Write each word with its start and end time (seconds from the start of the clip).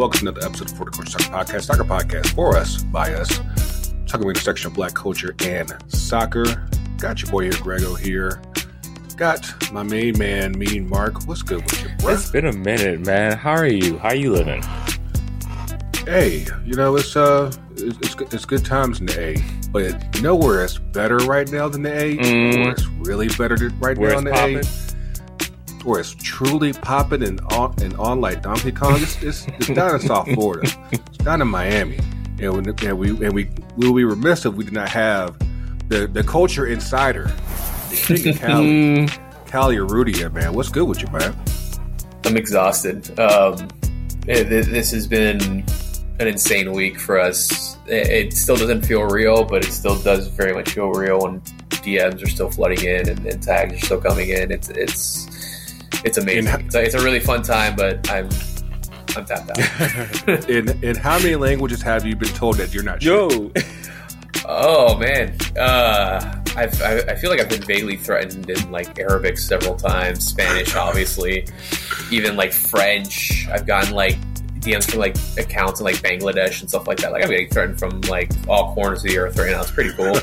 Welcome 0.00 0.20
to 0.20 0.30
another 0.30 0.46
episode 0.46 0.70
of 0.70 0.78
For 0.78 0.86
the 0.86 0.92
Culture 0.92 1.10
Soccer 1.10 1.30
Podcast, 1.30 1.62
soccer 1.64 1.84
podcast 1.84 2.34
for 2.34 2.56
us, 2.56 2.82
by 2.84 3.12
us, 3.12 3.36
talking 4.06 4.14
about 4.14 4.20
the 4.20 4.28
intersection 4.30 4.68
of 4.68 4.72
black 4.72 4.94
culture 4.94 5.34
and 5.40 5.70
soccer. 5.88 6.66
Got 6.96 7.20
your 7.20 7.30
boy 7.30 7.42
here, 7.42 7.52
Greggo 7.52 7.98
here. 7.98 8.40
Got 9.18 9.70
my 9.70 9.82
main 9.82 10.16
man, 10.16 10.58
Mean 10.58 10.88
Marc. 10.88 11.28
What's 11.28 11.42
good 11.42 11.62
with 11.62 11.82
you, 11.82 11.90
bro? 11.98 12.14
It's 12.14 12.30
been 12.30 12.46
a 12.46 12.52
minute, 12.54 13.00
man. 13.00 13.36
How 13.36 13.50
are 13.50 13.66
you? 13.66 13.98
How 13.98 14.14
you 14.14 14.32
living? 14.32 14.62
Hey, 16.06 16.46
you 16.64 16.76
know 16.76 16.96
it's 16.96 17.14
uh, 17.14 17.52
it's, 17.76 17.98
it's, 17.98 18.32
it's 18.32 18.44
good 18.46 18.64
times 18.64 19.00
in 19.00 19.06
the 19.06 19.20
A, 19.20 19.36
but 19.70 19.82
nowhere 20.22 20.22
know 20.22 20.34
where 20.34 20.64
it's 20.64 20.78
better 20.78 21.18
right 21.18 21.52
now 21.52 21.68
than 21.68 21.82
the 21.82 21.92
A? 21.92 22.16
Mm. 22.16 22.72
It's 22.72 22.86
really 22.86 23.28
better 23.28 23.68
right 23.80 23.98
Where 23.98 24.12
now 24.12 24.18
in 24.18 24.24
the 24.24 24.60
A? 24.60 24.89
Popping? 25.80 25.90
where 25.90 26.00
it's 26.00 26.14
truly 26.14 26.72
popping 26.72 27.22
and 27.22 27.40
on 27.52 27.74
and 27.82 27.94
on 27.94 28.20
like 28.20 28.42
Donkey 28.42 28.72
Kong. 28.72 29.00
It's, 29.02 29.22
it's, 29.22 29.46
it's 29.58 29.68
down 29.68 29.94
in 29.94 30.00
South 30.00 30.30
Florida. 30.32 30.70
It's 30.92 31.18
down 31.18 31.40
in 31.42 31.48
Miami, 31.48 31.98
and, 32.40 32.52
when, 32.54 32.68
and 32.68 32.98
we 32.98 33.10
and 33.10 33.32
we 33.32 33.50
we 33.76 33.86
will 33.88 33.94
be 33.96 34.04
remiss 34.04 34.44
if 34.46 34.54
we 34.54 34.64
did 34.64 34.72
not 34.74 34.88
have 34.88 35.36
the 35.88 36.06
the 36.06 36.22
culture 36.22 36.66
insider, 36.66 37.24
the 37.90 38.20
king 38.22 38.28
of 38.34 38.40
Cali, 38.40 38.64
Mm, 38.66 39.18
Cali 39.46 39.76
Urrutia, 39.76 40.32
man. 40.32 40.52
What's 40.52 40.68
good 40.68 40.84
with 40.84 41.02
you, 41.02 41.08
man? 41.10 41.34
I'm 42.24 42.36
exhausted. 42.36 43.18
Um, 43.18 43.68
it, 44.26 44.52
it- 44.52 44.66
this 44.66 44.90
has 44.92 45.06
been 45.06 45.64
an 46.20 46.26
insane 46.26 46.72
week 46.72 47.00
for 47.00 47.18
us. 47.18 47.76
It, 47.86 48.06
it 48.26 48.32
still 48.34 48.56
doesn't 48.56 48.82
feel 48.82 49.02
real, 49.04 49.42
but 49.44 49.64
it 49.64 49.72
still 49.72 49.98
does 50.02 50.26
very 50.28 50.52
much 50.52 50.70
feel 50.70 50.90
real 50.90 51.26
And 51.26 51.42
DMs 51.80 52.22
are 52.22 52.28
still 52.28 52.50
flooding 52.50 52.84
in 52.84 53.08
and, 53.08 53.24
and 53.26 53.42
tags 53.42 53.72
are 53.72 53.86
still 53.86 54.00
coming 54.00 54.28
in. 54.28 54.50
It's 54.52 54.68
it's 54.68 55.26
it's 56.04 56.18
amazing. 56.18 56.48
And- 56.48 56.64
It's, 56.66 56.74
a- 56.74 56.82
it's 56.82 56.94
a 56.94 57.02
really 57.02 57.20
fun 57.20 57.42
time, 57.42 57.76
but 57.76 58.08
I'm 58.10 58.28
I'm 59.16 59.24
tapped 59.24 59.50
out. 59.50 60.48
In 60.50 60.68
in 60.84 60.94
how 60.96 61.18
many 61.18 61.34
languages 61.36 61.82
have 61.82 62.06
you 62.06 62.14
been 62.14 62.28
told 62.28 62.56
that 62.58 62.72
you're 62.72 62.84
not? 62.84 63.02
sure? 63.02 63.30
Yo, 63.30 63.50
oh 64.46 64.96
man, 64.98 65.36
uh, 65.58 66.36
I've, 66.56 66.80
I, 66.82 66.98
I 67.08 67.14
feel 67.16 67.30
like 67.30 67.40
I've 67.40 67.48
been 67.48 67.62
vaguely 67.62 67.96
threatened 67.96 68.48
in 68.50 68.70
like 68.70 68.98
Arabic 69.00 69.36
several 69.38 69.74
times, 69.76 70.24
Spanish, 70.26 70.74
obviously, 70.76 71.46
even 72.12 72.36
like 72.36 72.52
French. 72.52 73.48
I've 73.52 73.66
gotten 73.66 73.94
like 73.94 74.16
DMs 74.60 74.90
from 74.90 75.00
like 75.00 75.16
accounts 75.38 75.80
in 75.80 75.84
like 75.84 75.96
Bangladesh 75.96 76.60
and 76.60 76.68
stuff 76.68 76.86
like 76.86 76.98
that. 76.98 77.12
Like 77.12 77.22
I'm 77.24 77.30
getting 77.30 77.48
threatened 77.48 77.78
from 77.78 78.00
like 78.02 78.30
all 78.48 78.74
corners 78.74 79.04
of 79.04 79.10
the 79.10 79.18
earth 79.18 79.38
right 79.38 79.50
now. 79.50 79.62
It's 79.62 79.70
pretty 79.70 79.92
cool. 79.92 80.12
the 80.14 80.20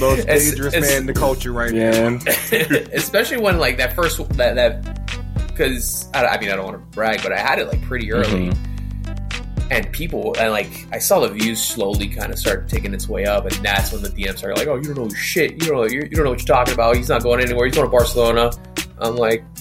most 0.00 0.18
It's- 0.20 0.50
dangerous 0.50 0.74
it's- 0.74 0.90
man 0.90 1.02
in 1.02 1.06
the 1.06 1.14
culture 1.14 1.52
right 1.52 1.72
now. 1.72 1.90
man. 1.92 2.20
especially 2.92 3.38
when 3.38 3.58
like 3.58 3.76
that 3.78 3.94
first 3.94 4.18
that 4.30 4.54
that 4.54 5.48
because 5.48 6.08
I, 6.14 6.26
I 6.26 6.40
mean 6.40 6.50
I 6.50 6.56
don't 6.56 6.64
want 6.64 6.76
to 6.76 6.82
brag, 6.94 7.22
but 7.22 7.32
I 7.32 7.38
had 7.38 7.58
it 7.58 7.68
like 7.68 7.82
pretty 7.82 8.12
early, 8.12 8.50
mm-hmm. 8.50 9.72
and 9.72 9.90
people 9.92 10.34
and 10.38 10.52
like 10.52 10.86
I 10.92 10.98
saw 10.98 11.20
the 11.20 11.28
views 11.28 11.62
slowly 11.62 12.08
kind 12.08 12.32
of 12.32 12.38
start 12.38 12.68
taking 12.68 12.94
its 12.94 13.08
way 13.08 13.26
up, 13.26 13.44
and 13.44 13.54
that's 13.56 13.92
when 13.92 14.02
the 14.02 14.08
DMs 14.08 14.38
started 14.38 14.58
like, 14.58 14.68
oh, 14.68 14.76
you 14.76 14.94
don't 14.94 14.96
know 14.96 15.08
shit, 15.10 15.52
you 15.52 15.58
don't 15.58 15.76
know 15.76 15.84
you, 15.84 16.00
you 16.02 16.10
don't 16.10 16.24
know 16.24 16.30
what 16.30 16.40
you're 16.40 16.56
talking 16.56 16.74
about. 16.74 16.96
He's 16.96 17.08
not 17.08 17.22
going 17.22 17.40
anywhere. 17.40 17.66
He's 17.66 17.74
going 17.74 17.86
to 17.86 17.90
Barcelona. 17.90 18.50
I'm 19.00 19.16
like, 19.16 19.44
just 19.54 19.57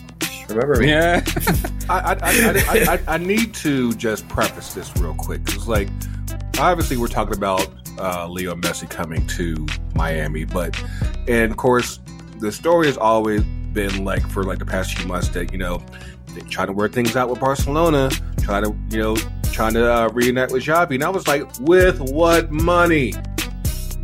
remember 0.49 0.79
me. 0.79 0.89
Yeah. 0.89 1.23
I, 1.89 1.99
I, 1.99 2.17
I, 2.21 2.63
I, 2.67 2.93
I, 2.93 3.15
I 3.15 3.17
need 3.17 3.53
to 3.55 3.93
just 3.93 4.27
preface 4.27 4.73
this 4.73 4.95
real 4.97 5.15
quick. 5.15 5.41
It's 5.47 5.67
like, 5.67 5.89
obviously, 6.59 6.97
we're 6.97 7.07
talking 7.07 7.35
about 7.35 7.67
uh, 7.99 8.27
Leo 8.27 8.55
Messi 8.55 8.89
coming 8.89 9.25
to 9.27 9.65
Miami, 9.95 10.45
but, 10.45 10.79
and 11.27 11.51
of 11.51 11.57
course, 11.57 11.99
the 12.39 12.51
story 12.51 12.87
has 12.87 12.97
always 12.97 13.43
been 13.73 14.03
like 14.03 14.27
for 14.29 14.43
like 14.43 14.59
the 14.59 14.65
past 14.65 14.97
few 14.97 15.07
months 15.07 15.29
that, 15.29 15.51
you 15.51 15.57
know, 15.57 15.83
they 16.33 16.41
trying 16.41 16.67
to 16.67 16.73
work 16.73 16.93
things 16.93 17.15
out 17.15 17.29
with 17.29 17.39
Barcelona, 17.39 18.09
trying 18.41 18.63
to, 18.63 18.75
you 18.95 19.01
know, 19.01 19.15
trying 19.51 19.73
to 19.73 19.91
uh, 19.91 20.09
reunite 20.09 20.51
with 20.51 20.63
Xavi. 20.63 20.95
And 20.95 21.03
I 21.03 21.09
was 21.09 21.27
like, 21.27 21.43
with 21.61 21.99
what 21.99 22.51
money? 22.51 23.13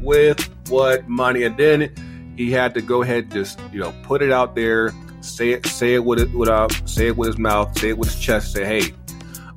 With 0.01 0.49
what 0.69 1.07
money? 1.07 1.43
And 1.43 1.57
then 1.57 2.33
he 2.35 2.51
had 2.51 2.73
to 2.73 2.81
go 2.81 3.03
ahead 3.03 3.25
and 3.25 3.33
just, 3.33 3.59
you 3.71 3.79
know, 3.79 3.93
put 4.03 4.21
it 4.21 4.31
out 4.31 4.55
there 4.55 4.91
say 5.23 5.51
it 5.51 5.65
say 5.65 5.95
it 5.95 6.03
with 6.03 6.19
it 6.19 6.31
with 6.31 6.49
uh, 6.49 6.67
say 6.85 7.07
it 7.07 7.17
with 7.17 7.27
his 7.27 7.37
mouth, 7.37 7.77
say 7.77 7.89
it 7.89 7.97
with 7.97 8.11
his 8.11 8.19
chest, 8.19 8.51
say, 8.51 8.65
hey, 8.65 8.93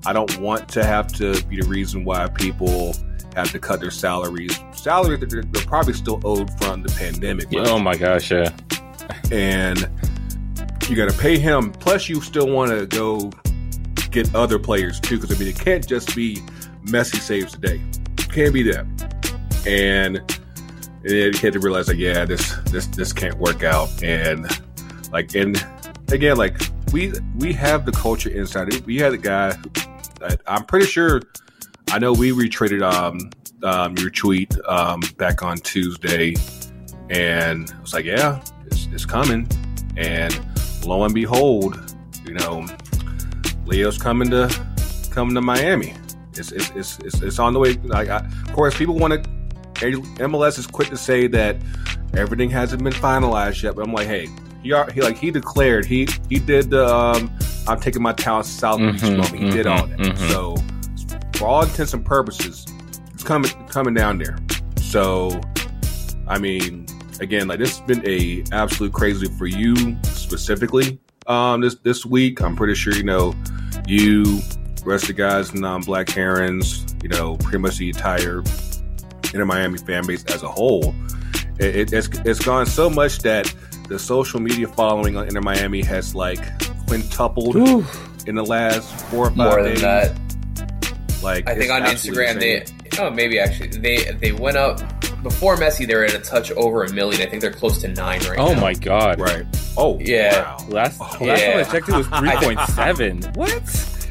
I 0.06 0.12
don't 0.12 0.38
want 0.38 0.68
to 0.70 0.84
have 0.84 1.08
to 1.14 1.42
be 1.46 1.60
the 1.60 1.66
reason 1.66 2.04
why 2.04 2.28
people 2.28 2.94
have 3.34 3.50
to 3.52 3.58
cut 3.58 3.80
their 3.80 3.90
salaries. 3.90 4.58
Salaries 4.72 5.20
that 5.20 5.30
they're, 5.30 5.42
they're 5.42 5.66
probably 5.66 5.92
still 5.92 6.20
owed 6.24 6.56
from 6.58 6.82
the 6.82 6.92
pandemic. 6.96 7.48
Oh 7.54 7.78
my 7.78 7.96
gosh, 7.96 8.30
yeah. 8.30 8.50
and 9.30 9.90
you 10.88 10.96
got 10.96 11.10
to 11.10 11.18
pay 11.18 11.38
him. 11.38 11.72
Plus, 11.72 12.08
you 12.08 12.20
still 12.20 12.48
want 12.48 12.70
to 12.70 12.86
go 12.86 13.30
get 14.10 14.32
other 14.34 14.58
players 14.58 15.00
too, 15.00 15.18
because 15.18 15.34
I 15.34 15.38
mean, 15.38 15.48
it 15.48 15.58
can't 15.58 15.86
just 15.86 16.14
be 16.14 16.36
Messi 16.84 17.18
saves 17.18 17.52
today. 17.52 17.82
Can't 18.16 18.54
be 18.54 18.62
that. 18.70 18.86
And 19.66 20.22
you 21.02 21.32
had 21.32 21.52
to 21.52 21.60
realize 21.60 21.88
like, 21.88 21.98
yeah, 21.98 22.24
this 22.24 22.54
this 22.70 22.86
this 22.86 23.12
can't 23.12 23.36
work 23.38 23.64
out. 23.64 24.02
And 24.02 24.46
like, 25.16 25.34
and 25.34 25.56
again, 26.12 26.36
like 26.36 26.60
we 26.92 27.10
we 27.38 27.54
have 27.54 27.86
the 27.86 27.92
culture 27.92 28.28
inside. 28.28 28.70
We 28.84 28.98
had 28.98 29.14
a 29.14 29.16
guy. 29.16 29.52
that 30.20 30.42
I'm 30.46 30.64
pretty 30.66 30.84
sure. 30.84 31.22
I 31.90 31.98
know 31.98 32.12
we 32.12 32.32
retweeted 32.32 32.82
um, 32.82 33.30
um 33.62 33.96
your 33.96 34.10
tweet 34.10 34.54
um 34.66 35.00
back 35.16 35.42
on 35.42 35.56
Tuesday, 35.56 36.34
and 37.08 37.72
I 37.74 37.80
was 37.80 37.94
like, 37.94 38.04
yeah, 38.04 38.44
it's, 38.66 38.88
it's 38.92 39.06
coming. 39.06 39.48
And 39.96 40.38
lo 40.84 41.04
and 41.04 41.14
behold, 41.14 41.96
you 42.26 42.34
know, 42.34 42.66
Leo's 43.64 43.96
coming 43.96 44.28
to 44.32 44.54
coming 45.10 45.34
to 45.34 45.40
Miami. 45.40 45.94
It's 46.34 46.52
it's 46.52 46.70
it's 46.72 46.98
it's, 46.98 47.22
it's 47.22 47.38
on 47.38 47.54
the 47.54 47.58
way. 47.58 47.72
Like, 47.84 48.10
I, 48.10 48.18
of 48.18 48.52
course, 48.52 48.76
people 48.76 48.98
want 48.98 49.14
to. 49.14 49.30
MLS 49.76 50.58
is 50.58 50.66
quick 50.66 50.88
to 50.88 50.96
say 50.98 51.26
that 51.28 51.56
everything 52.14 52.50
hasn't 52.50 52.82
been 52.82 52.92
finalized 52.92 53.62
yet, 53.62 53.76
but 53.76 53.86
I'm 53.86 53.92
like, 53.92 54.06
hey, 54.06 54.28
he, 54.66 54.72
are, 54.72 54.90
he 54.90 55.00
like 55.00 55.16
he 55.16 55.30
declared 55.30 55.84
he 55.86 56.08
he 56.28 56.38
did 56.38 56.70
the 56.70 56.86
um, 56.86 57.30
I'm 57.66 57.80
taking 57.80 58.02
my 58.02 58.12
talents 58.12 58.48
south 58.48 58.80
of 58.80 58.92
Beach 58.92 59.02
moment. 59.02 59.36
He 59.38 59.50
did 59.50 59.66
all 59.66 59.86
that. 59.86 59.98
mhm, 59.98 60.12
mhm. 60.12 60.30
So 60.30 61.38
for 61.38 61.46
all 61.48 61.62
intents 61.62 61.94
and 61.94 62.04
purposes, 62.04 62.66
it's 63.12 63.22
coming 63.22 63.50
coming 63.68 63.94
down 63.94 64.18
there. 64.18 64.36
So 64.80 65.40
I 66.28 66.38
mean, 66.38 66.86
again, 67.20 67.48
like 67.48 67.58
this 67.58 67.78
has 67.78 67.86
been 67.86 68.02
a 68.08 68.44
absolute 68.52 68.92
crazy 68.92 69.26
for 69.38 69.46
you 69.46 69.96
specifically. 70.04 70.98
Um, 71.26 71.60
this 71.60 71.76
this 71.76 72.04
week, 72.06 72.40
I'm 72.40 72.56
pretty 72.56 72.74
sure 72.74 72.94
you 72.94 73.02
know 73.02 73.34
you, 73.86 74.40
rest 74.84 75.04
of 75.04 75.08
the 75.08 75.14
guys, 75.14 75.54
non 75.54 75.82
Black 75.82 76.08
Herons, 76.08 76.84
you 77.02 77.08
know, 77.08 77.36
pretty 77.36 77.58
much 77.58 77.78
the 77.78 77.88
entire 77.88 78.42
Inter 79.32 79.44
Miami 79.44 79.78
fan 79.78 80.06
base 80.06 80.24
as 80.26 80.42
a 80.42 80.48
whole. 80.48 80.94
It, 81.58 81.76
it, 81.76 81.92
it's 81.92 82.08
it's 82.24 82.44
gone 82.44 82.66
so 82.66 82.88
much 82.90 83.18
that 83.20 83.52
the 83.88 83.98
social 83.98 84.40
media 84.40 84.66
following 84.68 85.16
on 85.16 85.26
Inter 85.28 85.40
Miami 85.40 85.82
has 85.82 86.14
like 86.14 86.40
quintupled 86.86 87.54
Whew. 87.54 87.84
in 88.26 88.34
the 88.34 88.44
last 88.44 88.92
four 89.06 89.26
or 89.26 89.30
five 89.30 89.36
More 89.36 89.62
days. 89.62 89.80
than 89.80 90.12
that, 90.14 91.22
Like 91.22 91.48
I 91.48 91.54
think 91.54 91.70
on 91.70 91.82
Instagram 91.82 92.34
insane. 92.36 92.64
they 92.90 92.98
oh 93.00 93.10
maybe 93.10 93.38
actually 93.38 93.68
they 93.68 94.04
they 94.20 94.32
went 94.32 94.56
up 94.56 94.78
before 95.22 95.56
Messi. 95.56 95.86
They 95.86 95.94
were 95.94 96.04
at 96.04 96.14
a 96.14 96.18
touch 96.18 96.50
over 96.52 96.84
a 96.84 96.92
million. 96.92 97.20
I 97.22 97.26
think 97.26 97.42
they're 97.42 97.50
close 97.52 97.80
to 97.82 97.88
nine 97.88 98.20
right 98.28 98.38
Oh 98.38 98.52
now. 98.52 98.58
Oh 98.58 98.60
my 98.60 98.74
god. 98.74 99.18
right. 99.20 99.44
Oh 99.76 99.98
Yeah. 100.00 100.42
wow. 100.42 100.66
Last, 100.68 101.00
Oh, 101.00 101.04
last 101.24 101.40
yeah. 101.42 101.52
time 101.52 101.58
I 101.60 101.64
checked, 101.64 101.88
it 101.88 101.94
was 101.94 102.06
3.7. 102.08 103.36
what? 103.36 103.50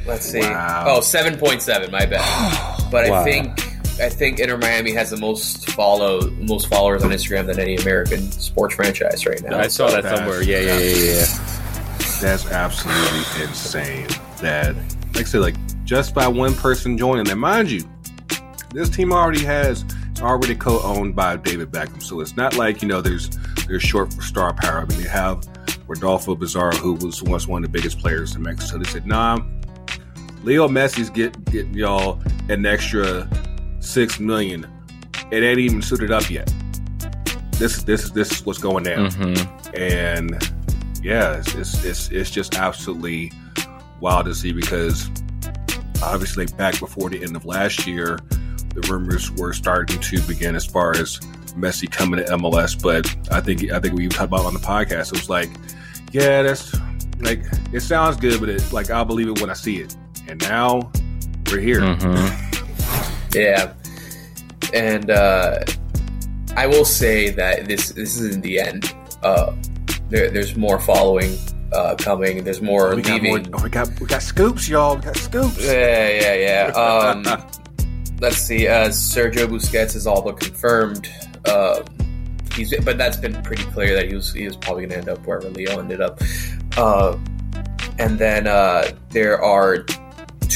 Let's 0.07 0.25
see. 0.25 0.39
Wow. 0.39 0.83
Oh, 0.87 0.99
7.7, 0.99 1.91
my 1.91 2.05
bad. 2.05 2.91
But 2.91 3.09
Wow. 3.09 3.21
I 3.21 3.23
think 3.23 3.74
I 3.99 4.09
think 4.09 4.39
Inter 4.39 4.57
Miami 4.57 4.91
has 4.93 5.09
the 5.09 5.17
most 5.17 5.69
follow 5.71 6.29
most 6.31 6.67
followers 6.67 7.03
on 7.03 7.11
Instagram 7.11 7.47
than 7.47 7.59
any 7.59 7.77
American 7.77 8.31
sports 8.31 8.75
franchise 8.75 9.25
right 9.25 9.41
now. 9.41 9.57
I 9.57 9.67
saw 9.67 9.87
that 9.87 10.03
that's- 10.03 10.19
somewhere. 10.19 10.43
Yeah, 10.43 10.59
yeah, 10.59 10.79
yeah, 10.79 10.95
yeah. 10.95 11.25
That's 12.21 12.45
absolutely 12.51 13.43
insane. 13.43 14.07
That, 14.41 14.75
like 15.13 15.17
I 15.17 15.23
said, 15.23 15.41
like 15.41 15.55
just 15.85 16.13
by 16.13 16.27
one 16.27 16.53
person 16.55 16.97
joining, 16.97 17.29
and 17.29 17.39
mind 17.39 17.71
you, 17.71 17.83
this 18.71 18.89
team 18.89 19.11
already 19.11 19.43
has 19.43 19.85
it's 20.11 20.21
already 20.21 20.55
co-owned 20.55 21.13
by 21.13 21.35
David 21.35 21.71
Beckham, 21.71 22.01
so 22.01 22.21
it's 22.21 22.37
not 22.37 22.55
like 22.55 22.81
you 22.81 22.87
know 22.87 23.01
there's 23.01 23.29
there's 23.67 23.83
short 23.83 24.13
for 24.13 24.21
star 24.21 24.53
power. 24.53 24.79
I 24.79 24.85
mean, 24.85 25.01
they 25.01 25.09
have 25.09 25.45
Rodolfo 25.87 26.35
Pizarro, 26.35 26.73
who 26.75 26.93
was 26.93 27.21
once 27.21 27.47
one 27.47 27.63
of 27.63 27.71
the 27.71 27.77
biggest 27.77 27.99
players 27.99 28.35
in 28.35 28.41
Mexico. 28.41 28.77
They 28.77 28.89
said, 28.89 29.05
nah, 29.05 29.39
Leo 30.43 30.67
Messi's 30.67 31.09
get 31.09 31.43
getting 31.51 31.73
y'all 31.73 32.21
an 32.49 32.65
extra 32.65 33.29
six 33.85 34.19
million. 34.19 34.65
It 35.31 35.43
ain't 35.43 35.59
even 35.59 35.81
suited 35.81 36.11
up 36.11 36.29
yet. 36.29 36.51
This 37.53 37.83
this 37.83 38.03
is 38.03 38.11
this 38.11 38.31
is 38.31 38.45
what's 38.45 38.59
going 38.59 38.83
down 38.83 39.09
Mm-hmm. 39.11 39.75
and 39.81 40.51
yeah, 41.03 41.37
it's, 41.37 41.53
it's 41.55 41.83
it's 41.85 42.09
it's 42.11 42.29
just 42.31 42.55
absolutely 42.55 43.31
wild 44.01 44.25
to 44.25 44.35
see 44.35 44.51
because 44.51 45.09
obviously 46.03 46.45
back 46.57 46.79
before 46.79 47.09
the 47.09 47.23
end 47.23 47.35
of 47.35 47.45
last 47.45 47.87
year, 47.87 48.19
the 48.73 48.81
rumors 48.91 49.31
were 49.31 49.53
starting 49.53 49.99
to 49.99 50.21
begin 50.23 50.55
as 50.55 50.65
far 50.65 50.91
as 50.91 51.19
Messi 51.55 51.89
coming 51.89 52.23
to 52.23 52.31
MLS. 52.33 52.79
But 52.81 53.05
I 53.31 53.39
think 53.39 53.71
I 53.71 53.79
think 53.79 53.93
we 53.95 54.07
talked 54.09 54.23
about 54.33 54.45
on 54.45 54.53
the 54.53 54.59
podcast. 54.59 55.07
It 55.13 55.19
was 55.19 55.29
like, 55.29 55.49
yeah, 56.11 56.41
that's 56.43 56.73
like 57.19 57.41
it 57.71 57.79
sounds 57.81 58.17
good, 58.17 58.39
but 58.41 58.49
it's 58.49 58.73
like 58.73 58.89
I'll 58.89 59.05
believe 59.05 59.29
it 59.29 59.39
when 59.39 59.49
I 59.49 59.53
see 59.53 59.77
it. 59.77 59.95
and 60.27 60.41
now 60.41 60.91
we're 61.49 61.59
here. 61.59 61.79
Mhm. 61.81 62.41
Yeah, 63.35 63.73
and 64.73 65.09
uh, 65.11 65.59
I 66.55 66.67
will 66.67 66.85
say 66.85 67.29
that 67.31 67.65
this 67.67 67.89
this 67.89 68.19
isn't 68.19 68.41
the 68.41 68.59
end. 68.59 68.95
Uh, 69.23 69.53
there, 70.09 70.29
there's 70.29 70.55
more 70.55 70.79
following 70.79 71.37
uh, 71.73 71.95
coming. 71.97 72.43
There's 72.43 72.61
more 72.61 72.95
We 72.95 73.01
got, 73.01 73.21
more, 73.21 73.37
leaving. 73.37 73.53
oh, 73.55 73.63
we 73.63 73.69
got 73.69 73.99
we 73.99 74.07
got 74.07 74.21
scoops, 74.21 74.69
y'all. 74.69 74.95
We 74.95 75.01
got 75.01 75.17
scoops. 75.17 75.63
Yeah, 75.63 76.09
yeah, 76.09 76.33
yeah. 76.33 76.71
Um, 76.75 77.23
let's 78.21 78.37
see. 78.37 78.67
Uh, 78.67 78.89
Sergio 78.89 79.47
Busquets 79.47 79.95
is 79.95 80.07
all 80.07 80.21
but 80.21 80.39
confirmed. 80.39 81.09
Um, 81.51 81.83
he's, 82.55 82.73
but 82.83 82.97
that's 82.97 83.17
been 83.17 83.41
pretty 83.43 83.63
clear 83.65 83.93
that 83.95 84.07
he 84.07 84.15
was 84.15 84.31
he 84.31 84.45
was 84.47 84.55
probably 84.55 84.85
going 84.85 84.91
to 84.91 84.97
end 84.97 85.09
up 85.09 85.25
wherever 85.27 85.49
Leo 85.49 85.79
ended 85.79 86.01
up. 86.01 86.21
Uh, 86.77 87.17
and 87.99 88.17
then 88.19 88.47
uh, 88.47 88.89
there 89.09 89.41
are 89.41 89.85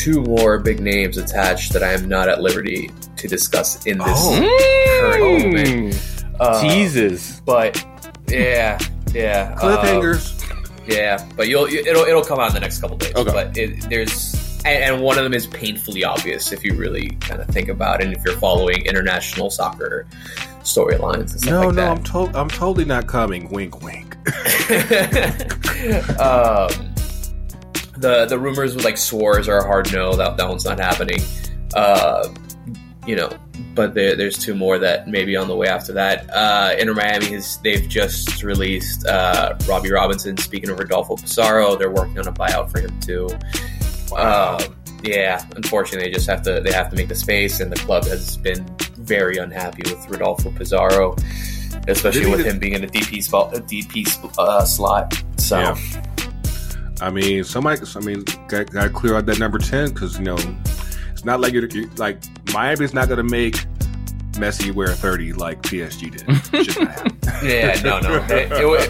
two 0.04 0.22
more 0.24 0.58
big 0.60 0.80
names 0.80 1.18
attached 1.18 1.74
that 1.74 1.84
I 1.84 1.94
am 1.94 2.08
not 2.08 2.30
at 2.30 2.42
liberty 2.42 2.90
to 3.18 3.28
discuss 3.28 3.86
in 3.86 3.98
this 3.98 4.08
Oh. 4.10 4.58
current 5.02 5.44
Mm. 5.44 5.54
moment. 5.84 6.24
Uh, 6.40 6.62
Jesus. 6.62 7.42
But 7.46 7.84
yeah, 8.30 8.78
yeah. 9.14 9.56
uh, 9.62 9.82
Cliffhangers. 9.84 10.88
yeah, 10.88 11.28
but 11.36 11.48
you'll 11.50 11.66
it'll 11.66 12.04
it'll 12.04 12.24
come 12.24 12.40
out 12.40 12.48
in 12.50 12.54
the 12.54 12.60
next 12.62 12.80
couple 12.80 12.98
days. 12.98 13.14
Okay. 13.16 13.32
But 13.32 13.58
it, 13.58 13.90
there's 13.90 14.36
and, 14.66 14.84
and 14.96 15.02
one 15.02 15.18
of 15.18 15.24
them 15.24 15.34
is 15.34 15.48
painfully 15.48 16.04
obvious 16.04 16.52
if 16.52 16.64
you 16.64 16.76
really 16.76 17.10
kind 17.22 17.42
of 17.42 17.48
think 17.48 17.68
about 17.70 18.00
it, 18.02 18.06
and 18.08 18.16
if 18.16 18.24
you're 18.26 18.38
following 18.38 18.86
international 18.86 19.50
soccer 19.50 20.06
storylines 20.64 21.32
and 21.32 21.42
stuff 21.42 21.52
no, 21.52 21.68
like 21.68 21.76
no, 21.76 21.92
I'm 21.92 22.04
to- 22.04 22.38
I'm 22.40 22.50
totally 22.50 22.86
not 22.86 23.08
coming. 23.08 23.50
Wink, 23.50 23.82
wink. 23.82 24.16
um, 26.20 26.89
the 28.00 28.26
the 28.26 28.40
rumors 28.40 28.76
with 28.76 28.86
like 28.86 28.98
Suarez 28.98 29.48
are 29.48 29.60
a 29.60 29.66
hard 29.66 29.92
no. 29.94 30.16
That 30.16 30.38
that 30.38 30.48
one's 30.48 30.66
not 30.66 30.80
happening. 30.80 31.22
Uh, 31.74 32.34
you 33.06 33.16
know, 33.16 33.30
but 33.76 33.94
there, 33.94 34.16
there's 34.16 34.38
two 34.38 34.54
more 34.54 34.78
that 34.78 35.08
may 35.08 35.24
be 35.26 35.36
on 35.36 35.48
the 35.48 35.56
way 35.56 35.68
after 35.68 35.94
that. 35.94 36.30
Uh, 36.34 36.76
Inter 36.80 36.94
Miami 36.94 37.28
has 37.28 37.58
they've 37.58 37.88
just 37.88 38.44
released 38.44 39.06
uh, 39.06 39.56
Robbie 39.68 39.92
Robinson. 39.92 40.38
Speaking 40.38 40.70
of 40.70 40.80
Rodolfo 40.80 41.16
Pizarro, 41.16 41.76
they're 41.76 41.92
working 41.92 42.20
on 42.20 42.28
a 42.28 42.32
buyout 42.34 42.72
for 42.72 42.80
him 42.80 43.00
too. 43.00 43.30
Uh, 44.16 44.64
yeah, 45.04 45.44
unfortunately, 45.56 46.08
they 46.08 46.14
just 46.14 46.30
have 46.30 46.42
to 46.44 46.62
they 46.62 46.72
have 46.72 46.90
to 46.90 46.96
make 46.96 47.08
the 47.08 47.16
space, 47.16 47.60
and 47.60 47.72
the 47.72 47.78
club 47.78 48.06
has 48.06 48.38
been 48.38 48.66
very 48.96 49.38
unhappy 49.38 49.84
with 49.86 50.10
Rodolfo 50.10 50.52
Pizarro, 50.52 51.16
especially 51.88 52.30
with 52.30 52.46
him 52.46 52.60
being 52.60 52.74
in 52.74 52.84
a 52.84 52.88
DP 52.88 53.24
spot, 53.24 53.56
a 53.56 53.62
DP 53.62 54.08
uh, 54.38 54.66
slot. 54.66 55.22
So. 55.38 55.60
Yeah. 55.60 56.06
I 57.02 57.10
mean, 57.10 57.44
somebody. 57.44 57.82
I 57.96 58.00
mean, 58.02 58.24
got, 58.48 58.72
got 58.72 58.84
to 58.84 58.90
clear 58.90 59.16
out 59.16 59.26
that 59.28 59.40
number 59.40 59.58
ten 59.60 59.90
because 59.94 60.18
you 60.18 60.26
know 60.26 60.38
it's 61.12 61.24
not 61.26 61.40
like 61.40 61.54
you're, 61.54 61.66
you 61.68 61.90
like 61.98 62.18
Miami's 62.54 62.94
not 62.94 63.08
going 63.08 63.18
to 63.18 63.24
make 63.24 63.56
Messi 64.34 64.72
wear 64.74 64.90
thirty 64.90 65.34
like 65.34 65.62
PSG 65.64 66.12
did. 66.12 66.24
It's 66.28 66.50
just 66.68 66.80
not 66.80 66.90
happening. 66.92 67.16
Yeah, 67.44 67.80
no, 67.84 68.00
no. 68.02 68.16
It- 68.30 68.52
it 68.52 68.66
wa- 68.66 68.86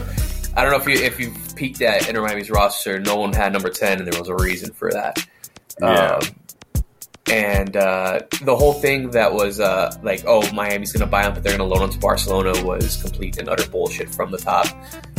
I 0.57 0.63
don't 0.63 0.71
know 0.71 0.79
if 0.79 0.87
you 0.87 1.05
if 1.05 1.19
you 1.19 1.33
peeked 1.55 1.81
at 1.81 2.09
Inter 2.09 2.21
Miami's 2.25 2.49
roster, 2.49 2.99
no 2.99 3.15
one 3.17 3.31
had 3.33 3.53
number 3.53 3.69
ten, 3.69 3.99
and 3.99 4.11
there 4.11 4.19
was 4.19 4.27
a 4.29 4.35
reason 4.35 4.73
for 4.73 4.91
that. 4.91 5.23
Yeah. 5.79 6.15
Um, 6.15 6.21
and 7.31 7.75
uh, 7.77 8.21
the 8.43 8.55
whole 8.55 8.73
thing 8.73 9.11
that 9.11 9.31
was 9.33 9.59
uh, 9.59 9.95
like, 10.01 10.23
oh, 10.25 10.49
Miami's 10.51 10.91
going 10.91 11.01
to 11.01 11.09
buy 11.09 11.23
him, 11.23 11.33
but 11.33 11.43
they're 11.43 11.55
going 11.55 11.69
to 11.69 11.75
loan 11.75 11.83
him 11.85 11.91
to 11.93 11.99
Barcelona 11.99 12.53
was 12.65 13.01
complete 13.01 13.37
and 13.37 13.47
utter 13.47 13.67
bullshit 13.69 14.09
from 14.09 14.31
the 14.31 14.37
top. 14.37 14.65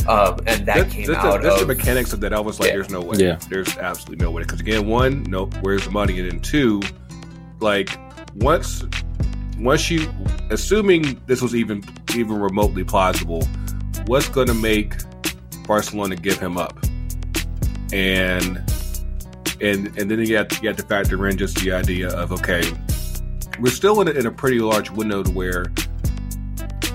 Um, 0.07 0.39
and 0.47 0.65
that 0.65 0.85
This- 0.85 0.93
came 0.93 1.05
this, 1.07 1.17
out 1.17 1.41
this 1.41 1.53
of 1.53 1.59
the 1.67 1.73
mechanics 1.73 2.11
of 2.13 2.19
that. 2.21 2.33
I 2.33 2.39
was 2.39 2.59
like, 2.59 2.69
Yeah. 2.69 2.75
there's 2.75 2.89
no 2.89 3.01
way. 3.01 3.17
Yeah. 3.17 3.39
There's 3.49 3.77
absolutely 3.77 4.23
no 4.25 4.31
way. 4.31 4.41
Because 4.43 4.59
again, 4.59 4.87
one, 4.87 5.23
no, 5.23 5.45
where's 5.61 5.85
the 5.85 5.91
money? 5.91 6.19
And 6.19 6.29
then 6.31 6.39
two, 6.41 6.81
like 7.59 7.89
once, 8.35 8.83
once 9.57 9.89
you, 9.89 10.11
assuming 10.49 11.21
this 11.27 11.41
was 11.41 11.55
even 11.55 11.83
even 12.15 12.39
remotely 12.41 12.83
plausible, 12.83 13.47
what's 14.07 14.27
going 14.27 14.47
to 14.47 14.53
make 14.53 14.95
Barcelona 15.67 16.15
give 16.15 16.39
him 16.39 16.57
up? 16.57 16.77
And 17.93 18.61
and 19.61 19.87
and 19.97 20.09
then 20.09 20.19
you 20.19 20.35
have, 20.37 20.51
you 20.61 20.67
have 20.69 20.77
to 20.77 20.83
factor 20.83 21.27
in 21.27 21.37
just 21.37 21.57
the 21.57 21.71
idea 21.71 22.09
of 22.09 22.31
okay, 22.31 22.63
we're 23.59 23.71
still 23.71 24.01
in 24.01 24.07
a, 24.07 24.11
in 24.11 24.25
a 24.25 24.31
pretty 24.31 24.59
large 24.59 24.89
window 24.89 25.23
to 25.23 25.31
where 25.31 25.65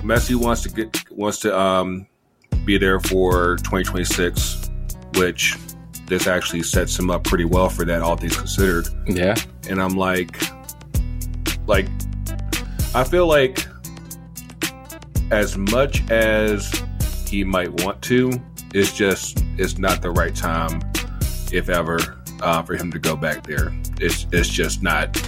Messi 0.01 0.35
wants 0.35 0.61
to 0.63 0.69
get 0.69 1.11
wants 1.11 1.39
to 1.39 1.57
um 1.57 2.07
be 2.65 2.77
there 2.77 2.99
for 2.99 3.55
2026, 3.57 4.69
which 5.15 5.55
this 6.07 6.27
actually 6.27 6.63
sets 6.63 6.97
him 6.97 7.09
up 7.09 7.23
pretty 7.23 7.45
well 7.45 7.69
for 7.69 7.85
that, 7.85 8.01
all 8.01 8.17
things 8.17 8.35
considered. 8.35 8.87
Yeah. 9.05 9.35
And 9.69 9.81
I'm 9.81 9.95
like, 9.95 10.39
like, 11.65 11.87
I 12.93 13.03
feel 13.03 13.27
like 13.27 13.65
as 15.31 15.57
much 15.57 16.09
as 16.09 16.71
he 17.25 17.43
might 17.43 17.71
want 17.83 18.01
to, 18.03 18.31
it's 18.73 18.93
just 18.93 19.43
it's 19.57 19.77
not 19.77 20.01
the 20.01 20.11
right 20.11 20.35
time, 20.35 20.81
if 21.51 21.69
ever, 21.69 22.16
uh, 22.41 22.61
for 22.63 22.75
him 22.75 22.91
to 22.91 22.99
go 22.99 23.15
back 23.15 23.43
there. 23.45 23.73
It's 23.99 24.27
it's 24.31 24.49
just 24.49 24.83
not. 24.83 25.21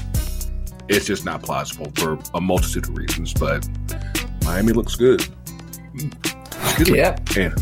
It's 0.87 1.05
just 1.05 1.23
not 1.23 1.43
plausible 1.43 1.91
for 1.95 2.17
a 2.33 2.41
multitude 2.41 2.89
of 2.89 2.97
reasons, 2.97 3.33
but 3.33 3.67
Miami 4.43 4.73
looks 4.73 4.95
good. 4.95 5.27
Excuse 5.93 6.91
me. 6.91 6.97
Yeah. 6.97 7.15
And 7.37 7.53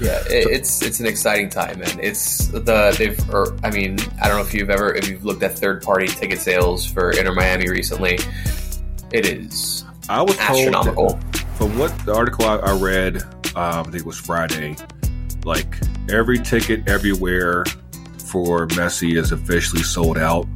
Yeah, 0.00 0.20
it, 0.30 0.46
it's 0.48 0.82
it's 0.82 1.00
an 1.00 1.06
exciting 1.06 1.48
time, 1.50 1.80
man. 1.80 1.98
It's 2.00 2.46
the 2.46 2.94
they've. 2.96 3.34
Or, 3.34 3.56
I 3.64 3.70
mean, 3.70 3.98
I 4.22 4.28
don't 4.28 4.38
know 4.38 4.46
if 4.46 4.54
you've 4.54 4.70
ever 4.70 4.94
if 4.94 5.08
you've 5.08 5.24
looked 5.24 5.42
at 5.42 5.58
third 5.58 5.82
party 5.82 6.06
ticket 6.06 6.38
sales 6.38 6.86
for 6.86 7.10
Inter 7.10 7.34
Miami 7.34 7.68
recently. 7.68 8.18
It 9.12 9.26
is 9.26 9.84
I 10.08 10.22
was 10.22 10.36
told 10.36 10.58
astronomical. 10.58 11.18
from 11.56 11.76
what 11.78 11.96
the 12.06 12.14
article 12.14 12.44
I, 12.44 12.56
I 12.56 12.72
read, 12.76 13.22
um, 13.22 13.24
I 13.56 13.82
think 13.82 13.96
it 13.96 14.06
was 14.06 14.18
Friday, 14.18 14.76
like 15.44 15.76
every 16.08 16.38
ticket 16.38 16.88
everywhere 16.88 17.64
for 18.30 18.66
Messi 18.68 19.16
is 19.16 19.32
officially 19.32 19.82
sold 19.82 20.18
out. 20.18 20.46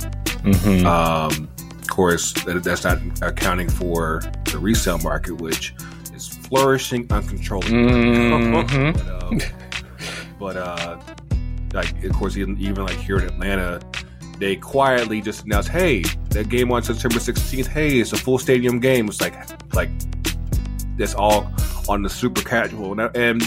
Mm-hmm. 0.45 0.87
Um, 0.87 1.49
of 1.59 1.89
course, 1.89 2.33
that, 2.45 2.63
that's 2.63 2.85
not 2.85 2.99
accounting 3.23 3.69
for 3.69 4.23
the 4.51 4.59
resale 4.59 4.99
market, 4.99 5.41
which 5.41 5.75
is 6.15 6.29
flourishing 6.29 7.07
uncontrollably. 7.11 7.73
Mhm. 7.73 8.95
but, 8.99 9.23
um, 9.23 9.41
but 10.39 10.57
uh, 10.57 11.01
like 11.73 12.05
of 12.05 12.13
course, 12.13 12.37
even, 12.37 12.59
even 12.59 12.85
like 12.85 12.97
here 12.99 13.19
in 13.19 13.25
Atlanta, 13.25 13.81
they 14.39 14.57
quietly 14.57 15.21
just 15.21 15.45
announced, 15.45 15.69
"Hey, 15.69 16.03
that 16.31 16.49
game 16.49 16.71
on 16.73 16.83
September 16.83 17.19
16th. 17.19 17.67
Hey, 17.67 17.99
it's 17.99 18.13
a 18.13 18.17
full 18.17 18.39
stadium 18.39 18.81
game." 18.81 19.09
It's 19.09 19.21
like 19.21 19.35
like 19.75 19.91
that's 20.97 21.15
all 21.15 21.53
on 21.89 22.03
the 22.03 22.11
super 22.11 22.43
casual. 22.43 22.93
And, 22.93 23.17
and 23.17 23.41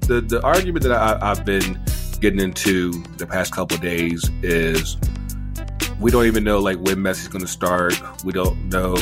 the 0.00 0.20
the 0.20 0.42
argument 0.42 0.84
that 0.84 0.92
I, 0.92 1.18
I've 1.30 1.44
been 1.44 1.80
getting 2.22 2.40
into 2.40 2.92
the 3.18 3.26
past 3.26 3.52
couple 3.52 3.74
of 3.74 3.82
days 3.82 4.30
is 4.42 4.96
we 6.00 6.10
don't 6.10 6.26
even 6.26 6.44
know 6.44 6.60
like 6.60 6.78
when 6.78 6.96
Messi's 6.96 7.28
going 7.28 7.44
to 7.44 7.50
start. 7.50 8.00
We 8.24 8.32
don't 8.32 8.68
know 8.68 8.94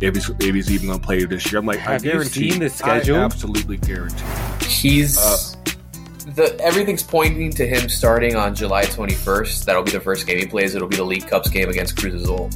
if 0.00 0.14
he's 0.14 0.30
if 0.30 0.54
he's 0.54 0.70
even 0.70 0.88
going 0.88 1.00
to 1.00 1.04
play 1.04 1.24
this 1.24 1.50
year. 1.50 1.58
I'm 1.58 1.66
like, 1.66 1.80
Have 1.80 2.02
I 2.02 2.04
you 2.04 2.12
guarantee, 2.12 2.50
seen 2.50 2.60
the 2.60 2.68
schedule? 2.68 3.16
I 3.16 3.20
absolutely 3.24 3.78
guarantee. 3.78 4.24
He's 4.66 5.18
Uh, 5.18 5.36
the 6.36 6.56
everything's 6.60 7.02
pointing 7.02 7.50
to 7.52 7.66
him 7.66 7.88
starting 7.88 8.36
on 8.36 8.54
July 8.54 8.84
21st. 8.84 9.64
That'll 9.64 9.82
be 9.82 9.90
the 9.90 10.00
first 10.00 10.26
game 10.26 10.38
he 10.38 10.46
plays. 10.46 10.74
It'll 10.74 10.86
be 10.86 10.96
the 10.96 11.04
Leagues 11.04 11.24
Cup 11.24 11.50
game 11.50 11.68
against 11.70 11.96
Cruz 11.96 12.14
Azul. 12.14 12.50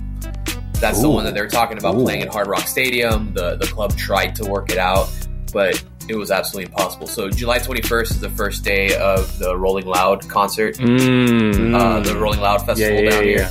That's 0.75 1.01
the 1.01 1.09
one 1.09 1.25
that 1.25 1.35
they're 1.35 1.49
talking 1.49 1.79
about 1.79 1.95
Ooh. 1.95 2.05
playing 2.05 2.23
at 2.23 2.29
Hard 2.29 2.47
Rock 2.47 2.69
Stadium. 2.69 3.33
The 3.33 3.57
the 3.57 3.67
club 3.67 3.97
tried 3.97 4.37
to 4.37 4.45
work 4.45 4.71
it 4.71 4.79
out, 4.79 5.09
but 5.53 5.83
it 6.09 6.17
was 6.17 6.31
absolutely 6.31 6.71
impossible. 6.71 7.07
So 7.07 7.31
July 7.31 7.59
21st 7.59 8.11
is 8.13 8.21
the 8.21 8.31
first 8.31 8.65
day 8.65 8.95
of 8.97 9.39
the 9.39 9.57
Rolling 9.57 9.87
Loud 9.87 10.29
concert, 10.29 10.77
Mm. 10.77 11.75
uh, 11.75 12.01
the 12.01 12.17
Rolling 12.17 12.41
Loud 12.41 12.65
Festival 12.67 13.03
yeah, 13.03 13.11
down 13.11 13.25
yeah. 13.27 13.51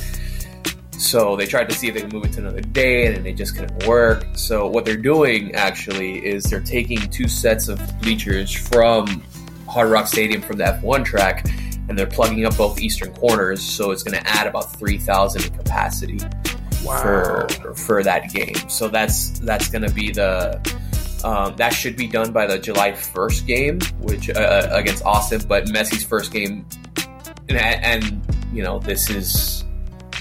So 0.98 1.36
they 1.36 1.46
tried 1.46 1.68
to 1.68 1.74
see 1.74 1.88
if 1.88 1.94
they 1.94 2.00
could 2.02 2.12
move 2.12 2.24
it 2.24 2.32
to 2.34 2.40
another 2.40 2.60
day, 2.60 3.06
and 3.12 3.24
they 3.26 3.32
just 3.32 3.56
couldn't 3.56 3.86
work. 3.86 4.26
So 4.34 4.68
what 4.68 4.84
they're 4.84 4.96
doing 4.96 5.54
actually 5.54 6.24
is 6.24 6.44
they're 6.44 6.60
taking 6.60 6.98
two 7.10 7.28
sets 7.28 7.68
of 7.68 7.80
bleachers 8.00 8.52
from 8.52 9.22
Hard 9.68 9.90
Rock 9.90 10.06
Stadium 10.06 10.40
from 10.40 10.56
the 10.58 10.64
F1 10.64 11.04
track, 11.04 11.46
and 11.88 11.98
they're 11.98 12.06
plugging 12.06 12.46
up 12.46 12.56
both 12.56 12.80
eastern 12.80 13.12
corners. 13.12 13.60
So 13.60 13.90
it's 13.90 14.02
going 14.04 14.16
to 14.18 14.26
add 14.26 14.46
about 14.46 14.72
three 14.76 14.96
thousand 14.98 15.44
in 15.44 15.50
capacity 15.58 16.20
for 16.82 17.48
for 17.74 18.02
that 18.02 18.32
game. 18.32 18.54
So 18.68 18.88
that's 18.88 19.38
that's 19.40 19.68
going 19.68 19.82
to 19.82 19.92
be 19.92 20.10
the 20.12 20.60
um, 21.24 21.56
that 21.56 21.70
should 21.70 21.96
be 21.96 22.06
done 22.06 22.32
by 22.32 22.46
the 22.46 22.58
July 22.58 22.92
first 22.92 23.46
game, 23.46 23.80
which 24.00 24.30
uh, 24.30 24.68
against 24.72 25.04
Austin. 25.04 25.42
But 25.48 25.64
Messi's 25.66 26.04
first 26.04 26.32
game, 26.32 26.64
and, 27.48 27.58
and 27.58 28.22
you 28.52 28.62
know 28.62 28.78
this 28.78 29.10
is 29.10 29.64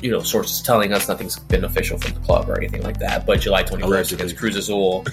you 0.02 0.10
know 0.12 0.22
sources 0.22 0.62
telling 0.62 0.94
us 0.94 1.08
nothing's 1.08 1.38
been 1.38 1.64
official 1.66 1.98
from 1.98 2.14
the 2.14 2.20
club 2.22 2.50
or 2.50 2.58
anything 2.58 2.82
like 2.84 2.98
that. 3.00 3.26
But 3.26 3.42
July 3.42 3.64
twenty 3.64 3.84
first 3.84 3.92
Allegedly. 3.92 4.24
against 4.26 4.38
Cruz 4.40 4.56
Azul 4.56 5.06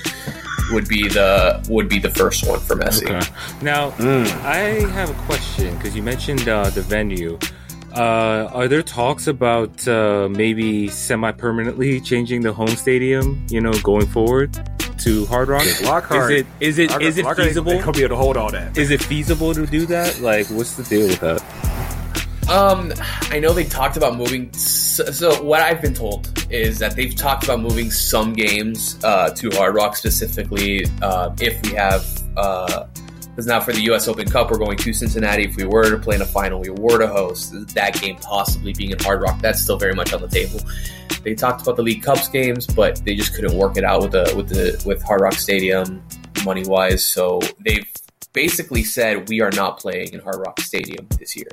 would 0.73 0.87
be 0.89 1.09
the 1.09 1.65
would 1.69 1.89
be 1.89 1.99
the 1.99 2.11
first 2.11 2.47
one 2.47 2.61
for 2.61 2.77
Messi. 2.77 3.05
Okay. 3.11 3.31
Now, 3.63 3.91
Mm. 3.93 4.27
I 4.45 4.59
have 4.93 5.11
a 5.11 5.23
question 5.27 5.77
because 5.77 5.95
you 5.97 6.03
mentioned 6.03 6.49
uh, 6.49 6.71
the 6.71 6.83
venue. 6.83 7.39
Uh, 7.97 8.49
are 8.53 8.69
there 8.69 8.85
talks 8.85 9.27
about 9.27 9.87
uh, 9.89 10.29
maybe 10.31 10.87
semi-permanently 10.87 12.01
changing 12.11 12.41
the 12.43 12.53
home 12.53 12.69
stadium? 12.69 13.45
You 13.51 13.61
know, 13.61 13.73
going 13.83 14.07
forward 14.07 14.57
to 15.01 15.27
Hard 15.27 15.49
Rock. 15.49 15.65
Lockhart. 15.83 16.31
Is 16.33 16.41
it 16.41 16.47
is 16.61 16.79
it 16.79 16.91
Lockhart- 16.91 17.03
is 17.03 17.19
it 17.19 17.25
Lockhart 17.25 17.49
feasible? 17.49 17.73
ain't 17.73 17.81
gonna 17.83 17.93
be 17.93 18.01
able 18.05 18.11
to 18.11 18.17
hold 18.17 18.37
all 18.37 18.51
that. 18.51 18.77
Is 18.79 18.91
it 18.91 19.03
feasible 19.03 19.55
to 19.55 19.67
do 19.67 19.87
that? 19.87 20.21
Like, 20.21 20.47
what's 20.49 20.75
the 20.77 20.83
deal 20.85 21.07
with 21.09 21.21
that? 21.21 21.43
Um, 22.51 22.93
I 23.31 23.39
know 23.39 23.53
they 23.53 23.65
talked 23.65 23.97
about 23.97 24.17
moving. 24.17 24.53
So, 24.55 25.05
so 25.13 25.41
what 25.43 25.61
I've 25.61 25.81
been 25.81 25.95
told 25.95 26.33
is 26.51 26.81
that 26.81 26.97
they've 26.97 27.15
talked 27.15 27.45
about 27.45 27.61
moving 27.61 27.93
some 27.93 28.33
games 28.33 28.99
uh, 29.05 29.31
to 29.31 29.51
Hard 29.53 29.77
Rock 29.77 29.95
specifically. 29.97 30.85
Uh, 31.01 31.31
if 31.41 31.63
we 31.65 31.77
have, 31.77 32.05
because 33.41 33.47
now 33.47 33.59
for 33.59 33.73
the 33.73 33.81
U.S. 33.85 34.07
Open 34.07 34.29
Cup, 34.29 34.51
we're 34.51 34.59
going 34.59 34.77
to 34.77 34.93
Cincinnati. 34.93 35.45
If 35.45 35.57
we 35.57 35.65
were 35.65 35.89
to 35.89 35.97
play 35.97 36.15
in 36.15 36.21
a 36.21 36.27
final, 36.27 36.61
we 36.61 36.69
were 36.69 36.99
to 36.99 37.07
host 37.07 37.55
that 37.75 37.99
game, 37.99 38.17
possibly 38.17 38.75
being 38.75 38.91
in 38.91 38.99
Hard 38.99 39.23
Rock. 39.23 39.41
That's 39.41 39.63
still 39.63 39.79
very 39.79 39.95
much 39.95 40.13
on 40.13 40.21
the 40.21 40.29
table. 40.29 40.61
They 41.23 41.35
talked 41.35 41.63
about 41.63 41.77
the 41.77 41.83
Leagues 41.83 42.05
Cup 42.05 42.19
games, 42.31 42.67
but 42.67 43.03
they 43.07 43.15
just 43.15 43.35
couldn't 43.35 43.57
work 43.57 43.79
it 43.79 43.85
out 43.85 44.03
with 44.03 44.13
the 44.13 44.35
with 44.37 44.51
the 44.51 44.83
with 44.85 45.03
Hard 45.03 45.23
Rock 45.23 45.33
Stadium 45.33 46.03
money 46.45 46.65
wise. 46.67 47.03
So 47.03 47.41
they've 47.65 47.91
basically 48.35 48.85
said 48.85 49.31
we 49.31 49.41
are 49.41 49.53
not 49.53 49.79
playing 49.79 50.13
in 50.13 50.21
Hard 50.21 50.41
Rock 50.41 50.61
Stadium 50.61 51.07
this 51.19 51.35
year 51.35 51.49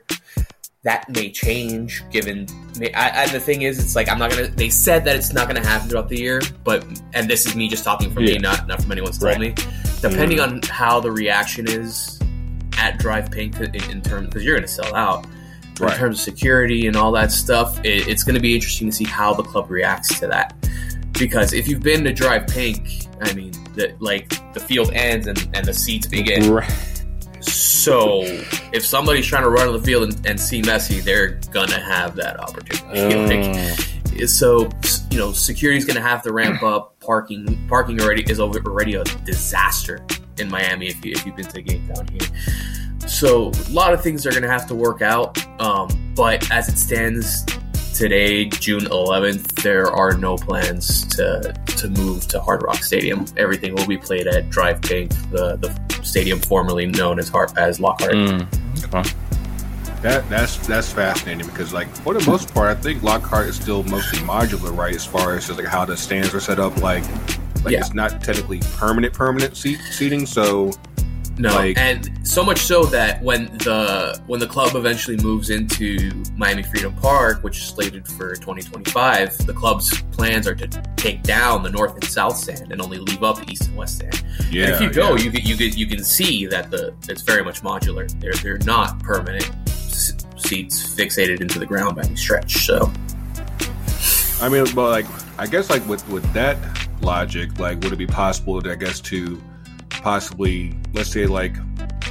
that 0.88 1.10
may 1.10 1.30
change 1.30 2.02
given 2.12 2.48
I, 2.96 3.24
I, 3.24 3.28
the 3.28 3.42
thing 3.42 3.64
is 3.64 3.78
it's 3.78 3.94
like 3.94 4.08
i'm 4.08 4.18
not 4.18 4.32
gonna 4.32 4.48
they 4.48 4.70
said 4.70 5.04
that 5.04 5.18
it's 5.18 5.34
not 5.34 5.46
gonna 5.48 5.66
happen 5.66 5.90
throughout 5.90 6.08
the 6.08 6.18
year 6.18 6.42
but 6.64 6.86
and 7.14 7.30
this 7.30 7.46
is 7.46 7.58
me 7.58 7.68
just 7.68 7.84
talking 7.84 8.10
from 8.10 8.24
me 8.24 8.38
not 8.38 8.68
not 8.68 8.82
from 8.82 8.94
anyone's 8.94 9.18
told 9.18 9.34
Right. 9.34 9.54
me 9.58 9.64
depending 10.00 10.38
mm-hmm. 10.38 10.56
on 10.56 10.62
how 10.62 11.02
the 11.02 11.12
reaction 11.12 11.68
is 11.68 12.18
at 12.78 13.00
DRV 13.00 13.30
PNK 13.30 13.84
in, 13.84 13.92
in 13.92 14.02
terms 14.02 14.28
because 14.28 14.46
you're 14.46 14.56
gonna 14.56 14.66
sell 14.66 14.96
out 14.96 15.28
Right. 15.78 15.92
in 15.92 16.00
terms 16.00 16.20
of 16.20 16.24
security 16.24 16.88
and 16.88 16.96
all 16.96 17.12
that 17.12 17.34
stuff 17.34 17.78
it, 17.84 18.08
it's 18.08 18.24
gonna 18.24 18.40
be 18.40 18.56
interesting 18.56 18.90
to 18.90 18.96
see 18.96 19.04
how 19.04 19.34
the 19.34 19.44
club 19.44 19.70
reacts 19.70 20.18
to 20.22 20.28
that 20.28 20.56
because 21.20 21.52
if 21.52 21.68
you've 21.68 21.84
been 21.84 22.06
to 22.06 22.14
DRV 22.14 22.48
PNK 22.48 23.30
i 23.30 23.34
mean 23.34 23.52
the, 23.76 23.94
like 24.00 24.30
the 24.54 24.60
field 24.62 24.92
ends 24.94 25.28
and, 25.28 25.50
and 25.54 25.66
the 25.66 25.74
seats 25.74 26.08
begin 26.08 26.50
Right. 26.50 26.97
So 27.48 28.22
if 28.74 28.86
somebody's 28.86 29.26
trying 29.26 29.44
to 29.44 29.50
run 29.50 29.68
on 29.68 29.74
the 29.74 29.82
field 29.82 30.04
and, 30.04 30.26
and 30.28 30.40
see 30.40 30.62
Messi, 30.62 31.04
they're 31.04 31.40
gonna 31.52 31.80
have 31.80 32.16
that 32.16 32.40
opportunity. 32.40 33.54
Like, 33.54 34.28
so 34.28 34.70
you 35.12 35.18
know, 35.18 35.32
security's 35.32 35.86
gonna 35.86 36.02
have 36.02 36.22
to 36.24 36.34
ramp 36.34 36.64
up. 36.64 37.00
Parking, 37.00 37.66
parking 37.68 38.02
already 38.02 38.24
is 38.30 38.40
already 38.40 38.96
a 38.96 39.04
disaster 39.04 40.06
in 40.38 40.50
Miami. 40.50 40.88
If, 40.88 41.06
you, 41.06 41.14
if 41.14 41.26
you've 41.26 41.36
been 41.36 41.46
to 41.46 41.60
a 41.60 41.62
game 41.62 41.88
down 41.88 42.08
here, 42.08 42.28
so 43.08 43.52
a 43.52 43.72
lot 43.72 43.94
of 43.94 44.02
things 44.02 44.26
are 44.26 44.32
gonna 44.32 44.48
have 44.48 44.68
to 44.68 44.76
work 44.76 45.02
out. 45.02 45.38
Um, 45.62 46.14
but 46.16 46.52
as 46.52 46.68
it 46.68 46.78
stands 46.78 47.46
today, 47.98 48.46
June 48.46 48.82
11th, 48.86 49.62
there 49.64 49.92
are 49.92 50.14
no 50.18 50.36
plans 50.38 51.06
to 51.16 51.54
to 51.78 51.90
move 51.90 52.28
to 52.28 52.40
Hard 52.40 52.64
Rock 52.64 52.84
Stadium. 52.84 53.26
Everything 53.38 53.76
will 53.76 53.88
be 53.88 53.98
played 53.98 54.28
at 54.28 54.50
DRV 54.50 54.82
PNK, 54.82 55.32
the 55.32 55.56
the 55.58 56.04
stadium 56.04 56.40
formerly 56.40 56.86
known 56.86 57.20
as 57.20 57.28
Hart 57.30 57.58
as 57.58 57.80
Lockhart. 57.80 58.14
mm, 58.14 58.94
okay. 58.94 59.10
That 60.02 60.30
that's 60.30 60.58
that's 60.68 60.92
fascinating 60.92 61.48
because 61.48 61.74
like 61.74 61.88
for 61.98 62.14
the 62.14 62.26
most 62.30 62.54
part, 62.54 62.78
I 62.78 62.80
think 62.80 63.02
Lockhart 63.04 63.48
is 63.48 63.56
still 63.56 63.84
mostly 63.84 64.20
modular, 64.20 64.76
right? 64.78 64.96
As 64.96 65.06
far 65.06 65.36
as 65.36 65.48
just 65.48 65.58
like 65.60 65.68
how 65.68 65.86
the 65.86 65.98
stands 65.98 66.34
are 66.36 66.40
set 66.40 66.60
up, 66.60 66.78
like 66.82 67.04
like 67.64 67.74
Yeah. 67.74 67.80
it's 67.80 67.94
not 67.96 68.24
technically 68.24 68.60
permanent 68.76 69.14
permanent 69.14 69.58
seat 69.58 69.80
seating. 69.92 70.26
So 70.28 70.72
No, 71.40 71.54
Like- 71.54 71.78
and 71.78 72.10
so 72.24 72.44
much 72.44 72.60
so 72.60 72.86
that 72.86 73.22
when 73.22 73.46
the 73.60 74.20
when 74.26 74.40
the 74.40 74.48
club 74.48 74.76
eventually 74.76 75.18
moves 75.18 75.50
into 75.52 76.12
Miami 76.36 76.64
Freedom 76.64 76.94
Park, 76.96 77.44
which 77.44 77.58
is 77.58 77.64
slated 77.66 78.08
for 78.08 78.36
2025, 78.36 79.46
the 79.46 79.54
club's 79.54 80.02
plans 80.12 80.48
are 80.48 80.56
to 80.56 80.68
take 80.96 81.22
down 81.24 81.62
the 81.62 81.70
north 81.70 81.94
and 81.94 82.04
south 82.06 82.38
stand 82.38 82.72
and 82.72 82.82
only 82.82 82.98
leave 82.98 83.22
up 83.22 83.38
the 83.38 83.52
east 83.52 83.68
and 83.68 83.78
west 83.78 83.98
stand. 83.98 84.24
yeah, 84.50 84.66
and 84.66 84.74
if 84.76 84.82
you 84.82 84.90
go, 84.92 85.16
yeah. 85.16 85.24
you 85.24 85.32
can 85.32 85.46
you 85.46 85.56
can 85.56 85.78
you 85.78 85.86
can 85.86 86.04
see 86.04 86.46
that 86.48 86.72
the 86.72 86.94
it's 87.08 87.22
very 87.22 87.44
much 87.44 87.62
modular. 87.62 88.10
They're 88.20 88.34
they're 88.34 88.66
not 88.66 89.00
permanent 89.04 89.50
seats 90.38 90.96
fixated 90.96 91.42
into 91.42 91.60
the 91.60 91.66
ground 91.66 91.96
by 91.96 92.04
any 92.04 92.16
stretch. 92.16 92.66
So 92.66 92.92
I 94.42 94.50
mean, 94.50 94.66
but 94.76 94.90
like, 94.90 95.06
I 95.40 95.48
guess 95.48 95.70
like 95.70 95.88
with 95.88 96.08
with 96.10 96.32
that 96.34 96.58
logic, 97.02 97.60
like, 97.60 97.80
would 97.82 97.94
it 97.94 97.98
be 97.98 98.08
possible, 98.08 98.62
to, 98.62 98.72
I 98.72 98.76
guess, 98.76 99.00
to 99.02 99.42
possibly, 100.08 100.74
let's 100.94 101.12
say, 101.12 101.26
like, 101.26 101.54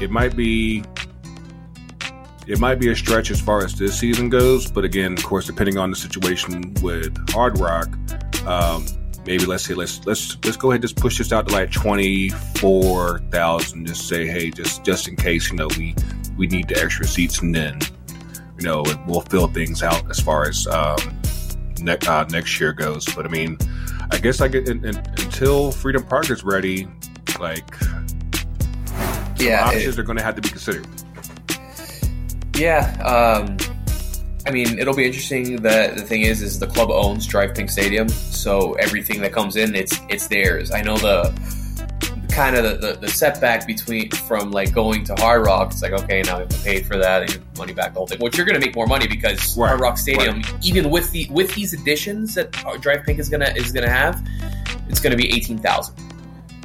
it 0.03 0.11
might 0.11 0.37
be, 0.37 0.85
it 2.47 2.59
might 2.59 2.75
be 2.79 2.91
a 2.91 2.95
stretch 2.95 3.31
as 3.31 3.41
far 3.41 3.65
as 3.65 3.75
this 3.75 3.99
season 3.99 4.29
goes, 4.29 4.71
but 4.71 4.85
again, 4.85 5.15
of 5.15 5.25
course, 5.25 5.47
depending 5.47 5.79
on 5.79 5.89
the 5.89 5.97
situation 5.97 6.75
with 6.83 7.17
Hard 7.31 7.59
Rock, 7.59 7.89
um, 8.47 8.85
maybe 9.25 9.47
let's 9.47 9.65
say 9.65 9.73
let's 9.73 10.05
let's 10.05 10.37
let's 10.45 10.59
go 10.59 10.71
ahead 10.71 10.83
and 10.83 10.83
just 10.83 10.97
push 10.97 11.17
this 11.17 11.33
out 11.33 11.49
to 11.49 11.55
like 11.55 11.71
twenty 11.71 12.29
four 12.61 13.21
thousand. 13.31 13.87
Just 13.87 14.07
say, 14.07 14.27
hey, 14.27 14.51
just 14.51 14.85
just 14.85 15.09
in 15.09 15.17
case, 15.17 15.51
you 15.51 15.57
know, 15.57 15.69
we 15.79 15.95
we 16.37 16.47
need 16.49 16.69
the 16.69 16.79
extra 16.79 17.07
seats, 17.07 17.41
and 17.41 17.55
then 17.55 17.81
you 18.59 18.65
know 18.67 18.85
we'll 19.07 19.23
fill 19.23 19.49
things 19.49 19.83
out 19.83 20.05
as 20.11 20.21
far 20.21 20.47
as 20.47 20.67
um, 20.67 20.99
ne- 21.81 21.97
uh, 22.07 22.27
next 22.29 22.61
year 22.61 22.75
goes. 22.75 23.07
But 23.15 23.25
I 23.25 23.31
mean, 23.31 23.57
I 24.11 24.19
guess 24.19 24.39
like 24.39 24.55
in, 24.55 24.85
in, 24.85 24.97
until 24.97 25.73
Freedom 25.73 26.05
Park 26.05 26.29
is 26.29 26.45
ready, 26.45 26.87
like 27.39 27.65
yeah, 29.39 29.67
options 29.67 29.99
are 29.99 30.03
going 30.03 30.19
to 30.19 30.25
have 30.25 30.35
to 30.37 30.41
be 30.41 30.49
considered. 30.49 30.87
Yeah, 32.57 32.93
um, 33.03 33.57
I 34.47 34.51
mean, 34.51 34.79
it'll 34.79 34.95
be 34.95 35.05
interesting. 35.05 35.57
That 35.63 35.97
the 35.97 36.03
thing 36.03 36.23
is, 36.23 36.43
is 36.43 36.59
the 36.59 36.67
club 36.67 36.91
owns 36.91 37.27
DRV 37.29 37.55
PNK 37.55 37.71
Stadium, 37.71 38.09
so 38.09 38.73
everything 38.75 39.21
that 39.23 39.33
comes 39.33 39.57
in, 39.57 39.75
it's 39.75 39.99
it's 40.09 40.29
theirs. 40.29 40.71
I 40.71 40.83
know 40.83 40.97
the 40.97 41.35
kind 42.31 42.55
of 42.55 42.65
the, 42.65 42.93
the, 42.93 43.01
the 43.01 43.09
setback 43.09 43.67
between 43.67 44.11
from 44.11 44.51
like 44.51 44.73
going 44.73 45.03
to 45.05 45.15
Hard 45.17 45.47
Rock. 45.47 45.73
It's 45.73 45.83
like 45.83 45.93
okay, 45.93 46.23
now 46.23 46.37
we 46.37 46.41
have 46.41 46.49
to 46.51 46.63
pay 46.63 46.83
for 46.83 46.97
that 46.97 47.31
and 47.31 47.45
money 47.59 47.73
back 47.73 47.93
the 47.95 47.99
whole 47.99 48.07
thing. 48.07 48.19
Which 48.21 48.37
you're 48.37 48.47
going 48.47 48.61
to 48.61 48.65
make 48.65 48.77
more 48.77 48.87
money 48.87 49.07
because 49.07 49.57
Right, 49.57 49.69
Hard 49.69 49.81
Rock 49.81 49.99
Stadium, 49.99 50.43
even 50.63 50.91
with 50.91 51.11
the 51.11 51.29
with 51.31 51.55
these 51.55 51.73
additions 51.73 52.35
that 52.35 52.53
Drive 52.81 53.05
Pink 53.05 53.19
is 53.19 53.29
gonna 53.29 53.53
is 53.57 53.73
gonna 53.73 53.91
have, 53.91 54.27
it's 54.89 55.01
going 55.01 55.11
to 55.11 55.17
be 55.17 55.35
eighteen 55.35 55.59
thousand. 55.59 55.97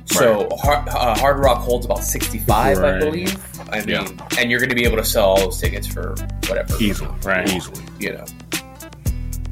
So 0.05 0.49
Hard, 0.61 0.89
uh, 0.89 1.15
Hard 1.17 1.39
Rock 1.39 1.59
holds 1.59 1.85
about 1.85 2.03
sixty 2.03 2.39
five, 2.39 2.79
I 2.79 2.99
believe. 2.99 3.37
I 3.71 3.79
mean, 3.79 3.89
Yeah. 3.89 4.07
and 4.37 4.51
you're 4.51 4.59
going 4.59 4.69
to 4.69 4.75
be 4.75 4.83
able 4.83 4.97
to 4.97 5.05
sell 5.05 5.25
all 5.25 5.39
those 5.39 5.59
tickets 5.61 5.87
for 5.87 6.15
whatever, 6.47 6.75
Easily, 6.81 7.09
Right. 7.23 7.49
Easily, 7.49 7.83
you 7.99 8.13
know. 8.13 8.25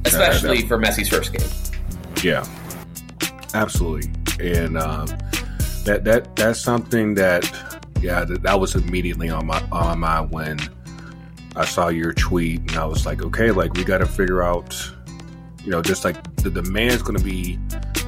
Especially 0.05 0.61
for 0.67 0.77
Messi's 0.77 1.09
first 1.09 1.33
game. 1.33 1.47
yeah, 2.23 2.45
absolutely. 3.53 4.09
And 4.39 4.77
um, 4.77 5.05
that 5.85 6.01
that 6.05 6.35
that's 6.35 6.59
something 6.59 7.13
that 7.15 7.43
yeah 8.01 8.23
that, 8.25 8.41
that 8.43 8.59
was 8.59 8.75
immediately 8.75 9.29
on 9.29 9.45
my 9.45 9.61
on 9.71 9.99
my 9.99 10.21
when 10.21 10.57
I 11.55 11.65
saw 11.65 11.89
your 11.89 12.13
tweet, 12.13 12.61
and 12.61 12.71
I 12.71 12.85
was 12.85 13.05
like, 13.05 13.21
okay, 13.21 13.51
like 13.51 13.73
we 13.73 13.83
got 13.83 13.97
to 13.99 14.05
figure 14.05 14.41
out, 14.41 14.75
you 15.65 15.71
know, 15.71 15.81
just 15.81 16.05
like 16.05 16.17
the 16.37 16.49
demand's 16.49 17.01
going 17.01 17.17
to 17.17 17.23
be 17.23 17.59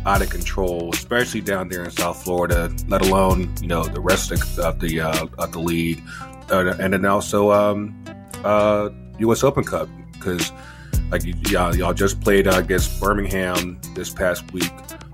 out 0.06 0.22
of 0.22 0.30
control, 0.30 0.90
especially 0.94 1.42
down 1.42 1.68
there 1.70 1.84
in 1.84 1.92
South 1.92 2.24
Florida. 2.24 2.74
Let 2.88 3.02
alone 3.06 3.54
you 3.62 3.68
know 3.68 3.84
the 3.84 4.02
rest 4.02 4.32
of 4.32 4.40
the 4.56 4.64
of 4.68 4.80
the, 4.80 5.02
uh, 5.02 5.26
of 5.38 5.52
the 5.52 5.60
league, 5.60 6.02
uh, 6.52 6.74
and 6.80 6.94
then 6.94 7.06
also 7.06 7.52
um, 7.52 8.04
uh, 8.44 8.90
U.S. 9.20 9.44
Open 9.44 9.64
Cup 9.64 9.88
because 10.14 10.52
like 11.12 11.24
y- 11.24 11.34
y'all, 11.50 11.76
y'all 11.76 11.94
just 11.94 12.22
played 12.22 12.48
uh, 12.48 12.58
against 12.58 13.00
Birmingham 13.00 13.80
this 13.96 14.10
past 14.10 14.52
week. 14.54 14.72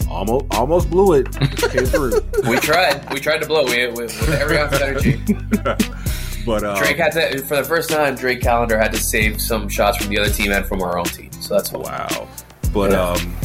Almost 0.10 0.46
almost 0.52 0.90
blew 0.90 1.14
it. 1.14 1.32
Came 1.72 1.86
through. 1.86 2.22
We 2.50 2.58
tried. 2.58 3.12
We 3.14 3.20
tried 3.20 3.40
to 3.42 3.48
blow 3.48 3.66
we, 3.66 3.88
with, 3.88 3.98
with 3.98 4.30
every 4.30 4.58
ounce 4.58 4.74
of 4.74 4.82
energy. 4.82 5.22
but 6.46 6.64
uh, 6.64 6.78
Drake 6.80 6.98
had 6.98 7.12
to, 7.12 7.40
for 7.44 7.58
the 7.58 7.64
first 7.66 7.90
time, 7.90 8.16
Drake 8.16 8.42
Callender 8.42 8.78
had 8.80 8.94
to 8.94 9.00
save 9.00 9.42
some 9.42 9.68
shots 9.68 9.98
from 9.98 10.08
the 10.08 10.18
other 10.20 10.30
team 10.30 10.54
and 10.54 10.66
from 10.66 10.82
our 10.82 10.98
own 10.98 11.06
team. 11.06 11.30
So 11.34 11.56
that's. 11.56 11.74
Wow. 11.74 12.30
But 12.74 12.92
Yeah. 12.92 13.02
um 13.12 13.36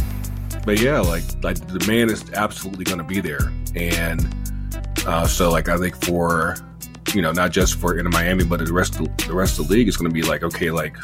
but 0.64 0.80
yeah, 0.80 1.00
like 1.00 1.24
like 1.42 1.56
the 1.66 1.78
demand 1.78 2.10
is 2.10 2.24
absolutely 2.32 2.84
gonna 2.84 3.04
be 3.04 3.20
there. 3.20 3.52
And 3.74 4.34
uh 5.06 5.26
so 5.26 5.50
like 5.50 5.68
I 5.68 5.76
think 5.76 5.96
for 6.04 6.56
you 7.14 7.20
know, 7.20 7.32
not 7.32 7.50
just 7.50 7.78
for 7.78 7.98
in 7.98 8.08
Miami, 8.10 8.44
but 8.44 8.64
the 8.64 8.72
rest 8.72 8.98
of 8.98 9.16
the 9.26 9.34
rest 9.34 9.58
of 9.58 9.68
the 9.68 9.74
league 9.74 9.88
is 9.88 9.96
gonna 9.96 10.10
be 10.10 10.22
like, 10.22 10.42
okay, 10.42 10.70
like 10.70 10.96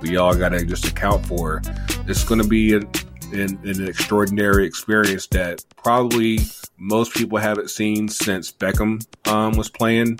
we 0.00 0.16
all 0.16 0.34
gotta 0.34 0.64
just 0.64 0.86
account 0.86 1.24
for 1.26 1.62
it's 2.06 2.24
gonna 2.24 2.46
be 2.46 2.74
an, 2.74 2.88
an, 3.32 3.58
an 3.64 3.86
extraordinary 3.86 4.66
experience 4.66 5.26
that 5.28 5.64
probably 5.76 6.40
most 6.78 7.14
people 7.14 7.38
haven't 7.38 7.70
seen 7.70 8.08
since 8.08 8.50
Beckham 8.50 9.04
um, 9.28 9.52
was 9.52 9.68
playing. 9.70 10.18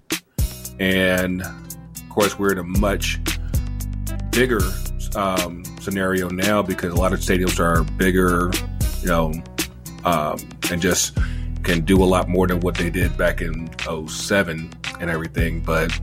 And 0.78 1.42
of 1.42 2.08
course 2.08 2.38
we're 2.38 2.52
in 2.52 2.58
a 2.58 2.64
much 2.64 3.18
bigger 4.30 4.60
um, 5.14 5.64
scenario 5.80 6.28
now 6.28 6.62
because 6.62 6.92
a 6.92 6.96
lot 6.96 7.12
of 7.12 7.20
stadiums 7.20 7.58
are 7.58 7.84
bigger, 7.94 8.50
you 9.02 9.08
know, 9.08 9.32
um, 10.04 10.38
and 10.70 10.80
just 10.80 11.16
can 11.62 11.84
do 11.84 12.02
a 12.02 12.06
lot 12.06 12.28
more 12.28 12.46
than 12.46 12.60
what 12.60 12.74
they 12.74 12.90
did 12.90 13.16
back 13.16 13.40
in 13.40 13.70
07 14.08 14.70
and 15.00 15.10
everything. 15.10 15.60
But 15.60 15.98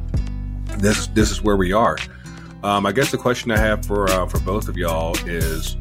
this 0.78 1.08
this 1.08 1.32
is 1.32 1.42
where 1.42 1.58
we 1.58 1.74
are. 1.74 1.98
Um, 2.64 2.86
I 2.86 2.92
guess 2.92 3.12
the 3.12 3.18
question 3.18 3.52
I 3.52 3.58
have 3.58 3.86
for 3.86 4.10
uh, 4.10 4.28
for 4.28 4.40
both 4.42 4.68
of 4.68 4.78
y'all 4.78 5.18
is, 5.28 5.78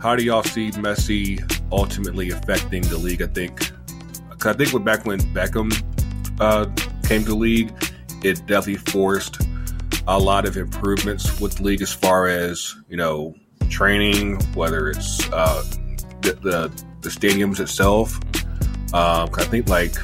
how 0.00 0.14
do 0.16 0.22
y'all 0.22 0.42
see 0.42 0.70
Messi 0.72 1.40
ultimately 1.72 2.30
affecting 2.30 2.82
the 2.82 2.98
league? 2.98 3.22
I 3.22 3.26
think, 3.26 3.72
I 4.44 4.52
think 4.52 4.72
when 4.72 4.84
back 4.84 5.06
when 5.06 5.20
Beckham 5.34 5.72
uh, 6.40 6.66
came 7.06 7.22
to 7.24 7.30
the 7.30 7.34
league, 7.34 7.72
it 8.22 8.46
definitely 8.46 8.76
forced 8.76 9.40
a 10.06 10.18
lot 10.18 10.46
of 10.46 10.56
improvements 10.56 11.40
with 11.40 11.56
the 11.56 11.62
league 11.62 11.82
as 11.82 11.92
far 11.92 12.26
as 12.26 12.74
you 12.88 12.96
know 12.96 13.34
training, 13.68 14.40
whether 14.54 14.90
it's 14.90 15.30
uh, 15.32 15.64
the, 16.22 16.32
the, 16.42 16.84
the 17.00 17.08
stadiums 17.08 17.60
itself. 17.60 18.18
Um, 18.92 19.30
I 19.34 19.44
think 19.44 19.68
like 19.68 19.94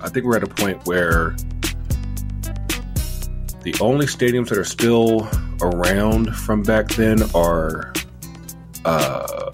I 0.00 0.08
think 0.08 0.24
we're 0.24 0.36
at 0.36 0.44
a 0.44 0.46
point 0.46 0.86
where 0.86 1.34
the 3.62 3.74
only 3.80 4.06
stadiums 4.06 4.48
that 4.48 4.58
are 4.58 4.64
still 4.64 5.28
around 5.60 6.34
from 6.36 6.62
back 6.62 6.88
then 6.88 7.22
are 7.34 7.92
uh, 8.84 9.50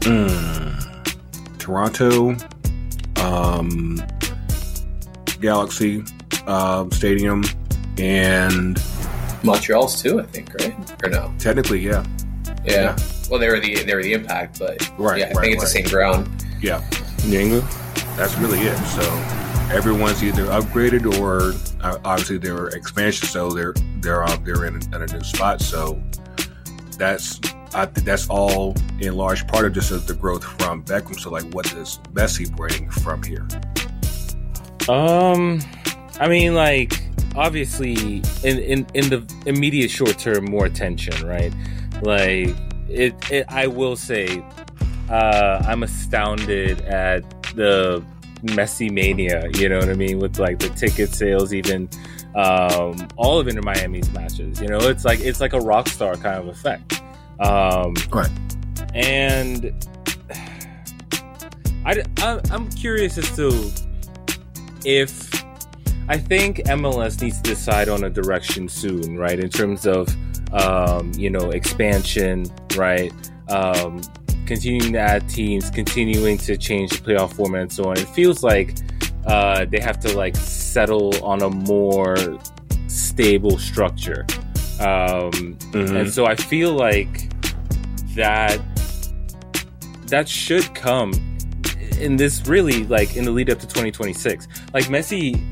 mm, 0.00 1.58
Toronto, 1.58 2.34
um, 3.22 4.02
Galaxy 5.40 6.02
um, 6.46 6.90
Stadium, 6.90 7.44
and 7.98 8.82
Montreal's 9.42 10.00
too, 10.02 10.20
I 10.20 10.24
think, 10.24 10.54
right? 10.54 11.04
Or 11.04 11.10
no? 11.10 11.34
technically, 11.38 11.80
yeah, 11.80 12.04
Yeah. 12.64 12.96
Yeah. 12.96 12.96
Well, 13.30 13.38
they 13.38 13.48
were 13.48 13.60
the 13.60 13.82
they 13.84 13.94
were 13.94 14.02
the 14.02 14.12
impact, 14.12 14.58
but 14.58 14.90
Right, 14.98 15.18
yeah, 15.20 15.26
I 15.26 15.32
right, 15.32 15.40
think 15.44 15.54
it's 15.54 15.64
the 15.64 15.70
same 15.70 15.86
ground. 15.86 16.28
yeah, 16.60 16.82
New 17.26 17.38
England. 17.38 17.66
that's 18.16 18.36
really 18.38 18.58
it. 18.60 18.76
So 18.86 19.02
everyone's 19.74 20.22
either 20.24 20.44
upgraded 20.46 21.04
or 21.20 21.52
uh, 21.84 21.98
obviously 22.04 22.38
they're 22.38 22.68
expansion, 22.68 23.28
so 23.28 23.50
they're 23.50 23.74
they're 24.00 24.24
uh, 24.24 24.36
they're 24.44 24.64
in 24.64 24.76
a, 24.76 24.96
in 24.96 25.02
a 25.02 25.06
new 25.06 25.22
spot. 25.22 25.60
So 25.60 26.02
that's 26.96 27.38
I 27.74 27.84
think 27.86 28.06
that's 28.06 28.28
all 28.30 28.74
in 29.00 29.14
large 29.14 29.46
part 29.46 29.66
of 29.66 29.74
just 29.74 30.06
the 30.06 30.14
growth 30.14 30.42
from 30.42 30.82
Beckham. 30.84 31.20
So 31.20 31.30
like, 31.30 31.44
what 31.52 31.66
does 31.66 31.98
Messi 32.14 32.50
bring 32.56 32.88
from 32.90 33.22
here? 33.22 33.46
Um, 34.88 35.60
I 36.18 36.28
mean, 36.28 36.54
like 36.54 37.02
obviously, 37.36 38.22
in 38.42 38.58
in 38.58 38.86
in 38.94 39.10
the 39.10 39.34
immediate 39.46 39.90
short 39.90 40.18
term, 40.18 40.46
more 40.46 40.64
attention, 40.66 41.26
right? 41.26 41.52
Like 42.02 42.56
it, 42.88 43.30
it 43.30 43.46
I 43.48 43.66
will 43.66 43.96
say, 43.96 44.42
uh, 45.10 45.62
I'm 45.66 45.82
astounded 45.82 46.80
at 46.82 47.22
the 47.54 48.04
Messi 48.42 48.90
mania. 48.90 49.48
You 49.54 49.68
know 49.68 49.78
what 49.78 49.88
I 49.88 49.94
mean? 49.94 50.18
With 50.18 50.38
like 50.38 50.58
the 50.58 50.68
ticket 50.70 51.10
sales, 51.10 51.52
even 51.52 51.88
um, 52.34 53.08
all 53.16 53.38
of 53.38 53.48
Inter 53.48 53.62
Miami's 53.62 54.10
matches. 54.12 54.60
You 54.60 54.68
know, 54.68 54.78
it's 54.78 55.04
like 55.04 55.20
it's 55.20 55.40
like 55.40 55.52
a 55.52 55.60
rock 55.60 55.88
star 55.88 56.16
kind 56.16 56.38
of 56.38 56.48
effect. 56.48 57.02
Um, 57.40 57.94
Right. 58.12 58.30
And 58.94 59.72
I, 61.84 62.02
I 62.18 62.40
I'm 62.50 62.68
curious 62.70 63.18
as 63.18 63.34
to 63.36 63.70
if 64.84 65.28
I 66.08 66.16
think 66.16 66.58
MLS 66.66 67.20
needs 67.20 67.40
to 67.42 67.50
decide 67.50 67.88
on 67.88 68.04
a 68.04 68.10
direction 68.10 68.68
soon, 68.68 69.18
right? 69.18 69.38
In 69.38 69.50
terms 69.50 69.86
of 69.86 70.08
um, 70.52 71.12
you 71.16 71.30
know 71.30 71.50
expansion, 71.50 72.46
right? 72.76 73.12
Um, 73.48 74.02
continuing 74.46 74.92
to 74.92 74.98
add 74.98 75.28
teams, 75.28 75.70
continuing 75.70 76.38
to 76.38 76.56
change 76.56 76.90
the 76.90 76.98
playoff 76.98 77.34
format, 77.34 77.62
and 77.62 77.72
so 77.72 77.84
on. 77.84 77.98
It 77.98 78.08
feels 78.08 78.42
like 78.42 78.76
uh, 79.26 79.66
they 79.66 79.80
have 79.80 80.00
to 80.00 80.16
like 80.16 80.36
settle 80.36 81.22
on 81.24 81.42
a 81.42 81.50
more 81.50 82.16
stable 82.88 83.58
structure, 83.58 84.26
um, 84.80 85.58
and 85.74 86.10
so 86.10 86.26
I 86.26 86.34
feel 86.34 86.72
like 86.72 87.28
that 88.14 88.60
that 90.08 90.28
should 90.28 90.74
come 90.74 91.12
in 92.00 92.16
this 92.16 92.46
really 92.46 92.84
like 92.84 93.16
in 93.16 93.24
the 93.24 93.30
lead 93.30 93.50
up 93.50 93.58
to 93.58 93.66
2026 93.66 94.48
like 94.72 94.84
messi 94.84 95.44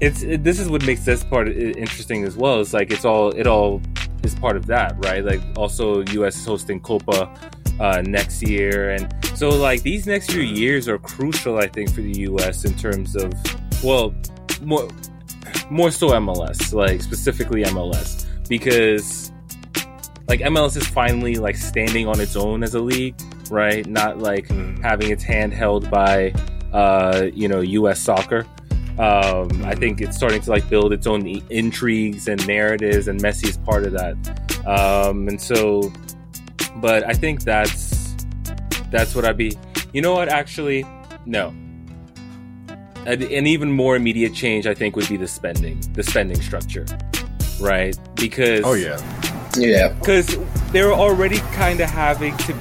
it's 0.00 0.22
it, 0.22 0.44
this 0.44 0.60
is 0.60 0.68
what 0.68 0.84
makes 0.86 1.04
this 1.04 1.24
part 1.24 1.48
interesting 1.48 2.24
as 2.24 2.36
well 2.36 2.60
it's 2.60 2.72
like 2.72 2.90
it's 2.90 3.04
all 3.04 3.30
it 3.30 3.46
all 3.46 3.80
is 4.24 4.34
part 4.34 4.56
of 4.56 4.66
that 4.66 4.94
right 5.04 5.24
like 5.24 5.40
also 5.56 6.02
us 6.04 6.44
hosting 6.44 6.80
copa 6.80 7.32
uh, 7.80 8.02
next 8.06 8.42
year 8.42 8.90
and 8.90 9.12
so 9.36 9.48
like 9.48 9.82
these 9.82 10.06
next 10.06 10.30
few 10.30 10.42
years 10.42 10.88
are 10.88 10.98
crucial 10.98 11.58
i 11.58 11.66
think 11.66 11.88
for 11.92 12.00
the 12.02 12.12
us 12.26 12.64
in 12.64 12.74
terms 12.74 13.14
of 13.16 13.32
well 13.84 14.12
more 14.62 14.88
more 15.70 15.90
so 15.90 16.08
mls 16.10 16.72
like 16.72 17.00
specifically 17.02 17.62
mls 17.64 18.26
because 18.48 19.30
like 20.28 20.40
MLS 20.40 20.76
is 20.76 20.86
finally 20.86 21.36
like 21.36 21.56
standing 21.56 22.06
on 22.06 22.20
its 22.20 22.36
own 22.36 22.62
as 22.62 22.74
a 22.74 22.78
league, 22.80 23.14
right? 23.50 23.86
Not 23.86 24.18
like 24.18 24.46
Mhm. 24.48 24.82
having 24.82 25.10
its 25.10 25.22
hand 25.24 25.54
held 25.54 25.90
by 25.90 26.34
uh, 26.74 27.28
you 27.32 27.48
know 27.48 27.60
U.S. 27.60 27.98
soccer. 27.98 28.44
Um, 28.98 29.64
I 29.64 29.74
think 29.74 30.00
it's 30.00 30.16
starting 30.16 30.40
to 30.42 30.50
like 30.50 30.68
build 30.68 30.92
its 30.92 31.06
own 31.06 31.26
i- 31.26 31.42
intrigues 31.50 32.26
and 32.26 32.44
narratives, 32.48 33.06
and 33.08 33.20
Messi 33.20 33.48
is 33.48 33.56
part 33.58 33.84
of 33.84 33.92
that. 33.92 34.16
Um, 34.66 35.28
and 35.28 35.40
so, 35.40 35.92
but 36.76 37.06
I 37.06 37.12
think 37.12 37.42
that's 37.44 38.14
that's 38.90 39.14
what 39.14 39.24
I'd 39.24 39.36
be. 39.36 39.56
You 39.92 40.02
know 40.02 40.14
what? 40.14 40.28
Actually, 40.28 40.84
no. 41.26 41.54
An, 43.06 43.22
an 43.22 43.46
even 43.46 43.70
more 43.70 43.96
immediate 43.96 44.34
change, 44.34 44.66
I 44.66 44.74
think, 44.74 44.96
would 44.96 45.08
be 45.08 45.16
the 45.16 45.28
spending, 45.28 45.80
the 45.94 46.02
spending 46.02 46.40
structure, 46.42 46.84
right? 47.60 47.96
Because 48.16 48.62
Oh 48.64 48.74
yeah, 48.74 48.98
Yeah. 49.56 49.92
because 49.98 50.36
they're 50.72 50.92
already 50.92 51.38
kind 51.52 51.80
of 51.80 51.88
having 51.88 52.36
to 52.38 52.54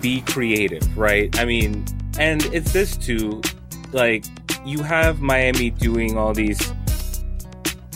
be 0.00 0.20
creative, 0.22 0.96
right? 0.96 1.36
I 1.38 1.44
mean, 1.44 1.84
and 2.18 2.42
it's 2.54 2.72
this 2.72 2.96
too. 2.96 3.42
Like, 3.92 4.24
you 4.64 4.82
have 4.82 5.20
Miami 5.20 5.70
doing 5.70 6.16
all 6.16 6.32
these 6.34 6.72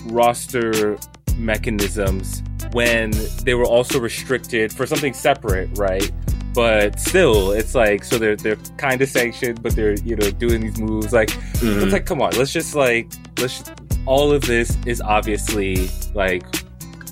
roster 0.06 0.98
mechanisms 1.36 2.42
when 2.72 3.12
they 3.44 3.54
were 3.54 3.64
also 3.64 3.98
restricted 4.00 4.72
for 4.72 4.86
something 4.86 5.12
separate, 5.12 5.68
right? 5.78 6.10
But 6.54 6.98
still, 6.98 7.52
it's 7.52 7.74
like 7.74 8.02
so 8.02 8.18
they're 8.18 8.36
they're 8.36 8.56
kind 8.78 9.00
of 9.02 9.08
sanctioned, 9.08 9.62
but 9.62 9.76
they're 9.76 9.94
you 10.00 10.16
know 10.16 10.30
doing 10.30 10.62
these 10.62 10.78
moves. 10.80 11.12
Like 11.12 11.28
Mhm. 11.60 11.82
it's 11.82 11.92
like 11.92 12.06
come 12.06 12.22
on, 12.22 12.32
let's 12.36 12.52
just 12.52 12.74
like 12.74 13.12
let's. 13.38 13.62
all 14.06 14.32
of 14.32 14.42
this 14.42 14.76
is 14.86 15.00
obviously 15.00 15.90
like 16.14 16.44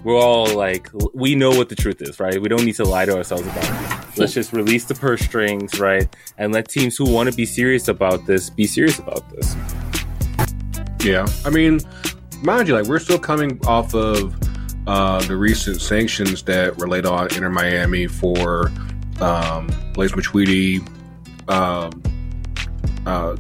we're 0.03 0.19
all 0.19 0.47
like 0.55 0.89
we 1.13 1.35
know 1.35 1.51
what 1.51 1.69
the 1.69 1.75
truth 1.77 2.01
is, 2.01 2.19
right? 2.21 2.41
We 2.41 2.49
don't 2.49 2.65
need 2.65 2.77
to 2.77 2.85
lie 2.85 3.05
to 3.05 3.17
ourselves 3.17 3.47
about 3.47 3.65
it. 3.65 3.94
Let's 4.17 4.33
just 4.33 4.53
release 4.53 4.85
the 4.85 4.95
purse 4.95 5.23
strings, 5.23 5.81
right? 5.81 6.15
And 6.39 6.53
let 6.53 6.69
teams 6.69 6.97
who 6.97 7.11
want 7.11 7.31
to 7.31 7.37
be 7.37 7.47
serious 7.47 7.89
about 7.89 8.27
this 8.27 8.51
be 8.51 8.67
serious 8.67 8.99
about 8.99 9.29
this. 9.31 9.57
Yeah, 11.01 11.27
I 11.45 11.51
mean, 11.51 11.81
mind 12.43 12.69
you, 12.69 12.75
like 12.75 12.87
we're 12.87 12.99
still 12.99 13.19
coming 13.19 13.61
off 13.67 13.95
of 13.95 14.35
uh, 14.87 15.23
the 15.27 15.37
recent 15.37 15.81
sanctions 15.81 16.43
that 16.45 16.79
relate 16.81 17.07
on 17.07 17.27
Inter 17.35 17.51
Miami 17.51 18.07
for 18.07 18.71
um, 19.21 19.69
Blaise 19.95 20.13
Matuidi 20.13 20.81
um, 21.49 22.03
uh, 23.07 23.37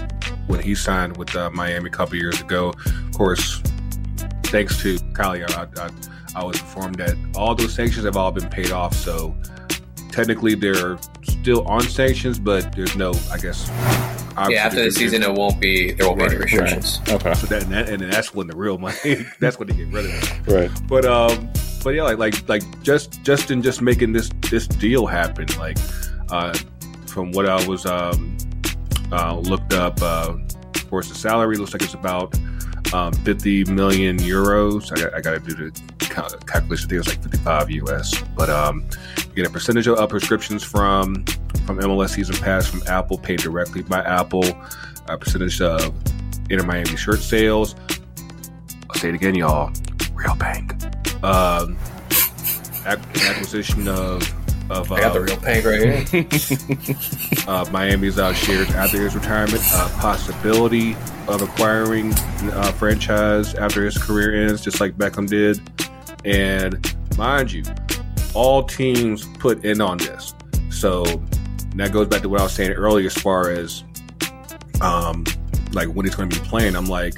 when 0.46 0.60
he 0.60 0.74
signed 0.74 1.16
with 1.16 1.34
uh, 1.36 1.50
Miami 1.50 1.88
a 1.88 1.92
couple 1.92 2.16
years 2.16 2.40
ago. 2.40 2.74
Of 2.86 3.12
course, 3.12 3.60
thanks 4.44 4.80
to 4.82 4.96
Kylie, 5.12 5.48
I, 5.50 5.82
I, 5.82 6.40
I 6.40 6.44
was 6.44 6.58
informed 6.58 6.96
that 6.96 7.16
all 7.36 7.54
those 7.54 7.74
sanctions 7.74 8.04
have 8.04 8.16
all 8.16 8.32
been 8.32 8.48
paid 8.48 8.72
off. 8.72 8.94
So 8.94 9.34
technically, 10.14 10.54
they're 10.54 10.96
still 11.22 11.66
on 11.66 11.82
sanctions, 11.82 12.38
but 12.38 12.74
there's 12.74 12.96
no, 12.96 13.12
I 13.32 13.38
guess. 13.38 13.68
Yeah, 14.48 14.66
after 14.66 14.82
the 14.82 14.90
season, 14.90 15.22
it 15.22 15.32
won't 15.32 15.60
be 15.60 15.92
there 15.92 16.06
won't 16.06 16.18
be 16.18 16.24
any 16.24 16.36
Right, 16.36 16.44
restrictions. 16.44 17.00
Okay. 17.08 17.34
So 17.34 17.46
that, 17.46 17.62
and, 17.64 17.72
that, 17.72 17.88
and 17.88 18.12
that's 18.12 18.34
when 18.34 18.46
the 18.46 18.56
real 18.56 18.78
money. 18.78 19.26
that's 19.40 19.58
when 19.58 19.68
they 19.68 19.74
get 19.74 19.88
rid 19.88 20.06
of 20.06 20.10
it. 20.10 20.52
Right. 20.52 20.88
But 20.88 21.04
um, 21.04 21.50
but 21.82 21.90
yeah, 21.90 22.02
like 22.02 22.18
like 22.18 22.48
like 22.48 22.82
just 22.82 23.22
Justin 23.22 23.62
just 23.62 23.80
making 23.82 24.12
this 24.12 24.30
this 24.50 24.66
deal 24.66 25.06
happen. 25.06 25.46
Like 25.58 25.78
uh, 26.30 26.52
from 27.06 27.30
what 27.32 27.48
I 27.48 27.64
was 27.66 27.86
um 27.86 28.36
uh, 29.12 29.38
looked 29.38 29.72
up, 29.72 30.00
uh, 30.02 30.34
of 30.74 30.90
course 30.90 31.08
the 31.08 31.14
salary 31.14 31.56
looks 31.56 31.72
like 31.72 31.82
it's 31.82 31.94
about 31.94 32.34
um, 32.92 33.12
50 33.12 33.64
million 33.66 34.18
euros. 34.18 34.92
I 34.92 35.02
got, 35.02 35.14
I 35.14 35.20
got 35.20 35.44
to 35.44 35.54
do 35.54 35.70
the 35.70 35.80
calculation. 36.00 36.86
I 36.86 36.88
think 36.88 37.06
it's 37.06 37.08
like 37.08 37.22
55 37.22 37.70
US. 37.70 38.22
But 38.36 38.50
um, 38.50 38.84
you 39.16 39.23
get 39.34 39.46
a 39.46 39.50
percentage 39.50 39.86
of 39.86 39.98
uh, 39.98 40.06
prescriptions 40.06 40.62
from 40.62 41.24
from 41.66 41.78
MLS 41.78 42.10
season 42.10 42.36
pass 42.36 42.66
from 42.66 42.82
Apple, 42.86 43.18
paid 43.18 43.40
directly 43.40 43.82
by 43.82 44.00
Apple. 44.02 44.44
A 45.08 45.18
percentage 45.18 45.60
of 45.60 45.94
Inter 46.50 46.64
Miami 46.64 46.96
shirt 46.96 47.20
sales. 47.20 47.74
I'll 48.90 48.96
say 49.00 49.08
it 49.10 49.14
again, 49.14 49.34
y'all. 49.34 49.72
Real 50.14 50.34
bank. 50.36 50.72
Um, 51.22 51.76
ac- 52.86 53.00
acquisition 53.26 53.88
of 53.88 54.22
of 54.70 54.90
I 54.92 55.00
got 55.00 55.12
the 55.12 55.20
uh, 55.20 55.22
real 55.22 55.36
pank 55.36 55.64
right 55.66 56.08
here. 56.08 57.46
uh, 57.48 57.68
Miami's 57.70 58.18
uh, 58.18 58.32
shares 58.32 58.70
after 58.70 58.98
his 58.98 59.14
retirement, 59.14 59.62
uh, 59.72 59.88
possibility 59.98 60.96
of 61.28 61.42
acquiring 61.42 62.12
a 62.52 62.72
franchise 62.72 63.54
after 63.54 63.84
his 63.84 63.98
career 63.98 64.46
ends, 64.46 64.62
just 64.62 64.80
like 64.80 64.96
Beckham 64.96 65.28
did. 65.28 65.60
And 66.24 66.94
mind 67.18 67.52
you, 67.52 67.62
all 68.34 68.62
teams 68.62 69.26
put 69.38 69.64
in 69.64 69.80
on 69.80 69.98
this. 69.98 70.34
So 70.70 71.04
that 71.76 71.92
goes 71.92 72.08
back 72.08 72.22
to 72.22 72.28
what 72.28 72.40
I 72.40 72.44
was 72.44 72.52
saying 72.52 72.72
earlier 72.72 73.06
as 73.06 73.14
far 73.14 73.50
as 73.50 73.84
um 74.80 75.24
like 75.72 75.88
when 75.88 76.06
he's 76.06 76.14
going 76.14 76.28
to 76.28 76.40
be 76.40 76.46
playing. 76.46 76.76
I'm 76.76 76.86
like, 76.86 77.14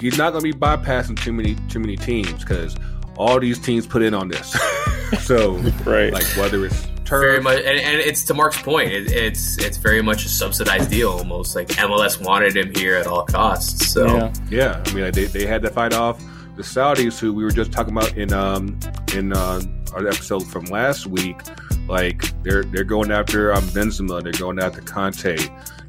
he's 0.00 0.18
not 0.18 0.32
going 0.32 0.44
to 0.44 0.52
be 0.52 0.58
bypassing 0.58 1.20
too 1.20 1.32
many 1.32 1.56
too 1.68 1.78
many 1.78 1.96
teams 1.96 2.44
because 2.44 2.76
all 3.16 3.38
these 3.38 3.58
teams 3.58 3.86
put 3.86 4.02
in 4.02 4.14
on 4.14 4.28
this. 4.28 4.56
so 5.20 5.52
right, 5.84 6.12
like 6.12 6.24
whether 6.36 6.64
it's 6.64 6.86
turf, 7.04 7.20
very 7.20 7.40
much, 7.40 7.58
and, 7.58 7.78
and 7.78 8.00
it's 8.00 8.24
to 8.24 8.34
Marc's 8.34 8.60
point. 8.60 8.92
It, 8.92 9.10
it's 9.10 9.58
it's 9.58 9.76
very 9.76 10.02
much 10.02 10.24
a 10.24 10.28
subsidized 10.28 10.90
deal, 10.90 11.10
almost 11.10 11.54
like 11.54 11.68
MLS 11.68 12.24
wanted 12.24 12.56
him 12.56 12.74
here 12.74 12.96
at 12.96 13.06
all 13.06 13.24
costs. 13.24 13.90
So 13.90 14.06
yeah, 14.06 14.32
yeah 14.50 14.82
I 14.84 14.92
mean 14.92 15.04
like 15.04 15.14
they 15.14 15.24
they 15.24 15.46
had 15.46 15.62
to 15.62 15.70
fight 15.70 15.92
off 15.92 16.22
the 16.56 16.62
Saudis, 16.62 17.18
who 17.18 17.32
we 17.32 17.44
were 17.44 17.50
just 17.50 17.72
talking 17.72 17.96
about 17.96 18.16
in 18.16 18.32
um 18.32 18.78
in 19.14 19.32
uh, 19.32 19.60
our 19.94 20.06
episode 20.06 20.46
from 20.46 20.64
last 20.66 21.06
week. 21.06 21.40
Like 21.88 22.22
they're 22.42 22.64
they're 22.64 22.84
going 22.84 23.10
after 23.10 23.52
um, 23.52 23.64
Benzema, 23.68 24.22
they're 24.22 24.32
going 24.32 24.58
after 24.58 24.80
Kanté. 24.80 25.38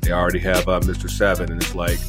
They 0.01 0.11
already 0.11 0.39
have 0.39 0.67
uh, 0.67 0.79
Mr. 0.81 1.09
Seven, 1.09 1.51
and 1.51 1.61
it's 1.61 1.75
like 1.75 1.99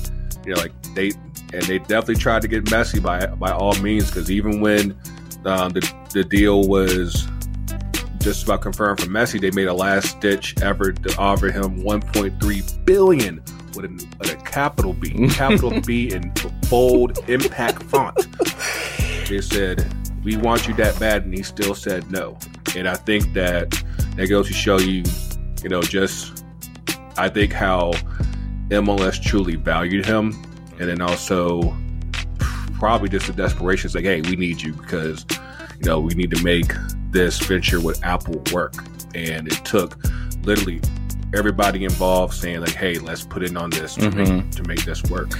you 0.44 0.54
know 0.54 0.60
like 0.60 0.72
they 0.94 1.12
and 1.52 1.62
they 1.64 1.78
definitely 1.78 2.16
tried 2.16 2.42
to 2.42 2.48
get 2.48 2.64
Messi 2.64 3.02
by 3.02 3.26
by 3.26 3.50
all 3.50 3.74
means 3.80 4.08
because 4.08 4.30
even 4.30 4.60
when 4.60 4.92
um, 5.44 5.70
the 5.70 5.94
the 6.12 6.24
deal 6.24 6.66
was 6.66 7.26
just 8.18 8.42
about 8.42 8.60
confirmed 8.60 8.98
for 9.00 9.06
Messi, 9.06 9.40
they 9.40 9.52
made 9.52 9.68
a 9.68 9.72
last 9.72 10.18
ditch 10.20 10.54
effort 10.60 11.00
to 11.04 11.16
offer 11.16 11.46
him 11.46 11.84
1.3 11.84 12.84
billion 12.84 13.36
with 13.76 13.84
a, 13.84 14.06
with 14.18 14.32
a 14.32 14.36
capital 14.44 14.94
B, 14.94 15.28
capital 15.28 15.80
B 15.82 16.12
in 16.12 16.32
bold 16.68 17.18
impact 17.28 17.84
font. 17.84 18.16
They 19.28 19.40
said, 19.40 19.86
"We 20.26 20.36
want 20.36 20.66
you 20.68 20.74
that 20.74 20.98
bad," 20.98 21.24
and 21.24 21.32
he 21.32 21.42
still 21.42 21.74
said 21.74 22.10
no. 22.10 22.36
And 22.76 22.86
I 22.88 22.94
think 22.96 23.32
that 23.34 23.70
that 24.16 24.26
goes 24.26 24.48
to 24.48 24.52
show 24.54 24.78
you, 24.78 25.04
you 25.62 25.68
know, 25.68 25.80
just 25.82 26.44
I 27.16 27.28
think 27.28 27.52
how 27.52 27.92
MLS 28.70 29.22
truly 29.22 29.54
valued 29.56 30.04
him, 30.04 30.32
and 30.80 30.88
then 30.88 31.00
also 31.00 31.74
probably 32.74 33.08
just 33.08 33.26
the 33.28 33.32
desperation. 33.32 33.86
It's 33.86 33.94
like, 33.94 34.04
hey, 34.04 34.20
we 34.22 34.36
need 34.36 34.60
you 34.60 34.72
because 34.72 35.24
you 35.78 35.84
know 35.86 36.00
we 36.00 36.14
need 36.14 36.30
to 36.32 36.42
make 36.42 36.72
this 37.10 37.38
venture 37.38 37.80
with 37.80 38.04
Apple 38.04 38.42
work, 38.52 38.74
and 39.14 39.46
it 39.46 39.64
took 39.64 39.96
literally 40.42 40.80
everybody 41.34 41.84
involved 41.84 42.34
saying 42.34 42.60
like, 42.60 42.74
hey, 42.74 42.98
let's 42.98 43.22
put 43.24 43.42
in 43.42 43.56
on 43.56 43.70
this 43.70 43.94
to 43.94 44.00
Mhm. 44.10 44.16
make 44.44 44.50
to 44.52 44.62
make 44.64 44.84
this 44.84 45.02
work. 45.04 45.30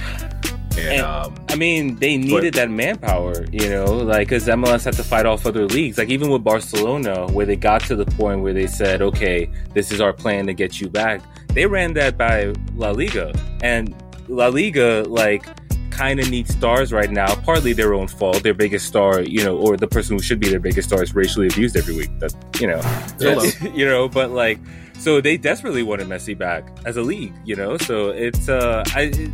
And, 0.77 0.87
And- 0.87 1.01
um, 1.01 1.35
I 1.49 1.55
mean, 1.55 1.95
they 1.95 2.17
needed 2.17 2.53
that 2.55 2.69
manpower, 2.69 3.45
you 3.51 3.69
know, 3.69 3.85
like 3.85 4.27
because 4.27 4.47
MLS 4.47 4.83
had 4.85 4.93
to 4.95 5.03
fight 5.03 5.25
off 5.25 5.45
other 5.45 5.65
leagues. 5.65 5.97
Like 5.97 6.09
even 6.09 6.29
with 6.29 6.43
Barcelona, 6.43 7.25
where 7.31 7.45
they 7.45 7.55
got 7.55 7.81
to 7.85 7.95
the 7.95 8.05
point 8.05 8.41
where 8.41 8.53
they 8.53 8.67
said, 8.67 9.01
"Okay, 9.01 9.49
this 9.73 9.91
is 9.91 9.99
our 10.01 10.13
plan 10.13 10.45
to 10.47 10.53
get 10.53 10.79
you 10.79 10.89
back." 10.89 11.21
They 11.53 11.65
ran 11.65 11.93
that 11.93 12.17
by 12.17 12.53
La 12.75 12.91
Liga, 12.91 13.33
and 13.63 13.95
La 14.27 14.47
Liga 14.47 15.03
like 15.07 15.45
kind 15.89 16.19
of 16.19 16.29
needs 16.29 16.53
stars 16.53 16.93
right 16.93 17.09
now. 17.09 17.33
Partly 17.37 17.73
their 17.73 17.95
own 17.95 18.07
fault. 18.07 18.43
Their 18.43 18.53
biggest 18.53 18.85
star, 18.85 19.21
you 19.21 19.43
know, 19.43 19.57
or 19.57 19.77
the 19.77 19.87
person 19.87 20.15
who 20.15 20.21
should 20.21 20.39
be 20.39 20.47
their 20.49 20.59
biggest 20.59 20.89
star 20.89 21.01
is 21.01 21.15
racially 21.15 21.47
abused 21.47 21.75
every 21.75 21.95
week. 21.95 22.11
That 22.19 22.35
you 22.61 22.67
know, 22.67 22.79
that's- 23.17 23.61
you 23.75 23.85
know, 23.85 24.07
but 24.07 24.31
like. 24.31 24.59
So 24.99 25.21
they 25.21 25.37
desperately 25.37 25.83
wanted 25.83 26.07
Messi 26.07 26.35
back 26.35 26.67
as 26.83 26.97
a 26.97 27.03
league, 27.03 27.31
you 27.45 27.55
know. 27.55 27.77
So 27.77 28.09
it's 28.09 28.49
uh, 28.49 28.83
I, 28.95 29.11
it, 29.13 29.29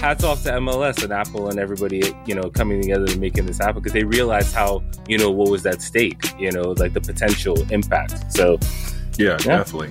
hats 0.00 0.24
off 0.24 0.42
to 0.44 0.50
MLS 0.52 1.02
and 1.02 1.12
Apple 1.12 1.48
and 1.48 1.58
everybody, 1.58 2.02
you 2.26 2.34
know, 2.34 2.50
coming 2.50 2.80
together 2.80 3.04
and 3.06 3.18
making 3.20 3.46
this 3.46 3.58
happen 3.58 3.82
because 3.82 3.92
they 3.92 4.04
realized 4.04 4.54
how, 4.54 4.82
you 5.08 5.18
know, 5.18 5.30
what 5.30 5.50
was 5.50 5.66
at 5.66 5.82
stake, 5.82 6.22
you 6.38 6.50
know, 6.52 6.72
like 6.78 6.92
the 6.92 7.00
potential 7.00 7.56
impact. 7.72 8.32
So, 8.32 8.58
Yeah, 9.16 9.30
Yeah. 9.44 9.58
definitely. 9.58 9.90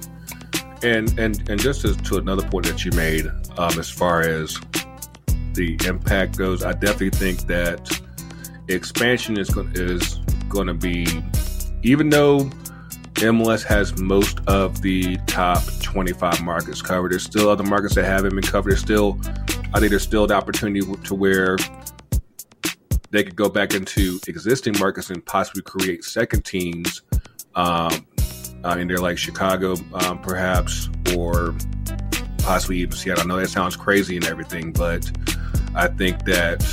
And 0.84 1.18
and 1.20 1.50
and 1.50 1.60
just 1.60 1.84
as, 1.86 1.98
to 1.98 2.18
another 2.18 2.48
point 2.48 2.66
that 2.68 2.86
you 2.86 2.92
made, 2.92 3.26
um, 3.58 3.78
as 3.80 3.90
far 3.90 4.22
as 4.22 4.58
the 5.54 5.78
impact 5.86 6.38
goes, 6.38 6.64
I 6.64 6.72
definitely 6.74 7.10
think 7.10 7.42
that 7.48 8.00
expansion 8.70 9.38
is 9.40 9.50
going 9.50 9.72
is 9.76 10.20
going 10.48 10.68
to 10.68 10.74
be, 10.74 11.06
even 11.84 12.10
though 12.10 12.50
MLS 13.16 13.64
has 13.64 13.98
most 14.00 14.40
of 14.48 14.82
the 14.82 15.18
top 15.26 15.64
twenty 15.82 16.14
five 16.14 16.42
markets 16.44 16.82
covered, 16.82 17.12
there's 17.12 17.24
still 17.24 17.50
other 17.50 17.64
markets 17.64 17.96
that 17.96 18.06
haven't 18.06 18.36
been 18.36 18.44
covered. 18.44 18.70
There's 18.72 18.82
still, 18.82 19.20
I 19.74 19.80
think, 19.80 19.90
there's 19.90 20.04
still 20.04 20.28
the 20.28 20.34
opportunity 20.34 20.82
to 20.82 21.16
where 21.16 21.58
they 23.12 23.24
could 23.24 23.36
go 23.36 23.50
back 23.50 23.74
into 23.74 24.20
existing 24.28 24.76
markets 24.80 25.10
and 25.10 25.26
possibly 25.26 25.62
create 25.62 26.04
second 26.04 26.46
teams. 26.46 27.02
Um, 27.56 28.06
mean, 28.76 28.88
they're 28.88 28.98
like 28.98 29.18
Chicago, 29.18 29.76
um, 29.94 30.20
perhaps, 30.20 30.90
or 31.16 31.56
possibly 32.40 32.78
even 32.78 32.94
Seattle. 32.94 33.24
I 33.24 33.28
know 33.28 33.38
that 33.38 33.50
sounds 33.50 33.76
crazy 33.76 34.16
and 34.18 34.26
everything, 34.26 34.72
but 34.72 35.12
I 35.76 35.88
think 35.88 36.26
that, 36.26 36.64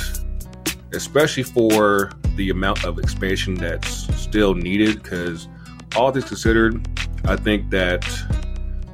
especially 0.93 1.43
for 1.43 2.11
the 2.35 2.49
amount 2.49 2.85
of 2.85 2.99
expansion 2.99 3.55
that's 3.55 4.13
still 4.19 4.55
needed, 4.55 5.03
because 5.03 5.47
all 5.95 6.11
this 6.11 6.25
considered, 6.25 6.87
I 7.25 7.35
think 7.35 7.69
that 7.69 8.05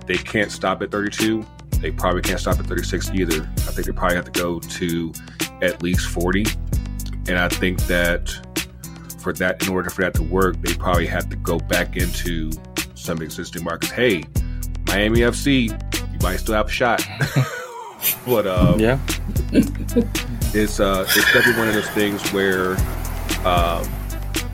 they 0.06 0.18
can't 0.18 0.52
stop 0.52 0.82
at 0.82 0.92
32. 0.92 1.46
They 1.82 1.92
probably 1.92 2.22
can't 2.22 2.40
stop 2.40 2.60
at 2.60 2.68
36 2.68 3.12
either. 3.12 3.42
I 3.42 3.72
think 3.72 3.88
they 3.88 3.92
probably 3.92 4.16
have 4.16 4.32
to 4.32 4.40
go 4.40 4.60
to 4.60 5.14
at 5.62 5.82
least 5.82 6.08
40. 6.08 6.46
And 7.28 7.38
I 7.38 7.50
think 7.50 7.82
that 7.88 8.30
for 9.20 9.34
that, 9.34 9.64
in 9.64 9.70
order 9.70 9.90
for 9.90 10.02
that 10.04 10.14
to 10.16 10.24
work, 10.24 10.62
they 10.62 10.74
probably 10.76 11.08
have 11.08 11.30
to 11.30 11.36
go 11.36 11.58
back 11.60 11.98
into 11.98 12.52
some 12.96 13.22
existing 13.22 13.64
markets. 13.64 13.92
Hey, 13.92 14.24
Miami 14.88 15.20
FC, 15.20 15.70
you 16.12 16.20
might 16.22 16.38
still 16.38 16.56
have 16.56 16.68
a 16.68 16.72
shot. 16.72 17.02
but 18.26 18.48
um, 18.48 18.80
yeah. 18.80 19.00
it's 20.54 20.80
uh, 20.80 21.06
it's 21.08 21.34
definitely 21.34 21.58
one 21.58 21.68
of 21.68 21.74
those 21.74 21.90
things 21.90 22.22
where 22.32 22.76
um, 23.46 23.88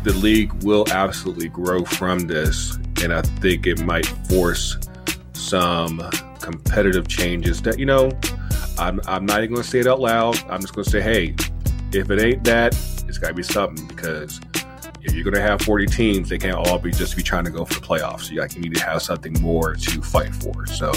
the 0.03 0.13
league 0.15 0.51
will 0.63 0.85
absolutely 0.91 1.49
grow 1.49 1.83
from 1.83 2.27
this, 2.27 2.75
and 3.01 3.13
I 3.13 3.21
think 3.21 3.67
it 3.67 3.81
might 3.81 4.05
force 4.05 4.77
some 5.33 6.01
competitive 6.41 7.07
changes 7.07 7.61
that 7.63 7.79
you 7.79 7.85
know. 7.85 8.11
I'm, 8.79 9.01
I'm 9.07 9.25
not 9.25 9.39
even 9.39 9.53
going 9.53 9.63
to 9.63 9.69
say 9.69 9.79
it 9.79 9.87
out 9.87 9.99
loud. 9.99 10.37
I'm 10.49 10.61
just 10.61 10.75
going 10.75 10.85
to 10.85 10.89
say, 10.89 11.01
hey, 11.01 11.35
if 11.93 12.11
it 12.11 12.21
ain't 12.21 12.43
that, 12.43 12.73
it's 13.07 13.17
got 13.17 13.29
to 13.29 13.33
be 13.33 13.43
something 13.43 13.87
because 13.87 14.39
if 15.01 15.13
you're 15.13 15.23
going 15.23 15.33
to 15.33 15.41
have 15.41 15.61
40 15.61 15.85
teams, 15.87 16.29
they 16.29 16.37
can't 16.37 16.55
all 16.55 16.77
be 16.77 16.91
just 16.91 17.15
be 17.15 17.23
trying 17.23 17.45
to 17.45 17.51
go 17.51 17.65
for 17.65 17.79
the 17.79 17.85
playoffs. 17.85 18.29
You, 18.29 18.41
like, 18.41 18.55
you 18.55 18.61
need 18.61 18.75
to 18.75 18.83
have 18.83 19.01
something 19.01 19.33
more 19.41 19.75
to 19.75 20.01
fight 20.01 20.33
for. 20.35 20.65
So 20.67 20.91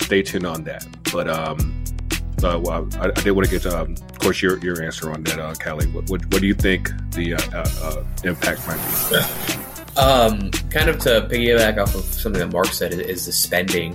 stay 0.00 0.22
tuned 0.22 0.46
on 0.46 0.64
that. 0.64 0.86
But 1.12 1.28
um, 1.28 1.84
uh, 2.42 2.58
I, 2.98 3.08
I 3.08 3.10
did 3.10 3.32
want 3.32 3.48
to 3.48 3.58
get, 3.58 3.66
um, 3.66 3.92
of 3.92 4.18
course, 4.18 4.40
your 4.40 4.58
your 4.58 4.82
answer 4.82 5.10
on 5.10 5.22
that, 5.24 5.38
uh, 5.38 5.54
Cali. 5.54 5.86
What, 5.88 6.08
what 6.08 6.24
what 6.26 6.40
do 6.40 6.46
you 6.46 6.54
think 6.54 6.90
the 7.12 7.34
uh, 7.34 7.40
uh, 7.52 7.68
uh, 7.82 8.04
impact 8.24 8.66
might 8.66 8.76
be? 8.76 9.69
Um, 9.96 10.50
kind 10.70 10.88
of 10.88 10.98
to 11.00 11.26
piggyback 11.30 11.78
off 11.80 11.94
of 11.94 12.04
something 12.04 12.40
that 12.40 12.52
Marc 12.52 12.68
said 12.68 12.92
is 12.94 13.26
the 13.26 13.32
spending. 13.32 13.94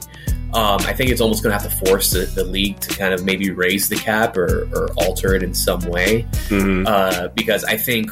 Um, 0.53 0.79
I 0.81 0.93
think 0.93 1.09
it's 1.09 1.19
almost 1.21 1.43
going 1.43 1.57
to 1.57 1.61
have 1.61 1.69
to 1.69 1.85
force 1.85 2.11
the, 2.11 2.25
the 2.25 2.43
league 2.43 2.79
to 2.81 2.89
kind 2.95 3.13
of 3.13 3.25
maybe 3.25 3.49
raise 3.51 3.89
the 3.89 3.95
cap 3.95 4.37
or, 4.37 4.69
or 4.73 4.89
alter 4.97 5.33
it 5.35 5.43
in 5.43 5.53
some 5.53 5.81
way. 5.81 6.25
Mm-hmm. 6.47 6.85
Uh, 6.87 7.27
because 7.29 7.63
I 7.65 7.75
think, 7.75 8.09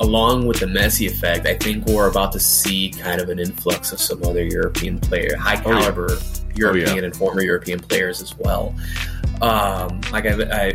along 0.00 0.46
with 0.46 0.60
the 0.60 0.66
Messi 0.66 1.06
effect, 1.06 1.46
I 1.46 1.54
think 1.54 1.86
we're 1.86 2.10
about 2.10 2.32
to 2.32 2.40
see 2.40 2.90
kind 2.90 3.20
of 3.20 3.30
an 3.30 3.38
influx 3.38 3.92
of 3.92 4.00
some 4.00 4.22
other 4.24 4.44
European 4.44 4.98
player, 4.98 5.36
high 5.36 5.62
Oh, 5.64 5.70
yeah. 5.72 5.80
caliber 5.80 6.18
European 6.54 6.96
yeah. 6.96 7.02
and 7.04 7.16
former 7.16 7.42
European 7.42 7.78
players 7.78 8.20
as 8.20 8.36
well. 8.36 8.74
Um, 9.40 10.00
like 10.12 10.26
I, 10.26 10.32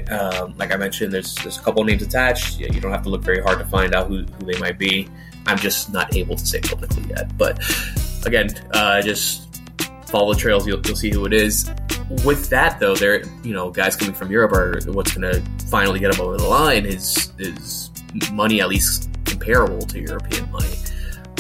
I 0.08 0.16
um, 0.16 0.56
like 0.58 0.72
I 0.72 0.78
mentioned, 0.78 1.14
there's 1.14 1.36
there's 1.36 1.58
a 1.58 1.62
couple 1.62 1.84
names 1.84 2.02
attached. 2.02 2.60
You 2.60 2.80
don't 2.80 2.92
have 2.92 3.04
to 3.04 3.10
look 3.10 3.22
very 3.22 3.42
hard 3.42 3.60
to 3.60 3.66
find 3.66 3.94
out 3.94 4.08
who, 4.08 4.24
who 4.24 4.46
they 4.46 4.58
might 4.60 4.80
be. 4.80 5.10
I'm 5.46 5.58
just 5.58 5.92
not 5.92 6.16
able 6.16 6.36
to 6.36 6.46
say 6.46 6.62
publicly 6.62 7.04
yet. 7.10 7.38
But 7.38 7.62
again, 8.26 8.50
uh, 8.74 9.02
just 9.02 9.62
follow 10.08 10.34
the 10.34 10.40
trails. 10.40 10.68
You'll, 10.68 10.82
you'll 10.86 10.96
see 10.96 11.12
who 11.12 11.26
it 11.26 11.34
is. 11.34 11.70
With 12.26 12.50
that 12.50 12.80
though, 12.80 12.96
there 12.96 13.24
you 13.44 13.54
know 13.54 13.72
guys 13.72 13.96
coming 13.96 14.14
from 14.14 14.32
Europe 14.32 14.52
are 14.52 14.80
what's 14.92 15.14
going 15.14 15.32
to 15.32 15.42
finally 15.68 16.00
get 16.00 16.12
them 16.12 16.22
over 16.22 16.38
the 16.38 16.48
line 16.48 16.86
is 16.86 17.32
is 17.40 17.90
money 18.32 18.62
at 18.62 18.70
least 18.70 19.10
comparable 19.26 19.80
to 19.80 20.00
European 20.00 20.52
money. 20.52 20.74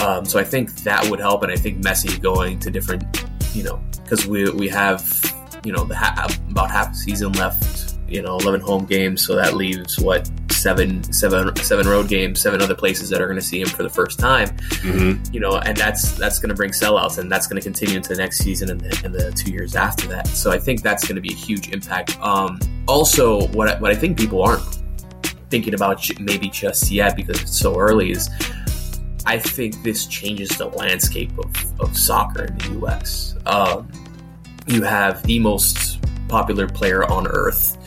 Um, 0.02 0.26
so 0.26 0.40
I 0.40 0.44
think 0.44 0.74
that 0.84 1.10
would 1.10 1.20
help, 1.20 1.44
and 1.44 1.52
I 1.52 1.56
think 1.56 1.84
Messi 1.84 2.20
going 2.22 2.60
to 2.60 2.72
different, 2.72 3.26
you 3.54 3.64
know, 3.64 3.82
because 4.04 4.26
we 4.26 4.50
we 4.52 4.68
have 4.70 5.02
you 5.64 5.72
know 5.72 5.84
the 5.84 5.96
ha- 5.96 6.28
about 6.50 6.72
half 6.72 6.96
season 6.96 7.32
left. 7.34 7.96
You 8.08 8.22
know, 8.22 8.38
eleven 8.38 8.62
home 8.62 8.86
games, 8.86 9.26
so 9.26 9.36
that 9.36 9.56
leaves 9.56 10.00
what 10.00 10.30
seven 10.64 11.04
seven 11.12 11.56
seven 11.58 11.88
road 11.88 12.08
games, 12.08 12.42
seven 12.42 12.62
other 12.62 12.76
places 12.76 13.10
that 13.10 13.22
are 13.22 13.28
going 13.28 13.40
to 13.40 13.46
see 13.46 13.60
him 13.62 13.68
for 13.68 13.84
the 13.84 13.90
first 13.90 14.18
time 14.20 14.50
Mm-hmm. 14.84 15.34
you 15.34 15.40
know, 15.40 15.58
and 15.60 15.78
that's 15.78 16.14
that's 16.18 16.40
going 16.40 16.50
to 16.50 16.56
bring 16.56 16.72
sellouts, 16.72 17.18
and 17.18 17.32
that's 17.32 17.48
going 17.48 17.56
to 17.56 17.64
continue 17.64 17.96
into 17.96 18.10
the 18.10 18.16
next 18.16 18.40
season 18.40 18.70
and 18.70 18.82
the, 18.82 19.02
and 19.06 19.14
the 19.14 19.32
two 19.32 19.52
years 19.52 19.76
after 19.76 20.08
that. 20.08 20.28
So 20.28 20.52
I 20.52 20.60
think 20.60 20.82
that's 20.82 21.06
going 21.06 21.16
to 21.16 21.22
be 21.22 21.32
a 21.32 21.36
huge 21.36 21.70
impact. 21.70 22.20
Um, 22.20 22.60
also, 22.88 23.48
what 23.50 23.70
I, 23.70 23.80
what 23.80 23.92
I 23.92 23.96
think 23.96 24.18
people 24.18 24.42
aren't 24.44 24.64
thinking 25.50 25.74
about 25.74 26.10
maybe 26.20 26.50
just 26.50 26.92
yet 26.92 27.16
because 27.16 27.42
it's 27.42 27.58
so 27.58 27.80
early 27.80 28.12
is 28.12 28.30
I 29.26 29.38
think 29.38 29.84
this 29.84 30.06
changes 30.06 30.50
the 30.58 30.68
landscape 30.68 31.32
of, 31.38 31.80
of 31.80 31.98
soccer 31.98 32.46
in 32.46 32.58
the 32.58 32.70
U.S. 32.80 33.36
Um, 33.46 33.90
you 34.68 34.84
have 34.84 35.24
the 35.24 35.40
most 35.40 36.00
popular 36.28 36.68
player 36.68 37.06
on 37.06 37.28
earth 37.28 37.78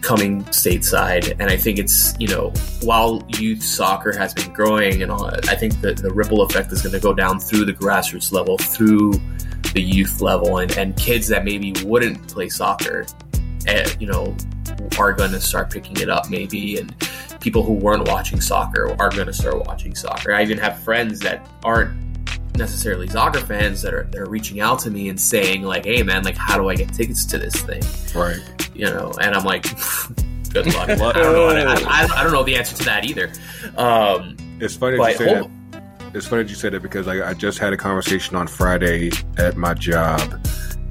coming 0.00 0.44
stateside, 0.44 1.34
and 1.38 1.50
I 1.50 1.56
think 1.56 1.78
it's 1.78 2.14
you 2.18 2.28
know 2.28 2.52
while 2.82 3.24
youth 3.28 3.62
soccer 3.62 4.16
has 4.16 4.34
been 4.34 4.52
growing 4.52 5.02
and 5.02 5.10
all, 5.10 5.26
I 5.26 5.54
think 5.54 5.80
that 5.80 5.98
the 5.98 6.10
ripple 6.12 6.42
effect 6.42 6.72
is 6.72 6.82
going 6.82 6.94
to 6.94 7.00
go 7.00 7.12
down 7.12 7.40
through 7.40 7.64
the 7.64 7.72
grassroots 7.72 8.32
level, 8.32 8.58
through 8.58 9.12
the 9.74 9.82
youth 9.82 10.20
level, 10.20 10.58
and, 10.58 10.70
and 10.78 10.96
kids 10.96 11.28
that 11.28 11.44
maybe 11.44 11.74
wouldn't 11.84 12.26
play 12.28 12.48
soccer, 12.48 13.06
and, 13.66 13.96
you 14.00 14.06
know, 14.06 14.34
are 14.98 15.12
going 15.12 15.30
to 15.32 15.40
start 15.40 15.70
picking 15.70 15.96
it 15.98 16.08
up 16.08 16.30
maybe, 16.30 16.78
and 16.78 16.94
people 17.40 17.62
who 17.62 17.72
weren't 17.72 18.08
watching 18.08 18.40
soccer 18.40 18.90
are 19.00 19.10
going 19.10 19.26
to 19.26 19.32
start 19.32 19.64
watching 19.66 19.94
soccer. 19.94 20.32
I 20.32 20.42
even 20.42 20.58
have 20.58 20.78
friends 20.80 21.20
that 21.20 21.46
aren't 21.64 22.07
necessarily 22.58 23.08
soccer 23.08 23.40
fans 23.40 23.82
that 23.82 23.94
are 23.94 24.04
that 24.04 24.20
are 24.20 24.28
reaching 24.28 24.60
out 24.60 24.78
to 24.80 24.90
me 24.90 25.08
and 25.08 25.20
saying 25.20 25.62
like, 25.62 25.84
"Hey, 25.84 26.02
man, 26.02 26.24
like, 26.24 26.36
how 26.36 26.58
do 26.58 26.68
I 26.68 26.74
get 26.74 26.92
tickets 26.92 27.24
to 27.26 27.38
this 27.38 27.54
thing?" 27.54 27.82
Right. 28.14 28.40
You 28.74 28.86
know, 28.86 29.12
and 29.20 29.34
I'm 29.34 29.44
like, 29.44 29.62
"Good 30.52 30.66
luck." 30.74 30.90
I 30.90 30.96
don't 30.96 31.14
know. 31.14 31.48
I, 31.48 31.74
I, 31.86 32.08
I, 32.16 32.22
don't 32.22 32.32
know 32.32 32.44
the 32.44 32.56
answer 32.56 32.76
to 32.76 32.84
that 32.84 33.04
either. 33.04 33.32
Um, 33.76 34.36
it's 34.60 34.76
funny 34.76 34.96
that 34.98 35.10
you 35.12 35.16
say 35.16 35.34
that. 35.34 35.50
It's 36.14 36.26
funny 36.26 36.42
that 36.42 36.50
you 36.50 36.56
said 36.56 36.74
it 36.74 36.82
because 36.82 37.06
like, 37.06 37.22
I 37.22 37.34
just 37.34 37.58
had 37.58 37.72
a 37.72 37.76
conversation 37.76 38.34
on 38.36 38.46
Friday 38.46 39.10
at 39.36 39.56
my 39.56 39.74
job, 39.74 40.20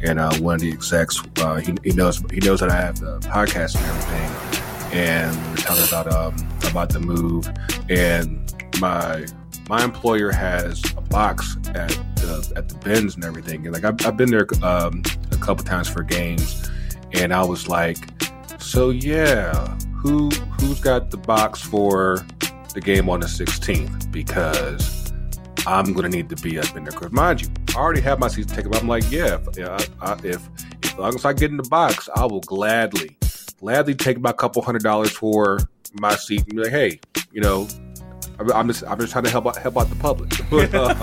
and 0.01 0.19
uh, 0.19 0.33
one 0.37 0.55
of 0.55 0.61
the 0.61 0.71
execs, 0.71 1.21
uh, 1.37 1.55
he, 1.55 1.75
he 1.83 1.91
knows 1.91 2.23
he 2.31 2.39
knows 2.39 2.61
that 2.61 2.69
I 2.69 2.75
have 2.75 2.99
the 2.99 3.19
podcast 3.19 3.75
and 3.75 3.85
everything 3.85 4.57
and 4.91 5.35
we 5.47 5.53
are 5.53 5.57
talking 5.57 5.83
about 5.87 6.11
um, 6.13 6.35
about 6.69 6.89
the 6.89 6.99
move. 6.99 7.51
And 7.89 8.53
my 8.79 9.25
my 9.69 9.83
employer 9.83 10.31
has 10.31 10.81
a 10.95 11.01
box 11.01 11.57
at 11.69 11.89
the 12.15 12.53
at 12.55 12.69
the 12.69 12.75
Benz 12.75 13.15
and 13.15 13.25
everything. 13.25 13.65
And 13.65 13.73
like 13.73 13.83
I've, 13.83 14.05
I've 14.05 14.17
been 14.17 14.29
there 14.29 14.47
um, 14.63 15.03
a 15.31 15.37
couple 15.37 15.63
times 15.65 15.89
for 15.89 16.03
games, 16.03 16.69
and 17.13 17.33
I 17.33 17.43
was 17.43 17.67
like, 17.67 17.97
so 18.59 18.89
yeah, 18.89 19.67
who 19.93 20.29
who's 20.29 20.79
got 20.79 21.11
the 21.11 21.17
box 21.17 21.61
for 21.61 22.25
the 22.73 22.81
game 22.81 23.09
on 23.09 23.19
the 23.19 23.27
16th? 23.27 24.11
Because 24.11 25.11
I'm 25.65 25.93
gonna 25.93 26.09
need 26.09 26.29
to 26.29 26.35
be 26.37 26.59
up 26.59 26.75
in 26.75 26.83
there. 26.83 26.93
Because 26.93 27.11
mind 27.11 27.41
you, 27.41 27.49
I 27.75 27.79
already 27.79 28.01
have 28.01 28.19
my 28.19 28.27
season 28.29 28.55
ticket. 28.55 28.71
But 28.71 28.81
I'm 28.81 28.87
like, 28.87 29.09
yeah, 29.11 29.35
if, 29.35 29.57
if, 29.57 30.25
if 30.25 30.49
as 30.83 30.97
long 30.97 31.15
as 31.15 31.25
I 31.25 31.33
get 31.33 31.51
in 31.51 31.57
the 31.57 31.63
box, 31.63 32.09
I 32.15 32.25
will 32.25 32.41
gladly 32.41 33.17
gladly 33.59 33.95
take 33.95 34.19
my 34.19 34.31
couple 34.31 34.61
hundred 34.61 34.83
dollars 34.83 35.11
for 35.11 35.59
my 35.99 36.15
seat 36.15 36.41
and 36.41 36.55
be 36.55 36.63
like, 36.63 36.71
hey, 36.71 36.99
you 37.31 37.41
know, 37.41 37.67
I'm 38.39 38.67
just 38.67 38.83
I'm 38.87 38.99
just 38.99 39.11
trying 39.11 39.23
to 39.25 39.29
help 39.29 39.47
out 39.47 39.57
help 39.57 39.77
out 39.77 39.89
the 39.89 39.95
public. 39.95 40.29
but, 40.49 40.73
uh, 40.73 40.93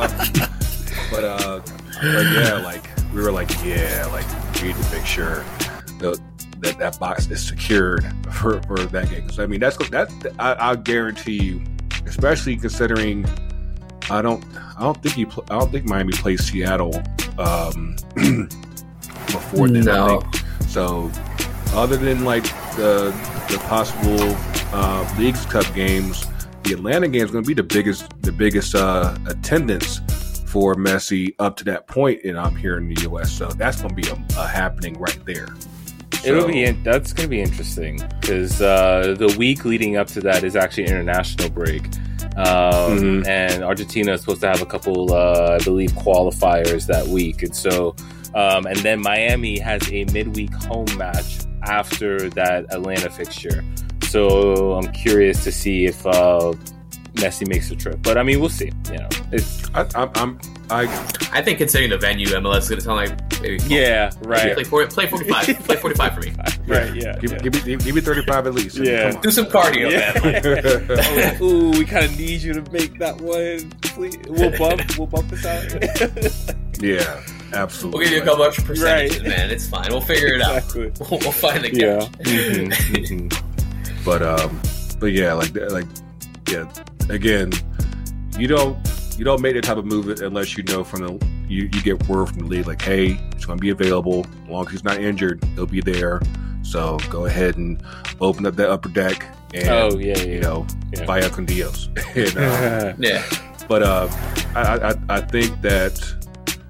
but 1.10 1.24
uh, 1.24 1.60
but 2.00 2.26
yeah, 2.32 2.60
like 2.62 2.84
we 3.12 3.22
were 3.22 3.32
like, 3.32 3.50
yeah, 3.64 4.08
like 4.12 4.26
we 4.60 4.68
need 4.68 4.76
to 4.76 4.92
make 4.92 5.06
sure 5.06 5.44
the, 5.98 6.20
that 6.60 6.78
that 6.78 6.98
box 6.98 7.30
is 7.30 7.46
secured 7.46 8.04
for, 8.32 8.62
for 8.62 8.78
that 8.78 9.10
game. 9.10 9.22
Because 9.22 9.38
I 9.38 9.46
mean, 9.46 9.60
that's 9.60 9.76
that 9.90 10.10
I, 10.38 10.70
I 10.70 10.76
guarantee 10.76 11.42
you, 11.42 11.62
especially 12.06 12.56
considering 12.56 13.26
I 14.10 14.22
don't 14.22 14.44
I 14.76 14.82
don't 14.82 15.02
think 15.02 15.16
you 15.16 15.28
I 15.50 15.58
don't 15.58 15.70
think 15.70 15.86
Miami 15.86 16.12
plays 16.12 16.44
Seattle 16.44 16.94
um, 17.38 17.96
before 19.26 19.68
then. 19.68 19.84
No. 19.84 20.22
So 20.68 21.10
other 21.72 21.96
than 21.96 22.24
like 22.24 22.44
the 22.76 23.14
the 23.48 23.58
possible 23.66 24.36
uh, 24.72 25.14
Leagues 25.18 25.46
Cup 25.46 25.72
games, 25.74 26.26
the 26.64 26.72
Atlanta 26.72 27.08
game 27.08 27.24
is 27.24 27.30
going 27.30 27.44
to 27.44 27.48
be 27.48 27.54
the 27.54 27.62
biggest 27.62 28.10
the 28.22 28.32
biggest 28.32 28.74
uh, 28.74 29.16
attendance 29.26 30.00
for 30.46 30.74
Messi 30.74 31.34
up 31.38 31.56
to 31.56 31.64
that 31.64 31.86
point, 31.86 32.22
and 32.24 32.38
I'm 32.38 32.56
here 32.56 32.76
in 32.76 32.92
the 32.92 33.02
U.S. 33.02 33.32
So 33.32 33.48
that's 33.48 33.82
going 33.82 33.94
to 33.94 34.02
be 34.02 34.08
a, 34.08 34.40
a 34.40 34.46
happening 34.46 34.98
right 34.98 35.18
there. 35.26 35.48
So, 36.22 36.30
It'll 36.30 36.46
be 36.46 36.64
in, 36.64 36.82
that's 36.82 37.12
going 37.12 37.26
to 37.26 37.30
be 37.30 37.40
interesting 37.40 38.00
because 38.20 38.62
uh, 38.62 39.14
the 39.18 39.34
week 39.38 39.64
leading 39.64 39.96
up 39.96 40.06
to 40.08 40.20
that 40.22 40.42
is 40.42 40.56
actually 40.56 40.84
international 40.84 41.50
break. 41.50 41.84
Um, 42.36 42.98
mm-hmm. 42.98 43.28
and 43.28 43.62
Argentina 43.62 44.12
is 44.14 44.22
supposed 44.22 44.40
to 44.40 44.48
have 44.48 44.62
a 44.62 44.66
couple, 44.66 45.12
uh, 45.12 45.58
I 45.60 45.64
believe, 45.64 45.90
qualifiers 45.92 46.86
that 46.86 47.06
week, 47.06 47.42
and 47.42 47.54
so, 47.54 47.94
um, 48.34 48.66
and 48.66 48.76
then 48.78 49.00
Miami 49.00 49.58
has 49.58 49.82
a 49.92 50.04
midweek 50.06 50.52
home 50.54 50.88
match 50.96 51.40
after 51.62 52.30
that 52.30 52.72
Atlanta 52.72 53.10
fixture. 53.10 53.64
So 54.14 54.74
I'm 54.74 54.92
curious 54.92 55.42
to 55.42 55.50
see 55.50 55.86
if 55.86 56.06
uh, 56.06 56.52
Messi 57.14 57.48
makes 57.48 57.68
the 57.68 57.74
trip. 57.74 57.98
But 58.00 58.16
I 58.16 58.22
mean, 58.22 58.38
we'll 58.38 58.48
see. 58.48 58.70
You 58.92 58.98
know, 58.98 59.08
it's, 59.32 59.68
I, 59.74 59.88
I'm, 59.96 60.10
I'm 60.14 60.40
I 60.70 60.82
I 61.32 61.42
think 61.42 61.58
considering 61.58 61.90
the 61.90 61.98
venue, 61.98 62.28
MLS 62.28 62.58
is 62.58 62.68
going 62.68 62.78
to 62.78 62.84
sound 62.84 62.96
like 63.10 63.42
maybe, 63.42 63.60
yeah, 63.64 64.12
right. 64.20 64.54
Play, 64.54 64.62
for, 64.62 64.86
play 64.86 65.08
45, 65.08 65.46
play 65.64 65.74
45 65.74 66.14
for 66.14 66.20
me. 66.20 66.32
Right, 66.64 66.94
yeah. 66.94 67.18
Give, 67.18 67.32
yeah. 67.32 67.38
give, 67.38 67.66
me, 67.66 67.76
give 67.76 67.94
me 67.96 68.00
35 68.00 68.46
at 68.46 68.54
least. 68.54 68.76
Yeah, 68.76 69.20
do 69.20 69.32
some 69.32 69.46
cardio, 69.46 69.90
yeah. 69.90 70.16
man. 70.22 71.36
ooh, 71.42 71.70
we 71.72 71.84
kind 71.84 72.04
of 72.04 72.16
need 72.16 72.40
you 72.40 72.52
to 72.52 72.62
make 72.70 72.96
that 73.00 73.20
one. 73.20 73.68
Please, 73.80 74.16
we'll 74.28 74.56
bump, 74.56 74.96
we'll 74.96 75.08
bump 75.08 75.28
this 75.28 75.44
out. 76.54 76.80
yeah. 76.80 77.20
Absolutely. 77.52 77.98
We'll 77.98 78.08
give 78.08 78.16
you 78.16 78.22
a 78.22 78.24
couple 78.24 78.44
extra 78.44 78.64
percentages, 78.64 79.20
right. 79.20 79.28
man. 79.28 79.50
It's 79.50 79.66
fine. 79.68 79.88
We'll 79.90 80.00
figure 80.00 80.34
exactly. 80.34 80.86
it 80.86 81.00
out. 81.00 81.10
We'll, 81.10 81.20
we'll, 81.20 81.32
find 81.32 81.64
the 81.64 81.70
catch. 81.70 81.80
Yeah. 81.80 81.98
Mm-hmm, 81.98 82.96
mm-hmm. 82.96 83.43
But 84.04 84.22
um, 84.22 84.60
but 85.00 85.12
yeah, 85.12 85.32
like 85.32 85.54
like 85.70 85.86
yeah. 86.50 86.72
Again, 87.08 87.52
you 88.38 88.46
don't 88.46 88.76
you 89.18 89.24
don't 89.24 89.40
make 89.40 89.54
that 89.54 89.64
type 89.64 89.76
of 89.76 89.84
move 89.84 90.08
unless 90.20 90.56
you 90.56 90.64
know 90.64 90.84
from 90.84 91.00
the 91.00 91.26
you, 91.48 91.64
you 91.64 91.82
get 91.82 92.08
word 92.08 92.28
from 92.30 92.40
the 92.40 92.46
league 92.46 92.66
like, 92.66 92.82
hey, 92.82 93.18
it's 93.32 93.44
going 93.44 93.58
to 93.58 93.62
be 93.62 93.70
available. 93.70 94.26
As 94.44 94.48
long 94.48 94.66
as 94.66 94.72
he's 94.72 94.84
not 94.84 94.98
injured, 94.98 95.44
he'll 95.54 95.66
be 95.66 95.80
there. 95.80 96.20
So 96.62 96.98
go 97.10 97.26
ahead 97.26 97.56
and 97.56 97.82
open 98.20 98.46
up 98.46 98.56
that 98.56 98.70
upper 98.70 98.88
deck 98.88 99.26
and 99.52 99.68
oh 99.68 99.98
yeah, 99.98 100.18
yeah 100.18 100.24
you 100.24 100.40
know 100.40 100.66
yeah. 100.92 101.04
vaya 101.04 101.30
con 101.30 101.44
Dios. 101.44 101.88
and, 102.14 102.36
uh, 102.36 102.94
yeah. 102.98 103.24
But 103.68 103.82
uh, 103.82 104.08
I, 104.54 104.90
I 104.90 105.16
I 105.16 105.20
think 105.20 105.60
that 105.62 106.00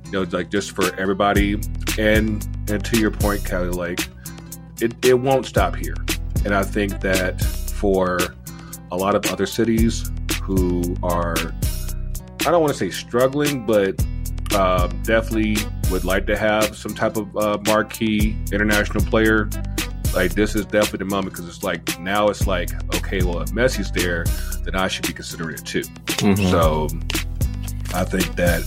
you 0.05 0.13
know, 0.13 0.23
like 0.31 0.51
just 0.51 0.73
for 0.73 0.95
everybody. 0.97 1.61
And 1.97 2.47
and 2.69 2.85
to 2.85 2.99
your 2.99 3.11
point, 3.11 3.45
Kelly, 3.45 3.69
like 3.69 4.09
it, 4.81 4.93
it 5.05 5.15
won't 5.15 5.47
stop 5.47 5.77
here. 5.77 5.95
And 6.45 6.55
I 6.55 6.63
think 6.63 7.01
that 7.01 7.41
for 7.43 8.19
a 8.93 8.97
lot 8.97 9.15
of 9.15 9.27
other 9.27 9.47
cities 9.47 10.11
who 10.43 10.97
are, 11.03 11.37
I 12.41 12.51
don't 12.51 12.61
want 12.61 12.73
to 12.73 12.79
say 12.79 12.91
struggling, 12.91 13.67
but 13.67 14.05
uh, 14.53 14.89
definitely 15.03 15.57
would 15.91 16.05
like 16.05 16.27
to 16.27 16.37
have 16.37 16.77
some 16.77 16.95
type 16.95 17.17
of 17.17 17.37
uh, 17.37 17.59
marquee 17.67 18.37
international 18.53 19.05
player. 19.05 19.49
Like 20.15 20.35
this 20.35 20.55
is 20.55 20.65
definitely 20.65 20.99
the 20.99 21.05
moment 21.07 21.35
because 21.35 21.49
it's 21.49 21.65
like 21.65 21.99
now 21.99 22.29
it's 22.29 22.47
like 22.47 22.71
okay, 22.97 23.23
well 23.23 23.41
if 23.41 23.51
Messi's 23.51 23.91
there, 23.91 24.25
then 24.63 24.77
I 24.77 24.87
should 24.87 25.07
be 25.07 25.13
considering 25.13 25.57
it 25.57 25.67
too. 25.67 25.83
Mm-hmm. 25.83 26.51
So 26.51 26.89
I 27.95 28.05
think 28.05 28.37
that 28.37 28.63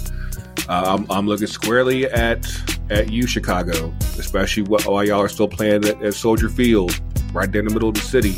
uh, 0.67 0.97
I'm, 0.97 1.09
I'm, 1.09 1.27
looking 1.27 1.47
squarely 1.47 2.05
at 2.05 2.45
at 2.89 3.11
you, 3.11 3.27
Chicago, 3.27 3.93
especially 4.17 4.63
while 4.63 5.03
y'all 5.03 5.21
are 5.21 5.29
still 5.29 5.47
playing 5.47 5.85
at, 5.85 6.01
at, 6.01 6.13
Soldier 6.13 6.49
Field, 6.49 6.99
right 7.33 7.51
there 7.51 7.59
in 7.59 7.67
the 7.67 7.73
middle 7.73 7.89
of 7.89 7.95
the 7.95 8.01
city. 8.01 8.35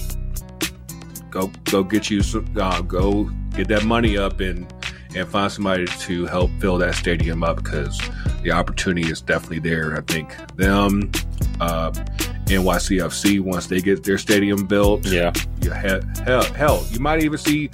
Go 1.29 1.51
go 1.65 1.83
get 1.83 2.09
you 2.09 2.21
some, 2.21 2.45
uh, 2.57 2.81
go 2.81 3.29
get 3.55 3.67
that 3.67 3.85
money 3.85 4.17
up 4.17 4.39
and 4.39 4.71
and 5.15 5.27
find 5.27 5.51
somebody 5.51 5.85
to 5.85 6.25
help 6.27 6.51
fill 6.59 6.77
that 6.77 6.95
stadium 6.95 7.43
up 7.43 7.63
because 7.63 7.99
the 8.43 8.51
opportunity 8.51 9.09
is 9.09 9.21
definitely 9.21 9.59
there. 9.59 9.97
I 9.97 10.01
think 10.01 10.35
them, 10.55 11.11
uh, 11.59 11.91
NYCFC, 12.45 13.39
once 13.39 13.67
they 13.67 13.81
get 13.81 14.03
their 14.03 14.17
stadium 14.17 14.65
built, 14.65 15.05
yeah, 15.05 15.33
you 15.61 15.71
hell, 15.71 16.01
hell, 16.53 16.85
you 16.91 16.99
might 16.99 17.23
even 17.23 17.37
see 17.37 17.69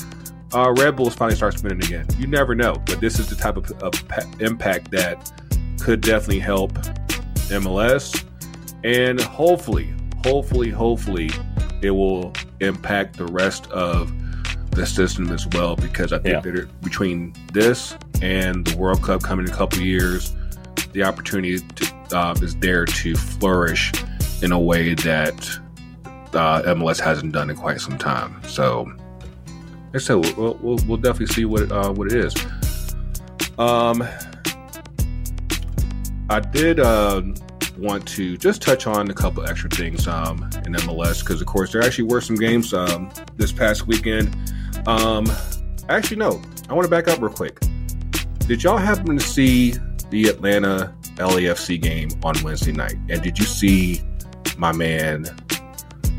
uh, 0.54 0.73
Red 0.78 0.95
Bulls 0.95 1.15
finally 1.15 1.36
start 1.36 1.58
spinning 1.58 1.84
again. 1.84 2.06
You 2.17 2.28
never 2.28 2.56
know, 2.56 2.82
but 2.86 2.99
this 2.99 3.19
is 3.19 3.30
the 3.30 3.36
type 3.36 3.58
of, 3.58 3.71
of 3.84 3.93
impact 4.41 4.91
that 4.91 5.32
could 5.80 6.01
definitely 6.01 6.39
help 6.39 6.73
MLS, 7.49 8.23
and 8.84 9.19
hopefully, 9.19 9.93
hopefully, 10.25 10.71
hopefully, 10.71 11.29
it 11.83 11.91
will 11.91 12.33
impact 12.59 13.17
the 13.17 13.27
rest 13.27 13.69
of 13.71 14.11
the 14.71 14.85
system 14.85 15.31
as 15.31 15.47
well. 15.49 15.75
Because 15.75 16.11
I 16.11 16.17
think 16.17 16.43
yeah. 16.43 16.51
that 16.51 16.81
between 16.81 17.33
this 17.53 17.95
and 18.23 18.65
the 18.65 18.75
World 18.75 19.03
Cup 19.03 19.21
coming 19.21 19.45
in 19.45 19.53
a 19.53 19.55
couple 19.55 19.81
years, 19.81 20.35
the 20.93 21.03
opportunity 21.03 21.59
to, 21.59 21.95
uh, 22.11 22.35
is 22.41 22.55
there 22.55 22.85
to 22.85 23.15
flourish 23.15 23.91
in 24.41 24.51
a 24.51 24.59
way 24.59 24.95
that 24.95 25.59
uh, 26.33 26.63
MLS 26.73 26.99
hasn't 26.99 27.31
done 27.31 27.51
in 27.51 27.55
quite 27.55 27.79
some 27.79 27.97
time. 27.97 28.41
So 28.47 28.91
I 29.93 29.99
said, 29.99 30.15
we'll, 30.15 30.55
we'll, 30.55 30.79
we'll 30.88 30.97
definitely 30.97 31.33
see 31.33 31.45
what 31.45 31.71
uh, 31.71 31.91
what 31.93 32.11
it 32.11 32.17
is. 32.17 32.35
Um, 33.59 34.03
I 36.29 36.39
did 36.39 36.79
uh, 36.79 37.21
want 37.77 38.07
to 38.09 38.38
just 38.38 38.61
touch 38.61 38.88
on 38.88 39.09
a 39.09 39.13
couple 39.13 39.45
extra 39.45 39.69
things 39.69 40.07
um, 40.07 40.43
in 40.65 40.73
MLS 40.73 41.19
because, 41.19 41.41
of 41.41 41.47
course, 41.47 41.71
there 41.71 41.81
actually 41.81 42.05
were 42.05 42.21
some 42.21 42.35
games 42.35 42.73
um, 42.73 43.11
this 43.38 43.51
past 43.51 43.88
weekend. 43.88 44.35
Um, 44.88 45.25
actually, 45.89 46.17
no, 46.17 46.41
I 46.69 46.73
want 46.73 46.85
to 46.85 46.89
back 46.89 47.07
up 47.07 47.21
real 47.21 47.33
quick. 47.33 47.59
Did 48.39 48.63
y'all 48.63 48.77
happen 48.77 49.17
to 49.17 49.23
see 49.23 49.75
the 50.09 50.25
Atlanta 50.25 50.93
LAFC 51.15 51.81
game 51.81 52.09
on 52.23 52.35
Wednesday 52.43 52.71
night? 52.71 52.95
And 53.09 53.21
did 53.21 53.39
you 53.39 53.45
see 53.45 54.01
my 54.57 54.71
man, 54.71 55.25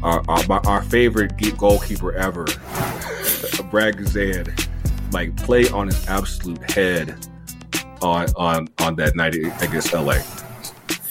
our, 0.03 0.23
our, 0.29 0.67
our 0.67 0.83
favorite 0.83 1.37
goalkeeper 1.57 2.13
ever, 2.15 2.45
Brad 3.71 3.97
Guzan, 3.97 4.69
like 5.13 5.37
play 5.37 5.69
on 5.69 5.87
his 5.87 6.07
absolute 6.09 6.71
head 6.71 7.29
on 8.03 8.27
on 8.37 8.69
on 8.81 8.97
that 8.97 9.17
night 9.17 9.35
against 9.35 9.93
LA? 9.93 10.19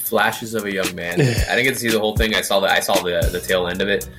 Flashes 0.05 0.53
of 0.53 0.65
a 0.65 0.73
young 0.73 0.93
man. 0.95 1.19
I 1.19 1.55
didn't 1.55 1.63
get 1.63 1.73
to 1.73 1.79
see 1.79 1.89
the 1.89 1.99
whole 1.99 2.15
thing. 2.15 2.35
I 2.35 2.41
saw 2.41 2.59
the 2.59 2.71
I 2.71 2.79
saw 2.79 2.95
the 2.95 3.27
the 3.31 3.39
tail 3.39 3.67
end 3.67 3.81
of 3.81 3.89
it, 3.89 4.09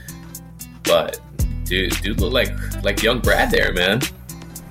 but 0.82 1.20
dude, 1.64 1.92
dude 2.02 2.20
looked 2.20 2.34
like 2.34 2.82
like 2.82 3.02
young 3.02 3.20
Brad 3.20 3.50
there, 3.50 3.72
man. 3.72 4.00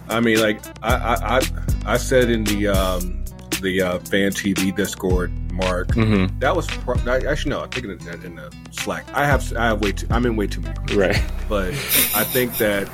I 0.09 0.19
mean, 0.19 0.41
like 0.41 0.61
I 0.83 0.95
I 0.95 1.37
I, 1.37 1.41
I 1.85 1.97
said 1.97 2.29
in 2.29 2.43
the 2.43 2.67
um 2.67 3.23
the 3.61 3.81
uh, 3.81 3.99
fan 3.99 4.31
TV 4.31 4.75
Discord, 4.75 5.31
Marc. 5.51 5.89
Mm-hmm. 5.89 6.39
That 6.39 6.55
was 6.55 6.67
pro- 6.67 6.95
actually 7.09 7.49
no. 7.49 7.61
I'm 7.61 7.69
thinking 7.69 7.91
in, 7.91 8.23
in 8.23 8.35
the 8.35 8.55
Slack. 8.71 9.05
I 9.13 9.25
have 9.25 9.55
I 9.55 9.67
have 9.67 9.81
way 9.81 9.91
too. 9.91 10.07
I'm 10.09 10.25
in 10.25 10.35
way 10.35 10.47
too 10.47 10.61
many. 10.61 10.75
Groups. 10.85 10.95
Right. 10.95 11.23
But 11.49 11.69
I 12.13 12.23
think 12.23 12.57
that 12.57 12.87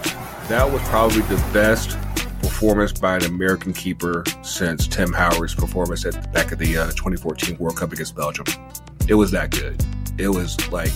that 0.48 0.72
was 0.72 0.82
probably 0.84 1.22
the 1.22 1.44
best 1.54 1.98
performance 2.62 2.92
by 2.92 3.16
an 3.16 3.26
American 3.26 3.74
keeper 3.74 4.24
since 4.44 4.86
Tim 4.86 5.12
Howard's 5.12 5.56
performance 5.56 6.06
at 6.06 6.32
back 6.32 6.52
of 6.52 6.60
the 6.60 6.78
uh, 6.78 6.86
2014 6.92 7.58
World 7.58 7.76
Cup 7.76 7.92
against 7.92 8.16
Belgium. 8.16 8.46
It 9.08 9.16
was 9.16 9.32
that 9.32 9.50
good. 9.50 9.84
It 10.20 10.28
was 10.28 10.72
like 10.72 10.92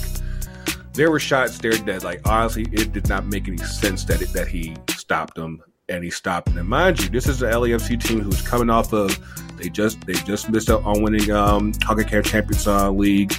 there 0.93 1.09
were 1.09 1.19
shots 1.19 1.57
there 1.57 1.73
that, 1.73 2.03
like, 2.03 2.21
honestly, 2.29 2.67
it 2.71 2.93
did 2.93 3.09
not 3.09 3.25
make 3.25 3.47
any 3.47 3.57
sense 3.57 4.05
that 4.05 4.21
it, 4.21 4.31
that 4.33 4.47
he 4.47 4.75
stopped 4.89 5.33
them 5.33 5.59
and 5.89 6.03
he 6.03 6.11
stopped. 6.11 6.49
Them. 6.49 6.59
And 6.59 6.69
mind 6.69 7.01
you, 7.01 7.09
this 7.09 7.27
is 7.27 7.39
the 7.39 7.47
LAFC 7.47 7.99
team 7.99 8.19
who's 8.19 8.43
coming 8.43 8.69
off 8.69 8.93
of 8.93 9.17
they 9.57 9.69
just 9.69 10.05
they 10.05 10.13
just 10.13 10.51
missed 10.51 10.69
out 10.69 10.83
on 10.83 11.01
winning 11.01 11.31
um 11.31 11.73
CONCACAF 11.73 12.25
Champions 12.25 12.67
uh, 12.67 12.91
League 12.91 13.33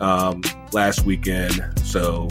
um, 0.00 0.42
last 0.70 1.04
weekend, 1.04 1.60
so 1.82 2.28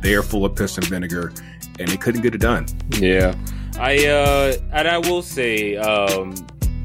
they 0.00 0.14
are 0.14 0.22
full 0.22 0.46
of 0.46 0.56
piss 0.56 0.78
and 0.78 0.86
vinegar, 0.86 1.34
and 1.78 1.86
they 1.86 1.98
couldn't 1.98 2.22
get 2.22 2.34
it 2.34 2.40
done. 2.40 2.64
Yeah, 2.92 3.34
I 3.78 4.06
uh, 4.06 4.56
and 4.72 4.88
I 4.88 4.98
will 4.98 5.22
say 5.22 5.76
um, 5.76 6.34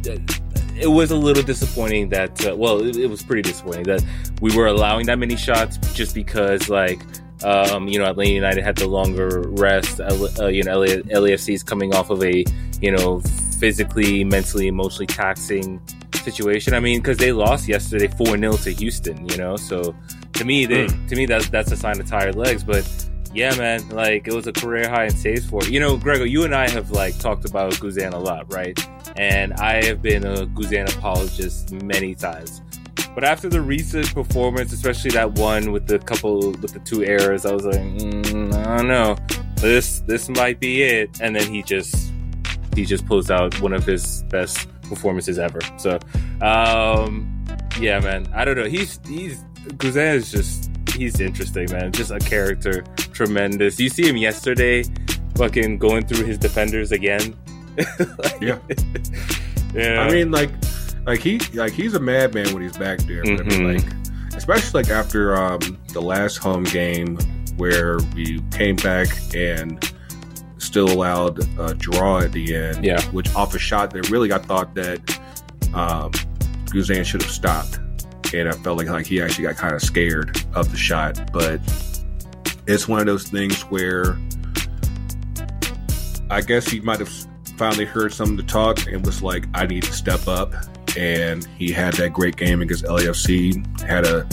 it 0.03 0.87
was 0.87 1.11
a 1.11 1.15
little 1.15 1.43
disappointing 1.43 2.09
that 2.09 2.45
uh, 2.45 2.55
well, 2.55 2.81
it, 2.81 2.97
it 2.97 3.07
was 3.07 3.21
pretty 3.23 3.41
disappointing 3.41 3.83
that 3.83 4.03
we 4.41 4.55
were 4.55 4.67
allowing 4.67 5.05
that 5.05 5.19
many 5.19 5.35
shots 5.35 5.77
just 5.93 6.15
because 6.15 6.69
like 6.69 7.01
um, 7.43 7.87
you 7.87 7.99
know, 7.99 8.05
Atlanta 8.05 8.31
United 8.31 8.63
had 8.63 8.75
the 8.75 8.87
longer 8.87 9.41
rest. 9.49 9.99
Uh, 9.99 10.47
you 10.47 10.63
know, 10.63 10.81
LAFC 10.81 11.53
is 11.53 11.63
coming 11.63 11.93
off 11.93 12.09
of 12.09 12.23
a, 12.23 12.43
you 12.81 12.91
know, 12.91 13.19
physically, 13.59 14.23
mentally, 14.23 14.67
emotionally 14.67 15.07
taxing 15.07 15.81
situation. 16.15 16.73
I 16.73 16.79
mean, 16.79 16.99
because 16.99 17.17
they 17.17 17.31
lost 17.31 17.67
yesterday 17.67 18.07
four 18.07 18.37
0 18.37 18.53
to 18.57 18.71
Houston. 18.71 19.27
You 19.29 19.37
know, 19.37 19.55
so 19.55 19.95
to 20.33 20.45
me, 20.45 20.65
they, 20.65 20.85
mm. 20.85 21.09
to 21.09 21.15
me 21.15 21.25
that 21.27 21.43
that's 21.43 21.71
a 21.71 21.77
sign 21.77 21.99
of 21.99 22.07
tired 22.07 22.35
legs. 22.35 22.63
But 22.63 22.85
yeah, 23.33 23.55
man, 23.55 23.87
like 23.89 24.27
it 24.27 24.33
was 24.33 24.47
a 24.47 24.53
career 24.53 24.89
high 24.89 25.05
in 25.05 25.11
saves 25.11 25.45
for 25.45 25.63
you 25.63 25.79
know, 25.79 25.97
Greggo. 25.97 26.29
You 26.29 26.43
and 26.43 26.53
I 26.53 26.69
have 26.69 26.91
like 26.91 27.17
talked 27.19 27.45
about 27.49 27.73
Guzan 27.73 28.13
a 28.13 28.17
lot, 28.17 28.51
right? 28.51 28.77
And 29.15 29.53
I 29.53 29.83
have 29.83 30.01
been 30.01 30.25
a 30.25 30.45
Guzan 30.47 30.93
apologist 30.97 31.71
many 31.71 32.15
times. 32.15 32.61
But 33.13 33.23
after 33.25 33.49
the 33.49 33.61
recent 33.61 34.13
performance, 34.13 34.71
especially 34.71 35.11
that 35.11 35.33
one 35.33 35.71
with 35.71 35.87
the 35.87 35.99
couple 35.99 36.51
with 36.51 36.73
the 36.73 36.79
two 36.79 37.03
errors, 37.03 37.45
I 37.45 37.53
was 37.53 37.65
like, 37.65 37.79
mm, 37.79 38.53
I 38.53 38.77
don't 38.77 38.87
know, 38.87 39.17
this 39.57 39.99
this 40.01 40.29
might 40.29 40.59
be 40.59 40.83
it. 40.83 41.19
And 41.21 41.35
then 41.35 41.51
he 41.51 41.61
just 41.61 42.11
he 42.75 42.85
just 42.85 43.05
pulls 43.05 43.29
out 43.29 43.59
one 43.61 43.73
of 43.73 43.85
his 43.85 44.23
best 44.29 44.67
performances 44.83 45.39
ever. 45.39 45.59
So, 45.77 45.99
um, 46.41 47.45
yeah, 47.79 47.99
man, 47.99 48.27
I 48.33 48.45
don't 48.45 48.55
know. 48.55 48.65
He's 48.65 48.99
he's 49.05 49.43
Guzan 49.77 50.15
is 50.15 50.31
just 50.31 50.69
he's 50.95 51.19
interesting, 51.19 51.69
man. 51.71 51.91
Just 51.91 52.11
a 52.11 52.19
character, 52.19 52.83
tremendous. 53.25 53.79
You 53.79 53.89
see 53.89 54.07
him 54.07 54.17
yesterday, 54.17 54.83
fucking 55.35 55.77
going 55.77 56.07
through 56.07 56.25
his 56.25 56.39
defenders 56.39 56.91
again. 56.91 57.35
like, 57.77 58.41
yeah. 58.41 58.57
yeah. 59.75 60.01
I 60.01 60.11
mean, 60.11 60.31
like 60.31 60.49
like 61.05 61.19
he 61.19 61.37
like 61.53 61.73
he's 61.73 61.93
a 61.93 61.99
madman 61.99 62.51
when 62.53 62.63
he's 62.63 62.77
back 62.77 62.99
there. 63.01 63.23
Mm-hmm. 63.23 63.41
I 63.41 63.57
mean, 63.57 63.75
like 63.75 64.35
especially 64.35 64.81
like 64.81 64.91
after 64.91 65.35
um, 65.35 65.77
the 65.89 66.01
last 66.01 66.37
home 66.37 66.63
game 66.63 67.17
where 67.57 67.99
we 68.15 68.41
came 68.51 68.75
back 68.77 69.07
and 69.35 69.93
still 70.57 70.89
allowed 70.91 71.39
a 71.59 71.75
draw 71.75 72.21
at 72.21 72.31
the 72.31 72.55
end. 72.55 72.83
Yeah, 72.83 73.03
which 73.11 73.33
off 73.35 73.53
a 73.53 73.59
shot 73.59 73.91
that 73.91 74.09
really 74.09 74.33
I 74.33 74.39
thought 74.39 74.73
that 74.73 74.99
um, 75.75 76.11
Guzan 76.71 77.05
should 77.05 77.21
have 77.21 77.31
stopped, 77.31 77.79
and 78.33 78.49
I 78.49 78.53
felt 78.53 78.79
like 78.79 78.87
like 78.87 79.05
he 79.05 79.21
actually 79.21 79.43
got 79.43 79.57
kind 79.57 79.75
of 79.75 79.81
scared 79.83 80.43
of 80.55 80.71
the 80.71 80.77
shot, 80.77 81.31
but 81.31 81.61
it's 82.73 82.87
one 82.87 82.99
of 82.99 83.05
those 83.05 83.27
things 83.27 83.61
where 83.63 84.17
I 86.29 86.41
guess 86.41 86.69
he 86.69 86.79
might 86.79 86.99
have 86.99 87.11
finally 87.57 87.85
heard 87.85 88.13
some 88.13 88.31
of 88.31 88.37
the 88.37 88.43
talk 88.43 88.87
and 88.87 89.05
was 89.05 89.21
like, 89.21 89.45
I 89.53 89.65
need 89.65 89.83
to 89.83 89.93
step 89.93 90.27
up 90.27 90.53
and 90.97 91.45
he 91.57 91.71
had 91.71 91.93
that 91.95 92.13
great 92.13 92.35
game 92.35 92.61
against 92.61 92.85
LAFC. 92.85 93.81
Had 93.81 94.05
a 94.05 94.27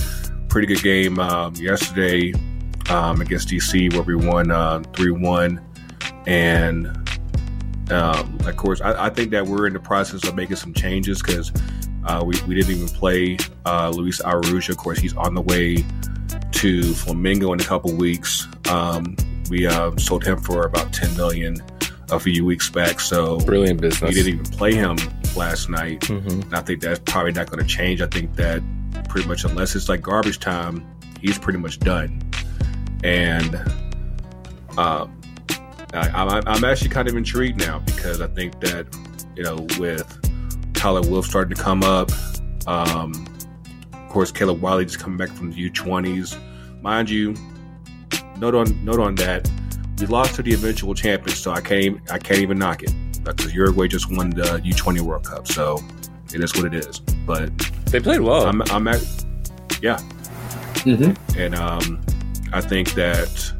pretty 0.48 0.66
good 0.66 0.82
game 0.82 1.18
um, 1.18 1.54
yesterday 1.56 2.32
um, 2.90 3.20
against 3.20 3.48
DC 3.48 3.92
where 3.92 4.02
we 4.02 4.14
won 4.14 4.50
uh, 4.50 4.82
three 4.94 5.12
uh, 5.12 5.18
one, 5.18 5.60
and 6.26 6.86
um, 7.90 8.38
of 8.44 8.56
course 8.56 8.80
I, 8.80 9.06
I, 9.06 9.10
think 9.10 9.30
that 9.30 9.46
we're 9.46 9.66
in 9.66 9.72
the 9.72 9.80
process 9.80 10.26
of 10.26 10.34
making 10.34 10.56
some 10.56 10.74
changes 10.74 11.22
because 11.22 11.52
uh, 12.04 12.22
we 12.24 12.34
we 12.46 12.54
didn't 12.54 12.74
even 12.74 12.88
play 12.88 13.36
uh, 13.66 13.90
Luis 13.90 14.20
Araujo. 14.20 14.72
Of 14.72 14.78
course, 14.78 14.98
he's 14.98 15.16
on 15.16 15.34
the 15.34 15.42
way 15.42 15.84
to 16.58 16.80
Flamengo 16.80 17.52
in 17.52 17.60
a 17.60 17.64
couple 17.64 17.92
weeks. 17.92 18.48
Um, 18.68 19.16
we 19.48 19.66
uh, 19.66 19.96
sold 19.96 20.24
him 20.24 20.40
for 20.40 20.66
about 20.66 20.92
ten 20.92 21.16
million 21.16 21.56
a 22.10 22.18
few 22.18 22.44
weeks 22.44 22.68
back. 22.68 23.00
So 23.00 23.38
brilliant 23.38 23.80
business. 23.80 24.08
We 24.08 24.14
didn't 24.14 24.40
even 24.40 24.44
play 24.44 24.74
him 24.74 24.96
last 25.36 25.68
night. 25.68 26.00
Mm-hmm. 26.00 26.54
I 26.54 26.60
think 26.60 26.80
that's 26.80 27.00
probably 27.00 27.32
not 27.32 27.50
going 27.50 27.64
to 27.64 27.68
change. 27.68 28.00
I 28.00 28.06
think 28.06 28.34
that 28.36 28.62
pretty 29.08 29.28
much 29.28 29.44
unless 29.44 29.76
it's 29.76 29.88
like 29.88 30.02
garbage 30.02 30.40
time, 30.40 30.84
he's 31.20 31.38
pretty 31.38 31.58
much 31.58 31.78
done. 31.78 32.20
And 33.04 33.54
um, 34.76 35.20
I, 35.94 36.42
am 36.46 36.64
actually 36.64 36.90
kind 36.90 37.08
of 37.08 37.16
intrigued 37.16 37.60
now 37.60 37.78
because 37.80 38.20
I 38.20 38.26
think 38.26 38.60
that 38.60 38.86
you 39.36 39.44
know 39.44 39.66
with 39.78 40.74
Tyler 40.74 41.02
Wolff 41.02 41.26
starting 41.26 41.56
to 41.56 41.62
come 41.62 41.82
up, 41.82 42.10
um, 42.66 43.12
of 43.92 44.08
course 44.08 44.32
Caleb 44.32 44.60
Wiley 44.60 44.84
just 44.84 44.98
coming 44.98 45.16
back 45.16 45.30
from 45.30 45.52
the 45.52 45.70
U20s. 45.70 46.36
Mind 46.88 47.10
you, 47.10 47.34
note 48.38 48.54
on 48.54 48.82
note 48.82 48.98
on 48.98 49.14
that 49.16 49.46
we 50.00 50.06
lost 50.06 50.36
to 50.36 50.42
the 50.42 50.54
eventual 50.54 50.94
champions, 50.94 51.38
so 51.38 51.50
I 51.50 51.60
can't 51.60 52.00
I 52.10 52.18
can't 52.18 52.40
even 52.40 52.58
knock 52.58 52.82
it 52.82 52.94
because 53.22 53.54
Uruguay 53.54 53.88
just 53.88 54.10
won 54.10 54.30
the 54.30 54.62
U20 54.64 55.02
World 55.02 55.26
Cup, 55.26 55.46
so 55.46 55.84
it 56.32 56.42
is 56.42 56.56
what 56.56 56.64
it 56.64 56.72
is. 56.74 57.00
But 57.26 57.54
they 57.90 58.00
played 58.00 58.20
well. 58.20 58.46
I'm, 58.46 58.62
I'm 58.72 58.88
at 58.88 59.02
yeah, 59.82 59.98
mm-hmm. 60.76 61.38
and 61.38 61.54
um, 61.56 62.00
I 62.54 62.62
think 62.62 62.94
that 62.94 63.52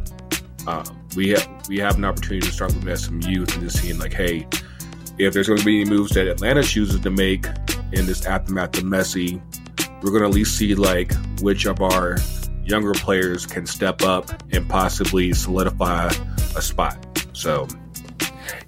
uh, 0.67 0.87
we 1.15 1.29
have 1.29 1.69
we 1.69 1.77
have 1.81 1.99
an 1.99 2.07
opportunity 2.07 2.47
to 2.47 2.51
start 2.51 2.73
looking 2.77 2.89
at 2.89 2.99
some 2.99 3.21
youth 3.21 3.53
and 3.53 3.63
just 3.63 3.83
seeing 3.83 3.99
like, 3.99 4.15
hey, 4.15 4.47
if 5.19 5.35
there's 5.35 5.49
going 5.49 5.59
to 5.59 5.67
be 5.67 5.83
any 5.83 5.91
moves 5.91 6.13
that 6.13 6.27
Atlanta 6.29 6.63
chooses 6.63 6.99
to 7.01 7.11
make 7.11 7.45
in 7.93 8.07
this 8.07 8.25
aftermath 8.25 8.79
of 8.79 8.85
Messi, 8.85 9.39
we're 10.03 10.13
going 10.13 10.23
to 10.23 10.29
at 10.29 10.35
least 10.35 10.57
see 10.57 10.75
like 10.75 11.13
which 11.43 11.67
of 11.67 11.83
our 11.83 12.17
younger 12.69 12.93
players 12.93 13.47
can 13.47 13.67
step 13.67 14.03
up 14.03 14.31
and 14.53 14.69
possibly 14.69 15.33
solidify 15.33 16.13
a 16.57 16.63
spot. 16.63 16.99
So, 17.33 17.67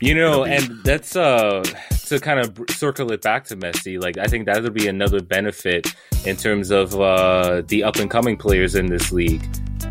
you 0.00 0.14
know, 0.14 0.44
be- 0.44 0.52
and 0.52 0.82
that's 0.84 1.16
uh 1.16 1.62
to 2.06 2.18
kind 2.18 2.40
of 2.40 2.58
circle 2.70 3.12
it 3.12 3.22
back 3.22 3.44
to 3.46 3.56
Messi. 3.56 4.02
Like, 4.02 4.18
I 4.18 4.26
think 4.26 4.46
that 4.46 4.62
would 4.62 4.74
be 4.74 4.88
another 4.88 5.20
benefit 5.20 5.94
in 6.24 6.36
terms 6.36 6.70
of 6.70 6.98
uh 7.00 7.62
the 7.68 7.84
up 7.84 7.96
and 7.96 8.10
coming 8.10 8.36
players 8.36 8.74
in 8.74 8.86
this 8.86 9.12
league. 9.12 9.44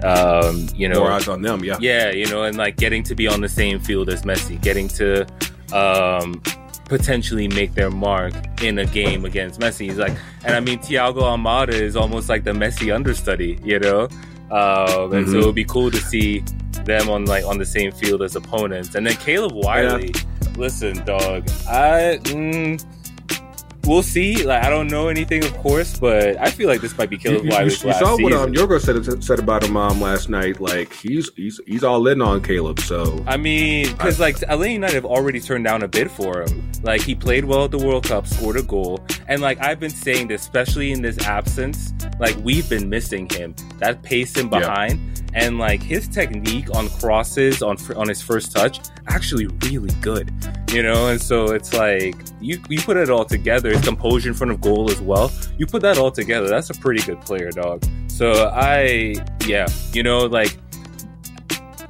Um, 0.03 0.67
you 0.75 0.87
know, 0.87 0.99
more 1.01 1.11
eyes 1.11 1.27
on 1.27 1.41
them, 1.41 1.63
yeah, 1.63 1.77
yeah, 1.81 2.11
you 2.11 2.25
know, 2.27 2.43
and 2.43 2.57
like 2.57 2.77
getting 2.77 3.03
to 3.03 3.15
be 3.15 3.27
on 3.27 3.41
the 3.41 3.49
same 3.49 3.79
field 3.79 4.09
as 4.09 4.21
Messi, 4.23 4.61
getting 4.61 4.87
to 4.89 5.25
um 5.73 6.41
potentially 6.89 7.47
make 7.47 7.73
their 7.75 7.89
mark 7.89 8.33
in 8.61 8.79
a 8.79 8.85
game 8.85 9.23
against 9.23 9.59
Messi. 9.59 9.85
He's 9.85 9.97
like, 9.97 10.17
and 10.43 10.55
I 10.55 10.59
mean, 10.59 10.79
Thiago 10.79 11.21
Almada 11.21 11.69
is 11.69 11.95
almost 11.95 12.27
like 12.27 12.43
the 12.43 12.51
Messi 12.51 12.93
understudy, 12.93 13.59
you 13.63 13.79
know. 13.79 14.03
Um, 14.51 15.13
and 15.13 15.25
mm-hmm. 15.25 15.31
so 15.31 15.39
it 15.39 15.45
would 15.45 15.55
be 15.55 15.65
cool 15.65 15.91
to 15.91 15.97
see 15.97 16.43
them 16.83 17.09
on 17.09 17.25
like 17.25 17.45
on 17.45 17.57
the 17.57 17.65
same 17.65 17.91
field 17.91 18.23
as 18.23 18.35
opponents. 18.35 18.95
And 18.95 19.05
then 19.05 19.15
Caleb 19.17 19.53
Wiley, 19.53 20.11
yeah. 20.13 20.49
listen, 20.57 21.05
dog, 21.05 21.47
I. 21.67 22.19
Mm, 22.23 22.83
we'll 23.85 24.03
see. 24.03 24.43
Like 24.43 24.63
I 24.63 24.69
don't 24.69 24.87
know 24.87 25.07
anything, 25.07 25.43
of 25.43 25.53
course, 25.57 25.97
but 25.99 26.37
I 26.39 26.49
feel 26.51 26.67
like 26.67 26.81
this 26.81 26.97
might 26.97 27.09
be 27.09 27.17
Caleb 27.17 27.43
You, 27.45 27.49
you, 27.49 27.55
Wiley's 27.55 27.83
you 27.83 27.93
saw 27.93 28.17
what 28.21 28.33
um. 28.33 28.53
Yorgo 28.53 28.79
said 28.79 29.23
said 29.23 29.39
about 29.39 29.63
him 29.63 29.77
um, 29.77 30.01
last 30.01 30.29
night. 30.29 30.59
Like 30.59 30.93
he's 30.93 31.29
he's 31.35 31.59
he's 31.65 31.83
all 31.83 32.07
in 32.07 32.21
on 32.21 32.41
Caleb. 32.41 32.79
So 32.79 33.23
I 33.27 33.37
mean, 33.37 33.91
because 33.91 34.19
like 34.19 34.41
LA 34.49 34.65
United 34.65 34.95
have 34.95 35.05
already 35.05 35.39
turned 35.39 35.65
down 35.65 35.83
a 35.83 35.87
bid 35.87 36.09
for 36.11 36.41
him. 36.41 36.71
Like 36.83 37.01
he 37.01 37.15
played 37.15 37.45
well 37.45 37.65
at 37.65 37.71
the 37.71 37.77
World 37.77 38.05
Cup, 38.05 38.27
scored 38.27 38.57
a 38.57 38.63
goal, 38.63 38.99
and 39.27 39.41
like 39.41 39.59
I've 39.59 39.79
been 39.79 39.89
saying, 39.89 40.27
this, 40.29 40.41
especially 40.41 40.91
in 40.91 41.01
this 41.01 41.17
absence, 41.25 41.93
like 42.19 42.35
we've 42.37 42.69
been 42.69 42.89
missing 42.89 43.29
him. 43.29 43.55
That 43.79 44.01
pace 44.03 44.35
him 44.37 44.49
Yeah. 44.51 44.59
behind, 44.59 45.23
and 45.33 45.57
like 45.57 45.81
his 45.81 46.07
technique 46.07 46.73
on 46.75 46.89
crosses 46.89 47.61
on 47.61 47.77
on 47.95 48.07
his 48.07 48.21
first 48.21 48.55
touch, 48.55 48.79
actually 49.07 49.47
really 49.63 49.93
good. 50.01 50.31
You 50.71 50.83
know, 50.83 51.07
and 51.07 51.19
so 51.21 51.51
it's 51.51 51.73
like 51.73 52.15
you 52.39 52.61
you 52.69 52.79
put 52.81 52.95
it 52.97 53.09
all 53.09 53.25
together. 53.25 53.68
His 53.71 53.81
composure 53.81 54.29
in 54.29 54.35
front 54.35 54.51
of 54.51 54.61
goal 54.61 54.89
as 54.91 55.01
well. 55.01 55.31
You 55.57 55.65
put 55.65 55.81
that 55.81 55.97
all 55.97 56.11
together. 56.11 56.47
That's 56.47 56.69
a 56.69 56.73
pretty 56.75 57.01
good 57.03 57.21
player, 57.21 57.51
dog. 57.51 57.83
So 58.07 58.49
I, 58.53 59.15
yeah, 59.45 59.67
you 59.93 60.03
know, 60.03 60.19
like 60.25 60.57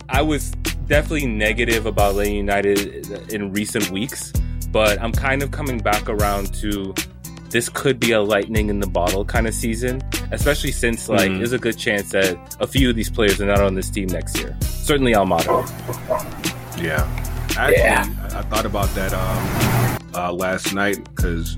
I 0.10 0.22
was 0.22 0.52
definitely 0.88 1.28
negative 1.28 1.86
about 1.86 2.16
Lane 2.16 2.36
United 2.36 3.32
in 3.32 3.52
recent 3.52 3.90
weeks, 3.92 4.32
but 4.72 5.02
I'm 5.02 5.12
kind 5.12 5.44
of 5.44 5.52
coming 5.52 5.78
back 5.80 6.10
around 6.10 6.54
to 6.56 6.94
this 7.50 7.68
could 7.70 8.00
be 8.00 8.12
a 8.12 8.22
lightning 8.22 8.70
in 8.70 8.80
the 8.80 8.88
bottle 8.88 9.26
kind 9.26 9.48
of 9.48 9.54
season, 9.56 10.02
especially 10.32 10.72
since 10.72 11.10
like 11.10 11.32
Mhm. 11.32 11.38
there's 11.38 11.52
a 11.52 11.58
good 11.58 11.78
chance 11.78 12.12
that 12.12 12.38
a 12.60 12.68
few 12.68 12.90
of 12.92 12.96
these 12.96 13.10
players 13.10 13.42
are 13.42 13.46
not 13.48 13.60
on 13.60 13.74
this 13.74 13.90
team 13.90 14.08
next 14.10 14.38
year. 14.38 14.56
Certainly 14.62 15.14
Almada. 15.14 15.66
yeah, 16.82 17.08
actually, 17.68 17.84
Yeah. 17.84 18.30
I, 18.34 18.40
I 18.40 18.42
thought 18.44 18.66
about 18.66 18.90
that 18.96 19.14
um, 19.14 20.00
uh, 20.16 20.32
last 20.34 20.74
night 20.74 21.04
because 21.16 21.56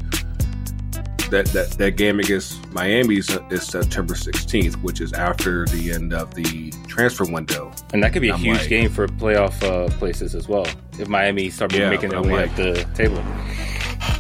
that, 1.30 1.46
that 1.54 1.72
that 1.78 1.92
game 1.96 2.20
against 2.20 2.70
Miami 2.74 3.16
is, 3.18 3.30
is 3.50 3.66
September 3.66 4.14
16th, 4.16 4.76
which 4.84 5.00
is 5.00 5.14
after 5.14 5.66
the 5.68 5.92
end 5.94 6.12
of 6.14 6.34
the 6.34 6.72
transfer 6.88 7.24
window. 7.32 7.72
And 7.94 8.04
that 8.04 8.12
could 8.12 8.22
be 8.22 8.30
a 8.30 8.34
I'm 8.34 8.40
huge 8.40 8.60
like- 8.60 8.70
game 8.70 8.90
for 8.90 9.08
playoff 9.08 9.62
uh, 9.64 9.88
places 9.98 10.36
as 10.36 10.50
well. 10.50 10.68
If 11.00 11.08
Miami 11.08 11.50
starts 11.50 11.74
Yeah, 11.76 11.90
making 11.90 12.10
their 12.10 12.22
way 12.22 12.34
like- 12.48 12.50
up 12.52 12.56
the 12.58 12.88
table. 12.96 13.24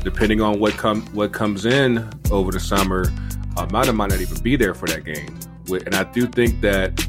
Depending 0.04 0.42
on 0.42 0.60
what 0.60 0.74
come 0.74 1.02
what 1.14 1.32
comes 1.34 1.66
in 1.66 2.10
over 2.32 2.52
the 2.52 2.60
summer, 2.60 3.06
Almada 3.56 3.94
might 3.94 4.10
not 4.10 4.22
even 4.22 4.42
be 4.42 4.56
there 4.56 4.74
for 4.74 4.88
that 4.88 5.04
game. 5.04 5.38
And 5.86 5.94
I 5.96 6.04
do 6.12 6.26
think 6.28 6.60
that, 6.62 7.08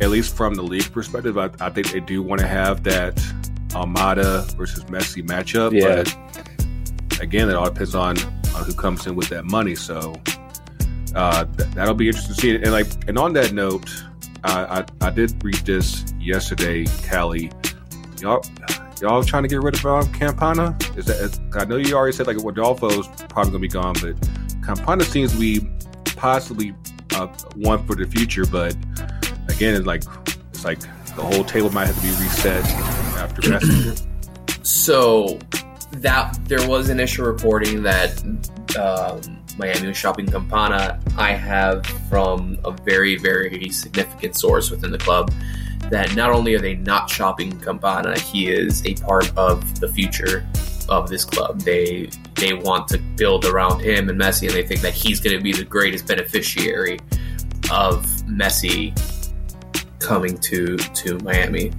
at 0.00 0.10
least 0.10 0.36
from 0.36 0.54
the 0.54 0.62
league 0.62 0.90
perspective, 0.92 1.38
I, 1.38 1.50
I 1.60 1.70
think 1.70 1.90
they 1.92 2.00
do 2.00 2.22
want 2.22 2.40
to 2.40 2.46
have 2.46 2.82
that 2.84 3.14
Almada 3.72 4.50
versus 4.54 4.84
Messi 4.84 5.26
matchup. 5.26 5.72
Yeah. 5.72 6.04
But 6.04 7.20
again, 7.20 7.48
it 7.48 7.54
all 7.54 7.66
depends 7.66 7.94
on, 7.94 8.18
on 8.54 8.64
who 8.64 8.74
comes 8.74 9.06
in 9.06 9.14
with 9.14 9.28
that 9.28 9.44
money. 9.44 9.74
So 9.74 10.20
uh, 11.14 11.44
th- 11.44 11.70
that'll 11.70 11.94
be 11.94 12.08
interesting 12.08 12.34
to 12.34 12.40
see. 12.40 12.54
And 12.54 12.72
like, 12.72 12.86
and 13.08 13.18
on 13.18 13.32
that 13.34 13.52
note, 13.52 13.90
I, 14.44 14.80
I 14.80 15.06
I 15.06 15.10
did 15.10 15.42
read 15.44 15.54
this 15.56 16.12
yesterday, 16.18 16.84
Cali. 17.02 17.50
Y'all, 18.20 18.44
y'all 19.00 19.22
trying 19.22 19.44
to 19.44 19.48
get 19.48 19.62
rid 19.62 19.74
of 19.74 19.86
um, 19.86 20.12
Campana? 20.12 20.76
Is 20.96 21.06
that? 21.06 21.20
Is, 21.20 21.40
I 21.54 21.64
know 21.64 21.76
you 21.76 21.94
already 21.94 22.16
said 22.16 22.26
like 22.26 22.38
Rodolfo's 22.38 23.06
probably 23.28 23.52
gonna 23.52 23.58
be 23.60 23.68
gone, 23.68 23.94
but 24.00 24.16
Campana 24.64 25.04
seems 25.04 25.32
to 25.32 25.38
be 25.38 25.60
possibly 26.16 26.74
uh, 27.14 27.28
one 27.56 27.86
for 27.86 27.94
the 27.94 28.06
future. 28.06 28.44
But 28.44 28.74
again, 29.48 29.74
it's 29.74 29.86
like 29.86 30.02
it's 30.50 30.64
like 30.64 30.80
the 30.80 31.22
whole 31.22 31.44
table 31.44 31.70
might 31.70 31.86
have 31.86 31.96
to 31.96 32.02
be 32.02 32.10
reset 32.22 32.64
after. 33.22 33.94
So 34.64 35.38
that 35.92 36.38
there 36.44 36.66
was 36.68 36.88
initial 36.88 37.26
reporting 37.26 37.82
that 37.82 38.22
um, 38.78 39.42
Miami 39.58 39.88
was 39.88 39.96
shopping 39.96 40.26
Campana. 40.26 41.00
I 41.18 41.32
have 41.32 41.84
from 42.08 42.58
a 42.64 42.70
very 42.70 43.16
very 43.16 43.68
significant 43.70 44.36
source 44.36 44.70
within 44.70 44.90
the 44.90 44.98
club 44.98 45.32
that 45.90 46.14
not 46.14 46.30
only 46.30 46.54
are 46.54 46.58
they 46.58 46.76
not 46.76 47.10
shopping 47.10 47.58
Campana, 47.60 48.18
he 48.18 48.48
is 48.48 48.84
a 48.86 48.94
part 48.94 49.36
of 49.36 49.80
the 49.80 49.88
future 49.88 50.46
of 50.88 51.08
this 51.08 51.24
club. 51.24 51.60
They 51.60 52.08
they 52.34 52.54
want 52.54 52.88
to 52.88 52.98
build 52.98 53.44
around 53.44 53.80
him 53.80 54.08
and 54.08 54.18
Messi, 54.20 54.46
and 54.46 54.54
they 54.54 54.66
think 54.66 54.80
that 54.80 54.94
he's 54.94 55.20
going 55.20 55.36
to 55.36 55.42
be 55.42 55.52
the 55.52 55.64
greatest 55.64 56.06
beneficiary 56.06 56.98
of 57.70 58.04
Messi 58.26 58.92
coming 59.98 60.38
to 60.38 60.76
to 60.76 61.18
Miami. 61.18 61.72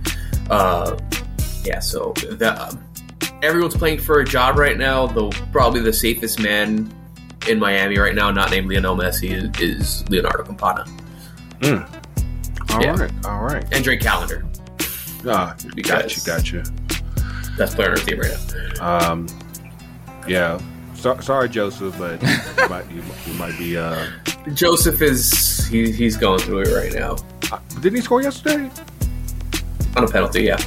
Uh, 0.49 0.97
yeah, 1.65 1.79
so 1.79 2.13
the, 2.17 2.77
everyone's 3.41 3.75
playing 3.75 3.99
for 3.99 4.19
a 4.19 4.25
job 4.25 4.57
right 4.57 4.77
now. 4.77 5.07
Though 5.07 5.29
probably 5.51 5.81
the 5.81 5.93
safest 5.93 6.39
man 6.39 6.93
in 7.47 7.59
Miami 7.59 7.97
right 7.97 8.15
now, 8.15 8.31
not 8.31 8.51
named 8.51 8.69
Lionel 8.69 8.95
Messi, 8.95 9.31
is, 9.31 9.59
is 9.61 10.09
Leonardo 10.09 10.43
Campana 10.43 10.85
All 11.63 12.81
Yeah. 12.81 12.95
right, 12.99 13.11
all 13.25 13.43
right. 13.43 13.63
and 13.73 13.83
Drake 13.83 14.01
Callender. 14.01 14.45
Ah, 15.27 15.55
gotcha, 15.81 16.21
gotcha. 16.25 16.63
That's 17.57 17.75
player 17.75 17.91
on 17.91 17.97
our 17.99 18.03
team 18.05 18.19
right 18.19 18.37
now. 18.79 19.11
Um, 19.11 19.27
yeah. 20.27 20.59
So, 20.95 21.19
sorry, 21.19 21.49
Josef, 21.49 21.97
but 21.97 22.21
you 22.21 22.27
might, 22.69 22.89
you, 22.91 23.03
you 23.27 23.33
might 23.33 23.57
be. 23.57 23.77
Uh, 23.77 24.05
Josef 24.53 25.01
is 25.01 25.67
he, 25.67 25.91
he's 25.91 26.15
going 26.17 26.39
through 26.39 26.61
it 26.61 26.73
right 26.73 26.93
now 26.93 27.15
uh, 27.51 27.59
didn't 27.81 27.95
he 27.95 28.01
score 28.01 28.21
yesterday? 28.21 28.69
on 29.95 30.03
a 30.05 30.07
penalty. 30.07 30.43
Yeah, 30.43 30.57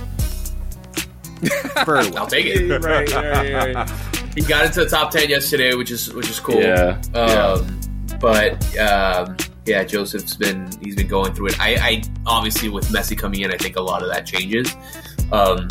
Very 1.84 2.10
well. 2.10 2.18
I'll 2.18 2.26
take 2.26 2.46
it. 2.46 2.68
right, 2.82 3.12
right, 3.12 3.74
right. 3.74 3.90
He 4.34 4.42
got 4.42 4.66
into 4.66 4.84
the 4.84 4.90
top 4.90 5.10
ten 5.10 5.28
yesterday, 5.28 5.74
which 5.74 5.90
is 5.90 6.12
which 6.12 6.28
is 6.28 6.40
cool. 6.40 6.60
Yeah. 6.60 7.00
Um, 7.14 7.80
but 8.20 8.78
um, 8.78 9.36
yeah, 9.64 9.84
Josef's 9.84 10.36
been 10.36 10.70
he's 10.82 10.96
been 10.96 11.08
going 11.08 11.34
through 11.34 11.48
it. 11.48 11.60
I, 11.60 11.74
I 11.76 12.02
obviously 12.26 12.68
with 12.68 12.88
Messi 12.88 13.16
coming 13.16 13.40
in, 13.40 13.52
I 13.52 13.56
think 13.56 13.76
a 13.76 13.82
lot 13.82 14.02
of 14.02 14.08
that 14.10 14.26
changes. 14.26 14.74
Um, 15.32 15.68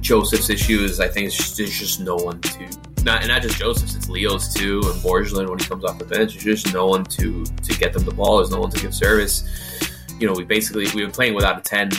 Josef's 0.00 0.50
issue 0.50 0.80
is 0.80 1.00
I 1.00 1.08
think 1.08 1.26
it's 1.26 1.36
just, 1.36 1.56
there's 1.56 1.78
just 1.78 2.00
no 2.00 2.16
one 2.16 2.40
to 2.40 2.68
not 3.04 3.20
and 3.20 3.28
not 3.28 3.42
just 3.42 3.58
Josef's, 3.58 3.94
it's 3.94 4.08
Leo's 4.08 4.52
too, 4.52 4.80
and 4.84 4.94
Borgelin 5.00 5.48
when 5.48 5.58
he 5.58 5.64
comes 5.64 5.84
off 5.84 5.98
the 5.98 6.04
bench. 6.04 6.32
There's 6.32 6.62
just 6.62 6.74
no 6.74 6.86
one 6.86 7.04
to 7.04 7.44
to 7.44 7.78
get 7.78 7.92
them 7.92 8.04
the 8.04 8.14
ball. 8.14 8.38
There's 8.38 8.50
no 8.50 8.60
one 8.60 8.70
to 8.70 8.80
give 8.80 8.94
service. 8.94 9.44
You 10.18 10.26
know, 10.26 10.34
we 10.34 10.44
basically 10.44 10.84
we've 10.84 11.06
been 11.06 11.10
playing 11.10 11.34
without 11.34 11.58
a 11.58 11.62
ten 11.62 11.90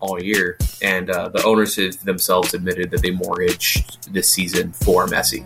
all 0.00 0.22
year, 0.22 0.58
and 0.82 1.10
uh, 1.10 1.28
the 1.28 1.42
owners 1.44 1.76
have 1.76 2.02
themselves 2.04 2.54
admitted 2.54 2.90
that 2.90 3.02
they 3.02 3.10
mortgaged 3.10 4.12
this 4.12 4.28
season 4.28 4.72
for 4.72 5.06
Messi. 5.06 5.44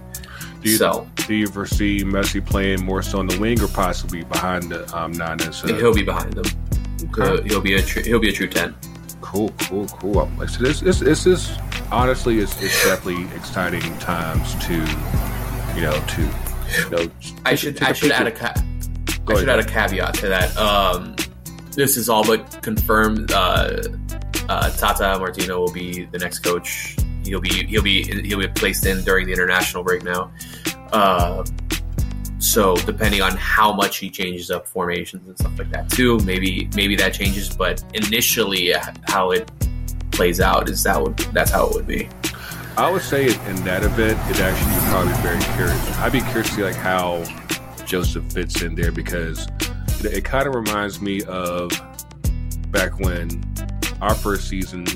Do 0.62 0.70
you, 0.70 0.76
so 0.76 1.06
do 1.26 1.34
you 1.34 1.46
foresee 1.46 2.02
Messi 2.04 2.44
playing 2.44 2.84
more 2.84 3.02
so 3.02 3.18
on 3.18 3.26
the 3.26 3.38
wing 3.38 3.60
or 3.60 3.68
possibly 3.68 4.24
behind 4.24 4.70
the 4.70 4.96
um, 4.96 5.12
nine 5.12 5.40
as 5.42 5.62
a, 5.64 5.74
he'll 5.76 5.92
be 5.94 6.02
behind 6.02 6.32
them. 6.32 6.46
Okay. 7.10 7.22
He'll, 7.22 7.42
he'll 7.42 7.60
be 7.60 7.74
a 7.74 7.82
tr- 7.82 8.00
he'll 8.00 8.18
be 8.20 8.30
a 8.30 8.32
true 8.32 8.48
ten. 8.48 8.74
Cool, 9.20 9.52
cool, 9.68 9.86
cool. 9.88 10.20
Um, 10.20 10.38
Like, 10.38 10.48
so 10.48 10.62
this, 10.62 10.80
this, 10.80 11.00
this 11.00 11.26
is 11.26 11.50
honestly, 11.90 12.38
it's, 12.38 12.60
it's 12.62 12.84
definitely 12.84 13.24
exciting 13.36 13.82
times 13.98 14.54
to, 14.66 14.74
you 15.74 15.82
know, 15.82 16.02
to, 16.06 16.22
you 16.22 16.90
know, 16.90 17.10
I 17.44 17.50
to- 17.50 17.56
should 17.56 17.76
to 17.78 17.88
I 17.88 17.92
should 17.92 18.10
add 18.12 18.26
a 18.26 18.30
ca- 18.32 18.54
I 19.28 19.34
should 19.34 19.48
add 19.48 19.58
a 19.58 19.64
caveat 19.64 20.14
to 20.14 20.28
that. 20.28 20.56
Um, 20.56 21.16
this 21.72 21.96
is 21.96 22.08
all 22.08 22.24
but 22.24 22.62
confirmed. 22.62 23.32
Uh, 23.32 23.82
uh, 24.48 24.70
Tata 24.70 25.18
Martino 25.18 25.60
will 25.60 25.72
be 25.72 26.04
the 26.04 26.18
next 26.18 26.40
coach. 26.40 26.96
He'll 27.24 27.40
be 27.40 27.64
he'll 27.66 27.82
be 27.82 28.04
he'll 28.22 28.38
be 28.38 28.48
placed 28.48 28.86
in 28.86 29.02
during 29.04 29.26
the 29.26 29.32
international 29.32 29.82
break 29.82 30.02
now. 30.02 30.30
Uh, 30.92 31.44
so 32.38 32.76
depending 32.76 33.22
on 33.22 33.32
how 33.36 33.72
much 33.72 33.98
he 33.98 34.10
changes 34.10 34.50
up 34.50 34.66
formations 34.66 35.26
and 35.26 35.38
stuff 35.38 35.58
like 35.58 35.70
that 35.70 35.88
too, 35.88 36.18
maybe 36.20 36.68
maybe 36.76 36.94
that 36.96 37.14
changes. 37.14 37.56
But 37.56 37.82
initially, 37.94 38.74
uh, 38.74 38.82
how 39.04 39.30
it 39.30 39.50
plays 40.10 40.40
out 40.40 40.68
is 40.68 40.82
that 40.82 41.00
would 41.00 41.16
that's 41.32 41.50
how 41.50 41.68
it 41.68 41.74
would 41.74 41.86
be. 41.86 42.08
I 42.76 42.90
would 42.90 43.02
say 43.02 43.26
in 43.26 43.64
that 43.64 43.84
event, 43.84 44.18
it 44.30 44.40
actually 44.40 44.72
would 44.72 44.82
probably 44.90 45.12
very 45.22 45.40
curious. 45.54 45.98
I'd 45.98 46.12
be 46.12 46.20
curious 46.20 46.48
to 46.48 46.54
see 46.54 46.64
like 46.64 46.74
how 46.74 47.24
Josef 47.86 48.24
fits 48.32 48.62
in 48.62 48.74
there 48.74 48.92
because 48.92 49.46
it, 50.04 50.12
it 50.12 50.24
kind 50.24 50.46
of 50.46 50.54
reminds 50.54 51.00
me 51.00 51.22
of 51.24 51.70
back 52.70 52.98
when 52.98 53.28
our 54.00 54.14
first 54.14 54.48
season 54.48 54.86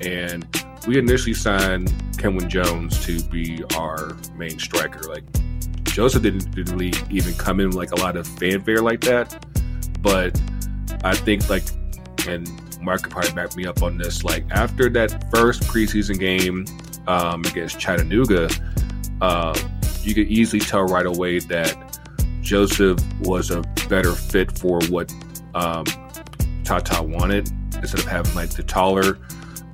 and 0.00 0.46
we 0.86 0.98
initially 0.98 1.34
signed 1.34 1.88
Kenwyne 2.16 2.48
Jones 2.48 3.04
to 3.04 3.20
be 3.24 3.62
our 3.76 4.16
main 4.36 4.58
striker. 4.58 5.08
Like 5.08 5.24
Josef 5.84 6.22
didn't, 6.22 6.54
didn't 6.54 6.76
really 6.76 6.92
even 7.10 7.34
come 7.34 7.60
in 7.60 7.70
like 7.70 7.92
a 7.92 7.96
lot 7.96 8.16
of 8.16 8.26
fanfare 8.26 8.82
like 8.82 9.00
that, 9.02 9.44
but 10.00 10.40
I 11.04 11.14
think 11.14 11.48
like 11.48 11.64
and 12.28 12.48
Marc 12.80 13.02
could 13.02 13.12
probably 13.12 13.32
back 13.32 13.56
me 13.56 13.66
up 13.66 13.82
on 13.82 13.98
this. 13.98 14.24
Like 14.24 14.44
after 14.50 14.88
that 14.90 15.30
first 15.34 15.62
preseason 15.62 16.18
game 16.18 16.64
um, 17.06 17.40
against 17.44 17.78
Chattanooga, 17.78 18.48
uh, 19.20 19.58
you 20.02 20.14
could 20.14 20.28
easily 20.28 20.60
tell 20.60 20.82
right 20.82 21.06
away 21.06 21.40
that 21.40 21.98
Josef 22.42 22.98
was 23.20 23.50
a 23.50 23.62
better 23.88 24.12
fit 24.12 24.56
for 24.56 24.80
what 24.88 25.12
um, 25.54 25.84
Tata 26.62 27.02
wanted. 27.02 27.50
Instead 27.86 28.00
of 28.00 28.10
having 28.10 28.34
like 28.34 28.50
the 28.50 28.64
taller 28.64 29.16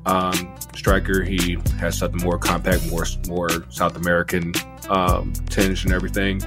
um, 0.04 0.54
striker, 0.76 1.22
he 1.22 1.56
has 1.78 1.96
something 1.96 2.22
more 2.22 2.38
compact, 2.38 2.90
more 2.90 3.06
more 3.26 3.48
South 3.70 3.96
American 3.96 4.52
um, 4.90 5.32
tinge 5.48 5.84
and 5.84 5.94
everything. 5.94 6.42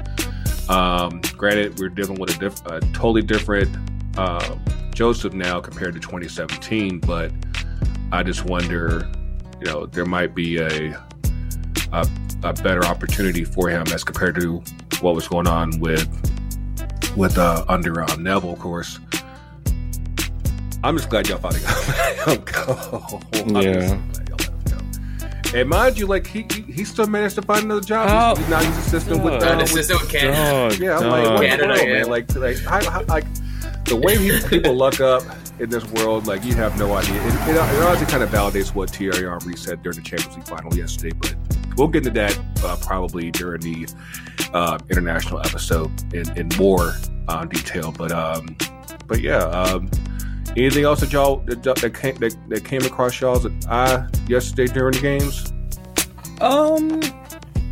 Um, 0.69 1.21
granted, 1.35 1.79
we're 1.79 1.89
dealing 1.89 2.19
with 2.19 2.35
a, 2.35 2.39
diff- 2.39 2.63
a 2.67 2.81
totally 2.93 3.23
different 3.23 3.75
uh, 4.15 4.55
Josef 4.93 5.33
now 5.33 5.59
compared 5.59 5.95
to 5.95 5.99
2017, 5.99 6.99
but 6.99 7.31
I 8.11 8.21
just 8.21 8.45
wonder, 8.45 9.11
you 9.59 9.65
know, 9.65 9.87
there 9.87 10.05
might 10.05 10.35
be 10.35 10.59
a 10.59 10.95
a, 11.91 12.07
a 12.43 12.53
better 12.53 12.85
opportunity 12.85 13.43
for 13.43 13.69
him 13.69 13.87
as 13.87 14.03
compared 14.03 14.35
to 14.35 14.61
what 15.01 15.15
was 15.15 15.27
going 15.27 15.47
on 15.47 15.79
with 15.79 16.07
with 17.17 17.39
uh, 17.39 17.65
under 17.67 18.03
uh, 18.03 18.15
Neville, 18.17 18.53
of 18.53 18.59
course. 18.59 18.99
I'm 20.85 20.97
just 20.97 21.09
glad 21.09 21.27
y'all 21.27 21.39
finally 21.39 21.61
got 21.61 21.87
let 22.27 22.37
him 22.37 22.43
go. 22.45 23.21
I'm 23.33 23.55
Yeah. 23.63 23.73
just 23.73 23.95
glad 23.95 24.29
y'all 24.29 24.37
let 24.37 24.73
him 24.73 25.51
go. 25.51 25.59
And 25.59 25.69
mind 25.69 25.97
you, 25.97 26.05
like 26.07 26.27
he 26.27 26.45
he, 26.53 26.61
he 26.71 26.85
still 26.85 27.07
managed 27.07 27.35
to 27.35 27.41
find 27.41 27.63
another 27.65 27.81
job. 27.81 28.07
Oh. 28.11 28.39
He's, 28.39 28.49
now 28.49 28.59
he's 28.59 28.77
assistant 28.77 29.23
with, 29.23 29.33
God. 29.39 29.43
uh, 29.43 29.51
An 29.53 29.57
with 29.59 29.69
assistant 29.71 30.01
with 30.01 30.09
Canada. 30.11 30.69
Dog, 30.69 30.79
yeah, 30.79 30.95
I'm 30.97 31.01
dog. 31.03 31.11
like, 31.11 31.23
what 31.25 31.33
in 31.33 31.39
the 31.39 31.47
Canada, 31.47 31.67
world, 31.73 31.87
yeah. 31.87 31.93
man? 31.93 32.07
Like, 32.09 32.35
like, 32.35 32.57
how, 32.59 32.91
how, 32.91 33.03
like 33.05 33.25
the 33.85 33.95
way 33.95 34.17
he, 34.17 34.39
people 34.47 34.75
luck 34.75 34.99
up 34.99 35.23
in 35.59 35.69
this 35.69 35.85
world, 35.91 36.27
like 36.27 36.43
you 36.43 36.53
have 36.55 36.77
no 36.77 36.93
idea. 36.93 37.15
It, 37.15 37.33
it, 37.49 37.55
it 37.55 37.83
honestly 37.83 38.05
kind 38.07 38.21
of 38.23 38.29
validates 38.29 38.75
what 38.75 38.89
Thierry 38.89 39.23
Henry 39.27 39.55
said 39.55 39.81
during 39.81 39.97
the 39.97 40.03
Champions 40.03 40.35
League 40.35 40.47
final 40.47 40.75
yesterday. 40.75 41.15
But 41.19 41.35
we'll 41.77 41.87
get 41.87 42.05
into 42.05 42.19
that 42.19 42.37
uh, 42.63 42.75
probably 42.81 43.31
during 43.31 43.61
the 43.61 43.87
uh, 44.53 44.77
international 44.89 45.39
episode 45.39 45.89
in, 46.13 46.29
in 46.37 46.49
more 46.59 46.93
uh, 47.27 47.45
detail. 47.45 47.91
But 47.97 48.11
um, 48.11 48.55
but 49.07 49.21
yeah. 49.21 49.37
Um, 49.39 49.89
anything 50.57 50.83
else 50.83 51.01
that 51.01 51.11
y'all 51.11 51.37
that, 51.45 51.63
that 51.63 51.93
came 51.93 52.15
that, 52.15 52.35
that 52.49 52.65
came 52.65 52.81
across 52.83 53.19
y'all's 53.19 53.45
eye 53.67 54.07
yesterday 54.27 54.71
during 54.71 54.93
the 54.93 55.01
games? 55.01 55.51
Um, 56.41 57.01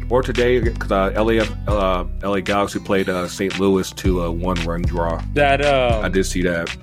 or 0.10 0.22
today 0.22 0.60
because 0.60 0.92
uh, 0.92 1.12
LA 1.16 1.44
uh, 1.68 2.06
LA 2.22 2.40
Galaxy 2.40 2.80
played 2.80 3.10
uh, 3.10 3.28
St. 3.28 3.60
Louis 3.60 3.92
to 3.92 4.24
a 4.24 4.32
one 4.32 4.62
run 4.64 4.82
draw. 4.84 5.22
that 5.34 5.66
um, 5.66 6.06
I 6.06 6.10
did 6.10 6.26
see 6.26 6.44
that. 6.44 6.76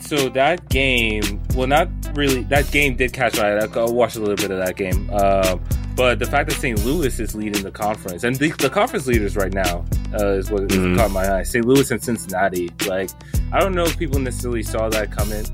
so 0.00 0.28
that 0.30 0.68
game, 0.68 1.40
well, 1.54 1.66
not 1.66 1.88
really. 2.14 2.42
That 2.44 2.70
game 2.70 2.96
did 2.96 3.12
catch 3.12 3.36
my 3.36 3.56
eye. 3.56 3.64
I 3.64 3.90
watched 3.90 4.16
a 4.16 4.20
little 4.20 4.36
bit 4.36 4.50
of 4.50 4.58
that 4.58 4.76
game. 4.76 5.10
Um, 5.10 5.60
but 5.98 6.20
the 6.20 6.26
fact 6.26 6.48
that 6.48 6.54
St. 6.54 6.82
Louis 6.86 7.18
is 7.18 7.34
leading 7.34 7.64
the 7.64 7.72
conference, 7.72 8.22
and 8.22 8.36
the, 8.36 8.50
the 8.52 8.70
conference 8.70 9.08
leaders 9.08 9.34
right 9.36 9.52
now 9.52 9.84
uh, 10.18 10.28
is 10.34 10.48
what 10.48 10.62
Mhm. 10.68 10.96
caught 10.96 11.10
my 11.10 11.38
eye. 11.38 11.42
St. 11.42 11.64
Louis 11.64 11.90
and 11.90 12.00
Cincinnati. 12.00 12.70
Like, 12.86 13.10
I 13.52 13.58
don't 13.58 13.74
know 13.74 13.82
if 13.82 13.98
people 13.98 14.20
necessarily 14.20 14.62
saw 14.62 14.88
that 14.90 15.10
coming. 15.10 15.44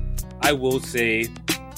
I 0.43 0.51
will 0.53 0.79
say, 0.79 1.27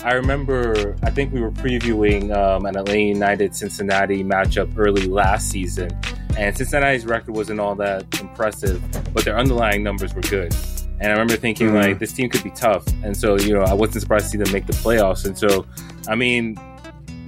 I 0.03 0.13
remember. 0.15 0.97
I 1.01 1.09
think 1.11 1.32
we 1.34 1.39
were 1.41 1.49
previewing 1.51 2.36
um, 2.36 2.65
an 2.65 2.76
Atlanta 2.76 2.99
United 2.99 3.55
Cincinnati 3.55 4.22
matchup 4.24 4.70
early 4.78 5.07
last 5.07 5.49
season, 5.49 5.89
and 6.38 6.55
Cincinnati's 6.55 7.05
record 7.05 7.36
wasn't 7.36 7.61
all 7.61 7.74
that 7.76 8.03
impressive, 8.20 8.82
but 9.13 9.24
their 9.24 9.38
underlying 9.38 9.82
numbers 9.82 10.13
were 10.13 10.22
good. 10.24 10.53
And 10.99 11.07
I 11.07 11.11
remember 11.11 11.38
thinking 11.38 11.70
Mhm. 11.70 11.84
like 11.84 11.99
this 11.99 12.11
team 12.11 12.30
could 12.30 12.43
be 12.43 12.49
tough, 12.51 12.84
and 13.03 13.15
so 13.15 13.38
you 13.39 13.53
know 13.53 13.61
I 13.61 13.74
wasn't 13.74 14.01
surprised 14.01 14.26
to 14.26 14.32
see 14.32 14.38
them 14.38 14.51
make 14.51 14.68
the 14.68 14.74
playoffs. 14.74 15.26
And 15.26 15.38
so, 15.38 15.65
I 16.09 16.15
mean, 16.15 16.57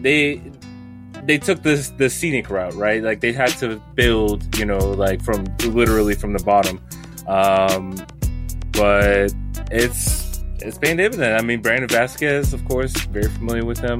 they 0.01 0.41
they 1.29 1.37
took 1.37 1.61
this 1.61 1.89
the 1.89 2.09
scenic 2.09 2.49
route, 2.49 2.73
right? 2.73 3.03
Like 3.03 3.19
they 3.21 3.31
had 3.31 3.49
to 3.59 3.79
build, 3.93 4.57
you 4.57 4.65
know, 4.65 4.79
like 4.79 5.21
from 5.23 5.45
literally 5.63 6.15
from 6.15 6.33
the 6.33 6.43
bottom. 6.43 6.81
Um, 7.27 7.95
but 8.71 9.31
it's 9.69 10.41
it's 10.59 10.79
paying 10.79 10.97
dividend. 10.97 11.35
I 11.37 11.41
mean, 11.41 11.61
Brandon 11.61 11.87
Vazquez, 11.87 12.51
of 12.51 12.65
course, 12.65 12.93
very 13.05 13.29
familiar 13.29 13.63
with 13.63 13.77
him. 13.77 13.99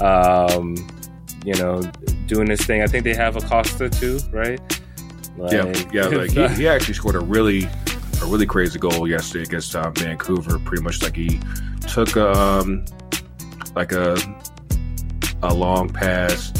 Um, 0.00 0.74
you 1.44 1.52
know, 1.56 1.82
doing 2.26 2.48
this 2.48 2.62
thing. 2.62 2.80
I 2.80 2.86
think 2.86 3.04
they 3.04 3.12
have 3.14 3.36
Acosta 3.36 3.90
too, 3.90 4.18
right? 4.32 4.58
yeah, 5.52 5.64
Like- 5.64 5.92
yeah. 5.92 6.06
Like 6.06 6.30
he, 6.30 6.48
he 6.62 6.68
actually 6.68 6.94
scored 6.94 7.16
a 7.16 7.20
really 7.20 7.64
a 8.22 8.24
really 8.24 8.46
crazy 8.46 8.78
goal 8.78 9.06
yesterday 9.06 9.44
against 9.44 9.76
uh, 9.76 9.90
Vancouver. 9.90 10.58
Pretty 10.60 10.82
much 10.82 11.02
like 11.02 11.16
he 11.16 11.38
took 11.86 12.16
um 12.16 12.86
like 13.76 13.92
a 13.92 14.16
a 15.42 15.52
long 15.52 15.90
pass 15.90 16.50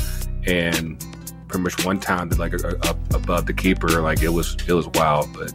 and 0.47 0.99
pretty 1.49 1.63
much 1.63 1.85
one 1.85 2.01
time 2.01 2.29
did 2.29 2.39
like 2.39 2.53
a, 2.53 2.57
a, 2.69 2.89
up 2.89 3.15
above 3.15 3.47
the 3.47 3.53
keeper. 3.53 4.01
Like 4.01 4.23
it 4.23 4.29
was 4.31 4.57
it 4.67 4.73
was 4.73 4.89
wild, 4.89 5.33
but 5.33 5.53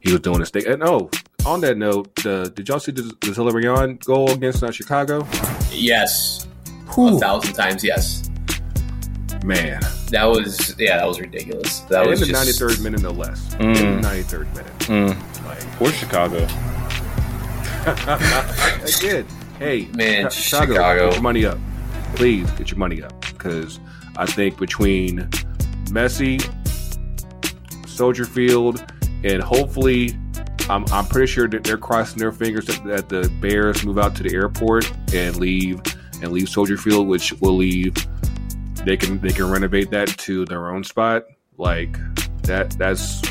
he 0.00 0.12
was 0.12 0.20
doing 0.20 0.40
his 0.40 0.50
thing. 0.50 0.66
And 0.66 0.82
oh, 0.82 1.10
on 1.46 1.60
that 1.62 1.76
note, 1.76 2.14
the, 2.16 2.52
did 2.54 2.68
y'all 2.68 2.78
see 2.80 2.92
the, 2.92 3.02
the 3.02 3.28
Zilarion 3.28 4.02
goal 4.04 4.30
against 4.30 4.62
uh, 4.62 4.70
Chicago? 4.70 5.26
Yes, 5.70 6.46
a 6.88 7.18
thousand 7.18 7.54
times 7.54 7.82
yes. 7.84 8.30
man. 9.44 9.80
That 10.10 10.24
was 10.24 10.78
yeah, 10.78 10.98
that 10.98 11.08
was 11.08 11.20
ridiculous. 11.20 11.80
That 11.80 12.04
in 12.04 12.10
was 12.10 12.22
in 12.22 12.28
the 12.28 12.34
just, 12.34 12.60
93rd 12.60 12.82
minute, 12.82 13.02
no 13.02 13.10
less. 13.10 13.54
Mm. 13.56 13.76
In 13.76 14.00
the 14.00 14.08
93rd 14.08 14.54
minute. 14.54 14.78
Mm, 14.78 15.44
Like, 15.46 15.60
poor 15.76 15.90
Chicago. 15.90 16.46
again, 18.98 19.26
hey, 19.58 19.86
Man, 19.94 20.24
Chi- 20.24 20.28
Chicago. 20.30 21.06
get 21.06 21.12
your 21.14 21.22
money 21.22 21.44
up. 21.44 21.58
Please 22.16 22.50
get 22.52 22.70
your 22.70 22.78
money 22.78 23.02
up 23.02 23.20
because 23.20 23.80
I 24.16 24.26
think 24.26 24.58
between 24.58 25.28
Messi, 25.86 26.40
Soldier 27.88 28.24
Field, 28.24 28.84
and 29.24 29.42
hopefully, 29.42 30.16
I'm, 30.68 30.84
I'm 30.92 31.06
pretty 31.06 31.26
sure 31.26 31.48
that 31.48 31.64
they're 31.64 31.76
crossing 31.76 32.18
their 32.18 32.32
fingers 32.32 32.66
that, 32.66 32.84
that 32.84 33.08
the 33.08 33.28
Bears 33.40 33.84
move 33.84 33.98
out 33.98 34.14
to 34.16 34.22
the 34.22 34.34
airport 34.34 34.90
and 35.12 35.36
leave 35.36 35.80
and 36.22 36.32
leave 36.32 36.48
Soldier 36.48 36.76
Field, 36.76 37.08
which 37.08 37.32
will 37.34 37.56
leave. 37.56 37.94
They 38.84 38.96
can 38.96 39.20
they 39.20 39.30
can 39.30 39.50
renovate 39.50 39.90
that 39.90 40.08
to 40.08 40.44
their 40.44 40.70
own 40.70 40.84
spot. 40.84 41.24
Like 41.58 41.98
that 42.42 42.70
that's 42.78 43.22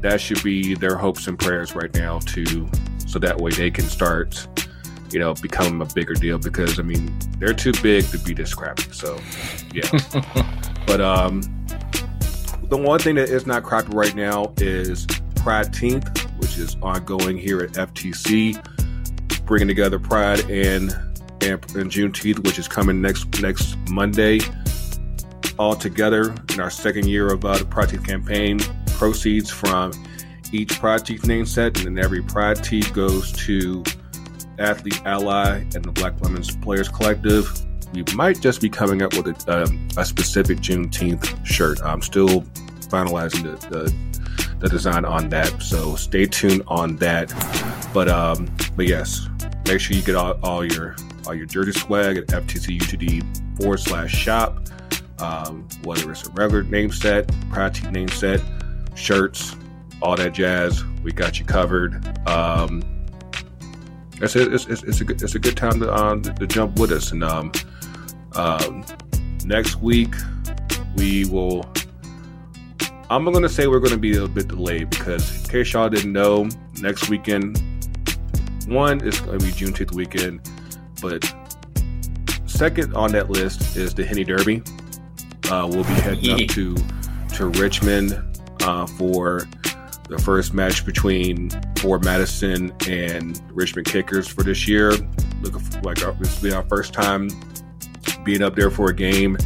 that 0.00 0.20
should 0.20 0.42
be 0.42 0.74
their 0.74 0.96
hopes 0.96 1.26
and 1.26 1.38
prayers 1.38 1.74
right 1.74 1.92
now 1.94 2.18
to 2.20 2.68
so 3.06 3.18
that 3.18 3.38
way 3.38 3.50
they 3.52 3.70
can 3.70 3.84
start 3.84 4.46
you 5.12 5.18
know 5.18 5.34
become 5.34 5.80
a 5.82 5.86
bigger 5.86 6.14
deal 6.14 6.38
because 6.38 6.78
i 6.78 6.82
mean 6.82 7.12
they're 7.38 7.54
too 7.54 7.72
big 7.82 8.04
to 8.06 8.18
be 8.18 8.34
this 8.34 8.54
crappy 8.54 8.90
so 8.92 9.18
yeah 9.72 9.88
but 10.86 11.00
um 11.00 11.40
the 12.68 12.76
one 12.76 12.98
thing 12.98 13.14
that 13.14 13.28
is 13.28 13.46
not 13.46 13.62
crappy 13.62 13.92
right 13.92 14.14
now 14.14 14.52
is 14.58 15.06
Prideteenth 15.34 16.20
which 16.40 16.56
is 16.58 16.76
ongoing 16.82 17.36
here 17.36 17.60
at 17.60 17.70
ftc 17.72 18.56
bringing 19.44 19.68
together 19.68 19.98
pride 19.98 20.40
and 20.50 20.92
and, 21.42 21.76
and 21.76 21.90
juneteenth 21.90 22.38
which 22.44 22.58
is 22.58 22.68
coming 22.68 23.00
next 23.00 23.42
next 23.42 23.76
monday 23.90 24.38
all 25.58 25.76
together 25.76 26.34
in 26.52 26.60
our 26.60 26.70
second 26.70 27.06
year 27.06 27.32
of 27.32 27.44
uh, 27.44 27.56
the 27.56 27.64
Prideteenth 27.64 28.06
campaign. 28.06 28.58
Proceeds 28.86 29.50
from 29.50 29.92
each 30.52 30.70
Prideteenth 30.80 31.26
name 31.26 31.46
set, 31.46 31.78
and 31.78 31.96
then 31.96 32.04
every 32.04 32.22
Pride 32.22 32.62
Teeth 32.62 32.92
goes 32.92 33.32
to 33.32 33.82
Athlete 34.62 35.00
Ally 35.04 35.58
and 35.74 35.84
the 35.84 35.92
Black 35.92 36.18
Women's 36.20 36.54
Players 36.56 36.88
Collective. 36.88 37.46
We 37.92 38.04
might 38.14 38.40
just 38.40 38.60
be 38.60 38.70
coming 38.70 39.02
up 39.02 39.14
with 39.14 39.26
a, 39.48 39.64
um, 39.64 39.88
a 39.96 40.04
specific 40.04 40.58
Juneteenth 40.58 41.44
shirt. 41.44 41.82
I'm 41.82 42.00
still 42.00 42.42
finalizing 42.88 43.42
the, 43.42 43.68
the 43.68 44.12
the 44.60 44.68
design 44.68 45.04
on 45.04 45.28
that, 45.30 45.60
so 45.60 45.96
stay 45.96 46.24
tuned 46.24 46.62
on 46.68 46.96
that. 46.96 47.30
But 47.92 48.08
um, 48.08 48.48
but 48.76 48.86
yes, 48.86 49.28
make 49.66 49.80
sure 49.80 49.96
you 49.96 50.02
get 50.02 50.14
all, 50.14 50.38
all 50.42 50.64
your 50.64 50.96
all 51.26 51.34
your 51.34 51.46
jersey 51.46 51.72
swag 51.72 52.16
at 52.16 52.28
FTCUTD 52.28 53.60
forward 53.60 53.80
slash 53.80 54.14
shop 54.14 54.62
um, 55.22 55.66
whether 55.84 56.10
it's 56.10 56.26
a 56.26 56.30
regular 56.32 56.62
name 56.64 56.90
set, 56.90 57.28
Teeth 57.28 57.90
name 57.90 58.08
set, 58.08 58.40
shirts, 58.94 59.56
all 60.00 60.16
that 60.16 60.34
jazz. 60.34 60.84
We 61.02 61.12
got 61.12 61.38
you 61.38 61.44
covered. 61.44 61.94
Um, 62.28 62.82
it's, 64.22 64.36
a, 64.36 64.54
it's, 64.54 64.66
it's, 64.66 65.00
a 65.00 65.04
good 65.04 65.22
it's 65.22 65.34
a 65.34 65.38
good 65.38 65.56
time 65.56 65.80
to 65.80 65.92
um, 65.92 66.22
to 66.22 66.46
jump 66.46 66.78
with 66.78 66.92
us. 66.92 67.12
And 67.12 67.24
um, 67.24 67.52
um, 68.34 68.84
next 69.44 69.76
week 69.76 70.14
we 70.96 71.24
will. 71.26 71.68
I'm 73.10 73.24
gonna 73.30 73.48
say 73.48 73.66
we're 73.66 73.80
gonna 73.80 73.98
be 73.98 74.16
a 74.16 74.26
bit 74.26 74.48
delayed 74.48 74.90
because 74.90 75.44
in 75.44 75.50
case 75.50 75.72
y'all 75.72 75.88
didn't 75.88 76.12
know, 76.12 76.48
next 76.80 77.08
weekend 77.08 77.60
one 78.66 79.06
is 79.06 79.20
gonna 79.20 79.38
be 79.38 79.50
June 79.50 79.72
Juneteenth 79.72 79.92
weekend, 79.92 80.48
but 81.02 81.34
second 82.46 82.94
on 82.94 83.10
that 83.12 83.28
list 83.28 83.76
is 83.76 83.92
the 83.92 84.04
Henny 84.04 84.24
Derby. 84.24 84.62
Uh, 85.50 85.66
we'll 85.70 85.84
be 85.84 85.90
heading 85.90 86.42
up 86.42 86.48
to 86.50 86.76
to 87.34 87.48
Richmond 87.48 88.22
uh, 88.62 88.86
for 88.86 89.48
the 90.12 90.22
first 90.22 90.54
match 90.54 90.84
between 90.84 91.50
Forward 91.78 92.04
Madison 92.04 92.72
and 92.88 93.40
Richmond 93.50 93.86
Kickers 93.86 94.28
for 94.28 94.42
this 94.42 94.68
year. 94.68 94.92
Looking 95.40 95.60
for, 95.60 95.80
like 95.80 96.04
our, 96.04 96.12
this 96.12 96.40
will 96.40 96.50
be 96.50 96.54
our 96.54 96.64
first 96.64 96.92
time 96.92 97.28
being 98.24 98.42
up 98.42 98.54
there 98.54 98.70
for 98.70 98.90
a 98.90 98.94
game 98.94 99.36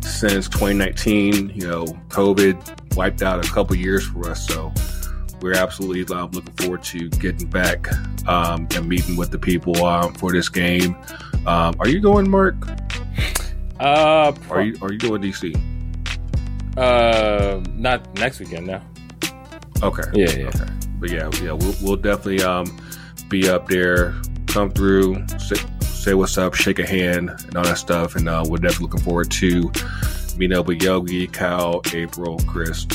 since 0.00 0.48
2019. 0.48 1.50
You 1.50 1.68
know, 1.68 1.84
COVID 2.08 2.96
wiped 2.96 3.22
out 3.22 3.44
a 3.44 3.48
couple 3.50 3.76
years 3.76 4.06
for 4.06 4.30
us, 4.30 4.46
so 4.46 4.72
we're 5.40 5.54
absolutely 5.54 6.14
uh, 6.14 6.26
looking 6.26 6.52
forward 6.54 6.82
to 6.84 7.08
getting 7.10 7.48
back 7.48 7.88
um, 8.28 8.68
and 8.74 8.88
meeting 8.88 9.16
with 9.16 9.30
the 9.30 9.38
people 9.38 9.84
um, 9.84 10.14
for 10.14 10.32
this 10.32 10.48
game. 10.48 10.96
Um, 11.46 11.74
are 11.80 11.88
you 11.88 12.00
going, 12.00 12.30
Marc? 12.30 12.56
Uh, 13.80 14.32
Are 14.48 14.62
you 14.62 14.76
are 14.80 14.92
you 14.92 14.98
going 14.98 15.20
DC? 15.22 15.56
Uh, 16.76 17.60
not 17.74 18.14
next 18.14 18.38
weekend. 18.38 18.68
No. 18.68 18.80
Okay. 19.82 20.02
Yeah, 20.14 20.30
yeah. 20.30 20.48
Okay. 20.48 20.68
But 20.98 21.10
yeah, 21.10 21.30
yeah, 21.42 21.52
we'll, 21.52 21.74
we'll 21.82 21.96
definitely 21.96 22.42
um 22.42 22.80
be 23.28 23.48
up 23.48 23.66
there, 23.66 24.14
come 24.46 24.70
through, 24.70 25.26
say, 25.38 25.56
say 25.80 26.14
what's 26.14 26.36
up, 26.38 26.54
shake 26.54 26.78
a 26.78 26.86
hand, 26.86 27.30
and 27.30 27.56
all 27.56 27.64
that 27.64 27.78
stuff. 27.78 28.14
And 28.14 28.28
uh, 28.28 28.44
we're 28.46 28.58
definitely 28.58 28.86
looking 28.86 29.00
forward 29.00 29.30
to 29.32 29.72
meeting 30.36 30.56
up 30.56 30.66
with 30.66 30.82
Yogi, 30.82 31.26
Kyle, 31.26 31.82
April, 31.92 32.38
Chris, 32.46 32.86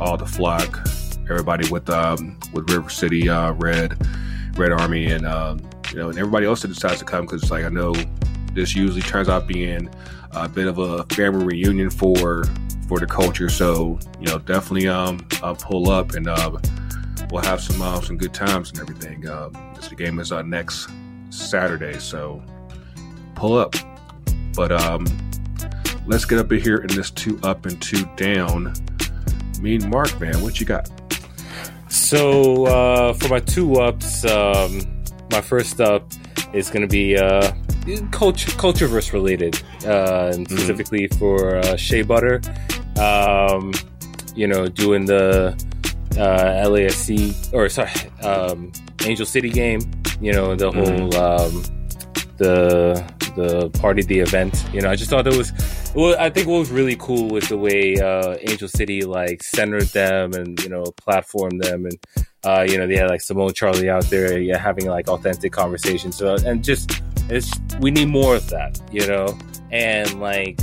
all 0.00 0.16
the 0.16 0.26
flock, 0.26 0.86
everybody 1.30 1.68
with 1.70 1.88
um 1.88 2.38
with 2.52 2.70
River 2.70 2.90
City 2.90 3.28
uh, 3.28 3.52
Red 3.52 3.96
Red 4.56 4.72
Army, 4.72 5.06
and 5.06 5.26
um, 5.26 5.60
you 5.90 5.96
know, 5.98 6.10
and 6.10 6.18
everybody 6.18 6.46
else 6.46 6.62
that 6.62 6.68
decides 6.68 6.98
to 6.98 7.04
come 7.04 7.24
because 7.24 7.42
it's 7.42 7.50
like 7.50 7.64
I 7.64 7.68
know 7.68 7.94
this 8.52 8.74
usually 8.74 9.02
turns 9.02 9.28
out 9.28 9.46
being 9.46 9.88
a 10.32 10.48
bit 10.48 10.66
of 10.66 10.78
a 10.78 11.04
family 11.14 11.44
reunion 11.44 11.90
for 11.90 12.44
for 12.88 12.98
the 13.00 13.06
culture. 13.06 13.48
So 13.48 13.98
you 14.20 14.26
know, 14.26 14.38
definitely 14.38 14.88
um 14.88 15.26
uh, 15.42 15.54
pull 15.54 15.90
up 15.90 16.14
and 16.14 16.28
uh, 16.28 16.58
we'll 17.30 17.42
have 17.42 17.60
some 17.60 17.80
uh, 17.82 18.00
some 18.00 18.16
good 18.16 18.34
times 18.34 18.70
and 18.70 18.80
everything. 18.80 19.22
This 19.74 19.88
the 19.88 19.94
game 19.96 20.18
is 20.18 20.32
uh, 20.32 20.42
next 20.42 20.88
Saturday, 21.30 21.98
so 21.98 22.42
pull 23.34 23.58
up. 23.58 23.74
But 24.54 24.72
um, 24.72 25.06
let's 26.06 26.24
get 26.24 26.38
up 26.38 26.52
in 26.52 26.60
here 26.60 26.76
in 26.76 26.88
this 26.88 27.10
two 27.10 27.38
up 27.42 27.66
and 27.66 27.80
two 27.82 28.04
down. 28.16 28.72
Mean 29.60 29.88
Marc, 29.88 30.20
man, 30.20 30.42
what 30.42 30.60
you 30.60 30.66
got? 30.66 30.90
So 31.88 32.66
uh, 32.66 33.12
for 33.14 33.28
my 33.28 33.40
two 33.40 33.76
ups, 33.80 34.24
um, 34.24 35.02
my 35.30 35.40
first 35.40 35.80
up 35.80 36.12
is 36.52 36.70
going 36.70 36.82
to 36.82 36.88
be 36.88 37.16
uh, 37.16 37.52
culture 38.10 38.50
culture 38.52 38.86
verse 38.86 39.12
related, 39.12 39.62
uh, 39.86 40.32
and 40.34 40.48
specifically 40.48 41.08
for 41.08 41.56
uh, 41.56 41.76
Shea 41.76 42.02
Butter. 42.02 42.40
Um, 42.98 43.72
you 44.34 44.46
know, 44.46 44.68
doing 44.68 45.04
the 45.04 45.48
uh, 46.12 46.68
LAFC 46.68 47.52
or 47.52 47.68
sorry, 47.68 47.90
um, 48.22 48.72
Angel 49.04 49.26
City 49.26 49.50
game. 49.50 49.80
You 50.20 50.32
know, 50.32 50.54
the 50.54 50.70
whole 50.70 51.16
um, 51.16 51.62
the 52.38 53.04
the 53.36 53.70
party, 53.80 54.02
the 54.02 54.20
event. 54.20 54.64
You 54.72 54.80
know, 54.80 54.90
I 54.90 54.96
just 54.96 55.10
thought 55.10 55.26
it 55.26 55.36
was. 55.36 55.52
Well, 55.94 56.16
I 56.18 56.28
think 56.28 56.48
what 56.48 56.58
was 56.58 56.72
really 56.72 56.96
cool 56.96 57.28
was 57.28 57.48
the 57.48 57.56
way 57.56 57.96
uh, 58.00 58.36
Angel 58.40 58.66
City 58.66 59.02
like 59.02 59.44
centered 59.44 59.86
them 59.88 60.32
and 60.32 60.60
you 60.60 60.68
know 60.68 60.82
platformed 61.06 61.62
them, 61.62 61.86
and 61.86 62.26
uh, 62.42 62.66
you 62.68 62.78
know 62.78 62.88
they 62.88 62.96
had 62.96 63.08
like 63.10 63.20
Simone 63.20 63.52
Charley 63.52 63.88
out 63.88 64.04
there, 64.06 64.38
yeah, 64.40 64.58
having 64.58 64.86
like 64.86 65.06
authentic 65.06 65.52
conversations. 65.52 66.16
So 66.16 66.34
and 66.34 66.64
just 66.64 67.00
it's 67.28 67.48
we 67.78 67.92
need 67.92 68.08
more 68.08 68.34
of 68.34 68.48
that, 68.50 68.80
you 68.90 69.06
know, 69.06 69.38
and 69.70 70.20
like 70.20 70.60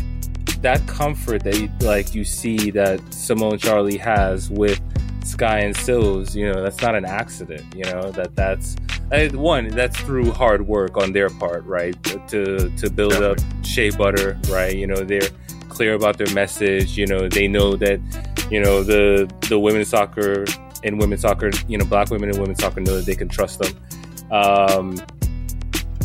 that 0.61 0.85
comfort 0.85 1.43
that 1.45 1.57
you, 1.57 1.69
like 1.79 2.13
you 2.13 2.25
see 2.25 2.69
that 2.71 2.99
Simone 3.13 3.57
Charley 3.57 3.97
has 3.97 4.49
with 4.49 4.81
Sky 5.23 5.59
and 5.59 5.75
Sills, 5.75 6.35
you 6.35 6.51
know, 6.51 6.61
that's 6.61 6.81
not 6.81 6.95
an 6.95 7.05
accident. 7.05 7.63
You 7.75 7.85
know 7.85 8.11
that 8.11 8.35
that's 8.35 8.75
uh, 9.11 9.29
one 9.33 9.69
that's 9.69 9.99
through 9.99 10.31
hard 10.31 10.67
work 10.67 10.97
on 10.97 11.13
their 11.13 11.29
part, 11.29 11.63
right? 11.65 11.95
To 12.29 12.69
to 12.69 12.89
build 12.89 13.13
up 13.13 13.37
Shea 13.63 13.89
Butter, 13.91 14.39
right? 14.49 14.75
You 14.75 14.87
know, 14.87 15.03
they're 15.03 15.29
clear 15.69 15.93
about 15.93 16.17
their 16.17 16.33
message. 16.33 16.97
You 16.97 17.07
know, 17.07 17.27
they 17.27 17.47
know 17.47 17.75
that 17.75 17.99
you 18.49 18.59
know 18.59 18.83
the 18.83 19.31
the 19.49 19.59
women's 19.59 19.89
soccer 19.89 20.45
and 20.83 20.99
women's 20.99 21.21
soccer, 21.21 21.51
you 21.67 21.77
know, 21.77 21.85
black 21.85 22.09
women 22.09 22.29
and 22.29 22.39
women's 22.39 22.59
soccer 22.59 22.79
know 22.79 22.95
that 22.97 23.05
they 23.05 23.15
can 23.15 23.29
trust 23.29 23.59
them. 23.59 24.31
Um, 24.31 24.99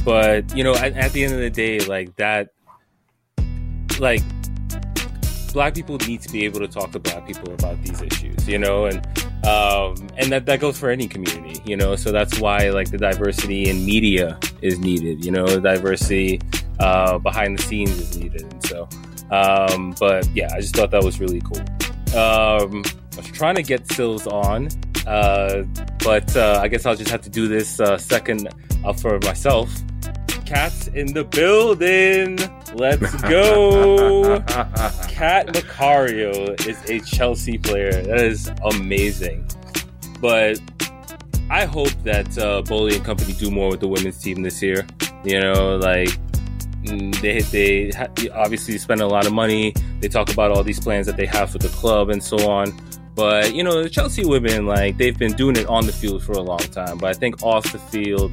but 0.04 0.54
you 0.56 0.62
know, 0.62 0.74
at, 0.74 0.92
at 0.94 1.12
the 1.12 1.24
end 1.24 1.32
of 1.32 1.40
the 1.40 1.50
day, 1.50 1.80
like 1.80 2.14
that, 2.16 2.50
like 3.98 4.22
black 5.53 5.74
people 5.74 5.97
need 5.99 6.20
to 6.22 6.30
be 6.30 6.44
able 6.44 6.61
to 6.61 6.68
talk 6.68 6.92
to 6.92 6.99
black 6.99 7.26
people 7.26 7.53
about 7.53 7.82
these 7.82 8.01
issues, 8.03 8.49
you 8.49 8.59
know, 8.59 8.86
and 8.86 8.99
um, 9.47 10.09
and 10.16 10.32
that 10.32 10.47
that 10.47 10.61
goes 10.61 10.78
for 10.78 10.90
any 10.90 11.09
community, 11.09 11.61
you 11.64 11.76
know. 11.76 11.97
So 11.97 12.12
that's 12.12 12.38
why 12.40 12.70
like 12.70 12.90
the 12.90 12.99
diversity 12.99 13.68
in 13.68 13.84
media 13.84 14.38
is 14.62 14.78
needed, 14.78 15.24
you 15.24 15.30
know, 15.30 15.47
diversity 15.61 16.40
uh, 16.80 17.18
behind 17.18 17.59
the 17.59 17.62
scenes 17.62 17.90
is 17.90 18.18
needed, 18.18 18.42
and 18.42 18.66
so. 18.66 18.88
Um, 19.30 19.94
but 19.99 20.28
yeah, 20.34 20.49
I 20.55 20.61
just 20.61 20.76
thought 20.76 20.90
that 20.92 21.03
was 21.03 21.18
really 21.18 21.40
cool. 21.40 21.59
Um, 22.16 22.84
I 23.14 23.16
was 23.16 23.26
trying 23.32 23.57
to 23.57 23.62
get 23.62 23.90
Sills 23.90 24.26
on, 24.26 24.68
uh, 25.07 25.64
but 26.05 26.36
uh, 26.36 26.61
I 26.62 26.68
guess 26.68 26.86
I'll 26.86 26.94
just 26.94 27.11
have 27.11 27.22
to 27.22 27.30
do 27.30 27.49
this 27.49 27.80
uh, 27.80 27.99
second 27.99 28.49
uh, 28.84 28.92
for 28.92 29.18
myself. 29.24 29.70
Cats 30.47 30.86
in 30.88 31.12
the 31.12 31.24
building. 31.24 32.38
Let's 32.74 33.20
go. 33.22 34.40
Cat 35.09 35.49
Macario 35.49 36.55
is 36.66 36.78
a 36.88 37.01
Chelsea 37.01 37.59
player. 37.59 37.90
That 37.90 38.20
is 38.20 38.49
amazing. 38.64 39.44
But 40.20 40.61
I 41.51 41.64
hope 41.64 41.90
that 42.05 42.38
uh, 42.38 42.62
Boehly 42.62 42.94
and 42.97 43.05
company 43.05 43.32
do 43.32 43.51
more 43.51 43.70
with 43.70 43.80
the 43.80 43.88
women's 43.88 44.22
team 44.22 44.42
this 44.42 44.62
year. 44.62 44.86
You 45.24 45.40
know, 45.40 45.78
like 45.78 46.11
mm, 46.84 47.20
they 47.20 47.40
they 47.40 48.30
obviously 48.30 48.78
spend 48.78 49.01
a 49.01 49.07
lot 49.09 49.26
of 49.26 49.32
money. 49.32 49.74
They 50.01 50.09
talk 50.09 50.32
about 50.32 50.53
all 50.53 50.62
these 50.62 50.78
plans 50.78 51.07
that 51.07 51.16
they 51.16 51.26
have 51.26 51.51
for 51.51 51.59
the 51.59 51.68
club 51.68 52.11
and 52.11 52.22
so 52.22 52.49
on. 52.49 52.72
But 53.16 53.55
you 53.55 53.64
know, 53.64 53.82
the 53.82 53.90
Chelsea 53.90 54.24
women 54.24 54.66
like 54.66 54.97
they've 54.97 55.18
been 55.18 55.32
doing 55.32 55.57
it 55.57 55.66
on 55.66 55.86
the 55.86 55.92
field 55.92 56.22
for 56.22 56.32
a 56.32 56.42
long 56.42 56.59
time. 56.59 56.99
But 56.99 57.11
I 57.11 57.14
think 57.14 57.42
off 57.42 57.72
the 57.72 57.78
field, 57.78 58.30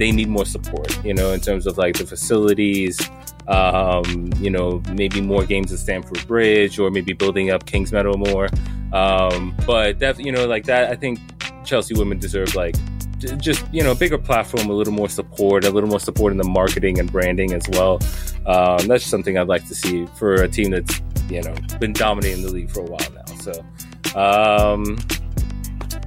they 0.00 0.10
need 0.10 0.28
more 0.28 0.46
support. 0.46 1.04
You 1.04 1.14
know, 1.14 1.32
in 1.32 1.40
terms 1.40 1.66
of 1.66 1.76
like 1.76 1.96
the 1.96 2.06
facilities, 2.06 2.98
um, 3.46 4.32
you 4.38 4.50
know, 4.50 4.82
maybe 4.94 5.20
more 5.20 5.44
games 5.44 5.72
at 5.72 5.78
Stamford 5.78 6.26
Bridge 6.26 6.78
or 6.78 6.90
maybe 6.90 7.12
building 7.12 7.50
up 7.50 7.66
Kingsmeadow 7.66 8.16
more. 8.16 8.48
Um, 8.92 9.54
but 9.66 9.98
that, 9.98 10.18
you 10.18 10.32
know, 10.32 10.46
like 10.46 10.64
that, 10.64 10.90
I 10.90 10.96
think 10.96 11.20
Chelsea 11.64 11.94
women 11.94 12.18
deserve 12.18 12.54
like 12.54 12.74
just, 13.18 13.62
you 13.72 13.82
know, 13.82 13.92
a 13.92 13.94
bigger 13.94 14.16
platform, 14.16 14.70
a 14.70 14.72
little 14.72 14.94
more 14.94 15.10
support, 15.10 15.66
a 15.66 15.70
little 15.70 15.90
more 15.90 16.00
support 16.00 16.32
in 16.32 16.38
the 16.38 16.48
marketing 16.48 16.98
and 16.98 17.12
branding 17.12 17.52
as 17.52 17.68
well. 17.72 18.00
Um, 18.46 18.86
that's 18.86 19.04
something 19.04 19.36
I'd 19.36 19.48
like 19.48 19.68
to 19.68 19.74
see 19.74 20.06
for 20.16 20.36
a 20.36 20.48
team 20.48 20.70
that's, 20.70 21.02
you 21.28 21.42
know, 21.42 21.54
been 21.78 21.92
dominating 21.92 22.42
the 22.42 22.50
league 22.50 22.70
for 22.70 22.80
a 22.80 22.84
while 22.84 23.10
now. 23.14 23.34
So, 23.36 24.18
um, 24.18 24.96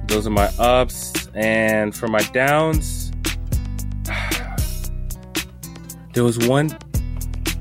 those 0.08 0.26
are 0.26 0.30
my 0.30 0.50
ups. 0.58 1.28
And 1.34 1.94
for 1.94 2.08
my 2.08 2.22
downs, 2.32 3.03
there 6.14 6.24
was 6.24 6.38
one 6.46 6.76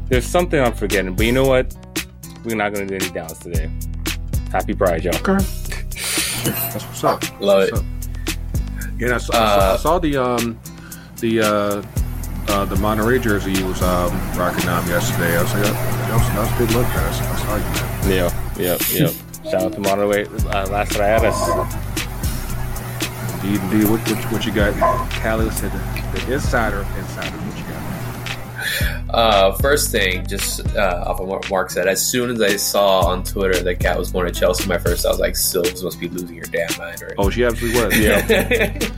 there's 0.09 0.25
something 0.25 0.59
I'm 0.59 0.73
forgetting, 0.73 1.15
but 1.15 1.25
you 1.25 1.31
know 1.31 1.45
what? 1.45 1.75
We're 2.45 2.55
not 2.55 2.73
gonna 2.73 2.85
do 2.85 2.95
any 2.95 3.09
downs 3.09 3.39
today. 3.39 3.71
Happy 4.51 4.73
Pride, 4.73 5.03
y'all. 5.03 5.15
Okay. 5.15 5.37
That's 6.43 6.83
what's 6.85 7.03
up. 7.03 7.41
Love 7.41 7.69
That's 7.69 7.71
what's 7.71 7.79
up. 7.81 7.85
Yeah, 8.99 9.15
I 9.15 9.17
saw, 9.17 9.33
I 9.33 9.37
saw, 9.37 9.43
I 9.43 9.45
Uh, 9.73 9.77
saw 9.77 9.99
the 9.99 10.17
um 10.17 10.59
the 11.19 11.39
uh, 11.41 11.83
uh 12.49 12.65
the 12.65 12.75
Monterrey 12.75 13.21
jersey 13.21 13.53
you 13.53 13.65
was 13.65 13.81
um 13.81 14.11
rocking 14.37 14.67
um 14.69 14.85
yesterday. 14.87 15.37
I 15.37 15.41
was 15.41 15.53
like, 15.53 15.63
that 15.63 16.13
was, 16.13 16.27
that 16.27 16.39
was 16.39 16.51
a 16.51 16.57
good 16.57 16.71
look, 16.75 16.87
guys. 16.87 17.21
I 17.21 17.35
saw 17.37 17.55
you. 17.55 17.63
man. 17.63 18.31
Yeah, 18.57 18.77
yep, 18.77 18.81
yep. 18.91 19.11
Shout 19.49 19.63
out 19.63 19.73
to 19.73 19.79
Monterrey 19.79 20.27
uh, 20.53 20.67
last 20.69 20.91
Rayadas. 20.91 21.39
Indeed, 23.43 23.61
indeed. 23.61 23.89
What, 23.89 23.99
what, 24.07 24.31
what 24.31 24.45
you 24.45 24.51
got? 24.53 24.73
Cali 25.11 25.49
said 25.51 25.71
the, 25.71 26.19
the 26.19 26.33
insider 26.33 26.85
insider. 26.97 27.35
What 27.37 27.57
you 27.57 27.63
got? 27.73 27.92
Uh, 29.09 29.51
first 29.53 29.91
thing, 29.91 30.25
just 30.25 30.65
uh, 30.75 31.03
off 31.05 31.19
of 31.19 31.27
what 31.27 31.47
Marc 31.49 31.69
said, 31.69 31.87
as 31.87 32.05
soon 32.05 32.29
as 32.31 32.41
I 32.41 32.55
saw 32.55 33.01
on 33.07 33.23
Twitter 33.23 33.61
that 33.61 33.79
Cat 33.79 33.97
was 33.97 34.11
born 34.11 34.27
in 34.27 34.33
Chelsea, 34.33 34.67
my 34.67 34.77
first 34.77 35.05
I 35.05 35.09
was 35.09 35.19
like, 35.19 35.35
Sills 35.35 35.83
must 35.83 35.99
be 35.99 36.09
losing 36.09 36.35
your 36.35 36.45
damn 36.45 36.75
mind, 36.77 37.01
right? 37.01 37.13
Oh, 37.17 37.29
she 37.29 37.43
absolutely 37.45 37.83
was. 37.83 37.99
Yeah. 37.99 38.77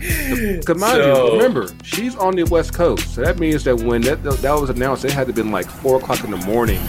Because 0.59 0.78
mind 0.78 0.95
So- 0.97 1.28
you, 1.28 1.34
remember, 1.34 1.67
she's 1.84 2.15
on 2.15 2.36
the 2.36 2.43
West 2.43 2.73
Coast, 2.73 3.13
so 3.15 3.21
that 3.21 3.39
means 3.39 3.63
that 3.65 3.76
when 3.82 4.01
that 4.03 4.23
that 4.23 4.53
was 4.53 4.69
announced, 4.69 5.03
it 5.05 5.11
had 5.11 5.21
to 5.21 5.28
have 5.28 5.36
been 5.36 5.51
like 5.51 5.65
four 5.67 5.97
o'clock 5.97 6.23
in 6.23 6.32
the 6.32 6.38
morning 6.45 6.82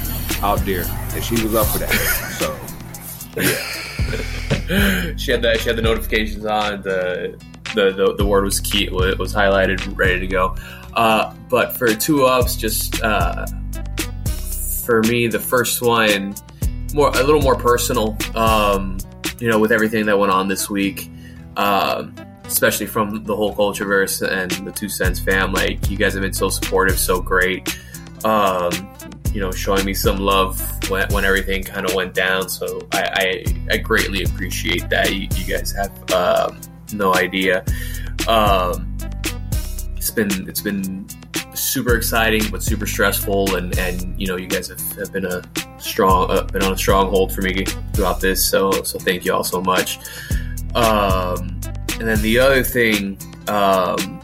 out 0.42 0.58
there, 0.60 0.84
and 1.14 1.24
she 1.24 1.34
was 1.42 1.54
up 1.54 1.66
for 1.66 1.78
that. 1.78 1.90
So 2.38 2.56
yeah. 3.40 5.16
she 5.16 5.30
had 5.32 5.42
the 5.42 5.56
she 5.58 5.68
had 5.68 5.76
the 5.76 5.82
notifications 5.82 6.44
on. 6.44 6.82
The 6.82 7.38
the 7.74 7.92
the, 7.92 8.14
the 8.18 8.26
word 8.26 8.44
was 8.44 8.60
key. 8.60 8.84
It 8.86 9.18
was 9.18 9.34
highlighted, 9.34 9.96
ready 9.96 10.20
to 10.20 10.26
go. 10.26 10.56
Uh, 10.96 11.32
but 11.48 11.76
for 11.76 11.94
two 11.94 12.24
ups, 12.24 12.56
just 12.56 13.02
uh, 13.02 13.46
for 14.84 15.02
me, 15.02 15.28
the 15.28 15.38
first 15.38 15.82
one 15.82 16.34
more 16.94 17.10
a 17.10 17.22
little 17.22 17.42
more 17.42 17.56
personal. 17.56 18.16
Um, 18.34 18.98
you 19.38 19.48
know, 19.48 19.58
with 19.58 19.70
everything 19.70 20.06
that 20.06 20.18
went 20.18 20.32
on 20.32 20.48
this 20.48 20.68
week. 20.68 21.10
Um, 21.56 22.14
especially 22.46 22.86
from 22.86 23.24
the 23.24 23.34
whole 23.34 23.54
Cultureverse 23.54 24.26
and 24.26 24.50
the 24.66 24.72
Two 24.72 24.88
Cents 24.88 25.18
fam. 25.18 25.52
Like, 25.52 25.90
you 25.90 25.96
guys 25.96 26.14
have 26.14 26.22
been 26.22 26.32
so 26.32 26.48
supportive, 26.48 26.98
so 26.98 27.20
great. 27.20 27.78
Um, 28.24 28.70
you 29.32 29.40
know, 29.40 29.50
showing 29.50 29.84
me 29.84 29.94
some 29.94 30.18
love 30.18 30.60
when, 30.88 31.12
when 31.12 31.24
everything 31.24 31.62
kind 31.62 31.86
of 31.86 31.94
went 31.94 32.14
down. 32.14 32.48
So 32.48 32.86
I, 32.92 33.44
I, 33.68 33.74
I 33.74 33.76
greatly 33.78 34.22
appreciate 34.22 34.88
that. 34.90 35.12
You, 35.12 35.28
you 35.34 35.56
guys 35.56 35.72
have 35.72 36.10
um, 36.12 36.60
no 36.92 37.14
idea. 37.14 37.64
Um, 38.28 38.95
been 40.16 40.48
it's 40.48 40.60
been 40.60 41.06
super 41.54 41.94
exciting 41.94 42.42
but 42.50 42.62
super 42.62 42.86
stressful, 42.86 43.54
and 43.54 43.78
and 43.78 44.20
you 44.20 44.26
know 44.26 44.36
you 44.36 44.48
guys 44.48 44.68
have, 44.68 44.80
have 44.98 45.12
been 45.12 45.26
a 45.26 45.42
strong 45.78 46.30
uh, 46.30 46.42
been 46.44 46.64
on 46.64 46.72
a 46.72 46.78
stronghold 46.78 47.32
for 47.32 47.42
me 47.42 47.64
throughout 47.92 48.20
this. 48.20 48.44
So 48.44 48.72
so 48.82 48.98
thank 48.98 49.24
you 49.24 49.32
all 49.32 49.44
so 49.44 49.60
much. 49.60 49.98
Um, 50.74 51.60
and 51.98 52.06
then 52.06 52.20
the 52.20 52.38
other 52.38 52.62
thing, 52.62 53.16
um, 53.48 54.20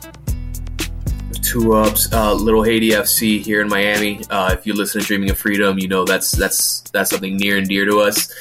two 1.42 1.74
ups, 1.74 2.12
uh, 2.12 2.34
Little 2.34 2.62
Haiti 2.62 2.90
FC 2.90 3.40
here 3.40 3.62
in 3.62 3.68
Miami. 3.68 4.20
Uh, 4.28 4.54
if 4.58 4.66
you 4.66 4.74
listen 4.74 5.00
to 5.00 5.06
Dreaming 5.06 5.30
of 5.30 5.38
Freedom, 5.38 5.78
you 5.78 5.88
know 5.88 6.04
that's 6.04 6.32
that's 6.32 6.80
that's 6.92 7.10
something 7.10 7.36
near 7.36 7.56
and 7.58 7.68
dear 7.68 7.84
to 7.84 8.00
us. 8.00 8.32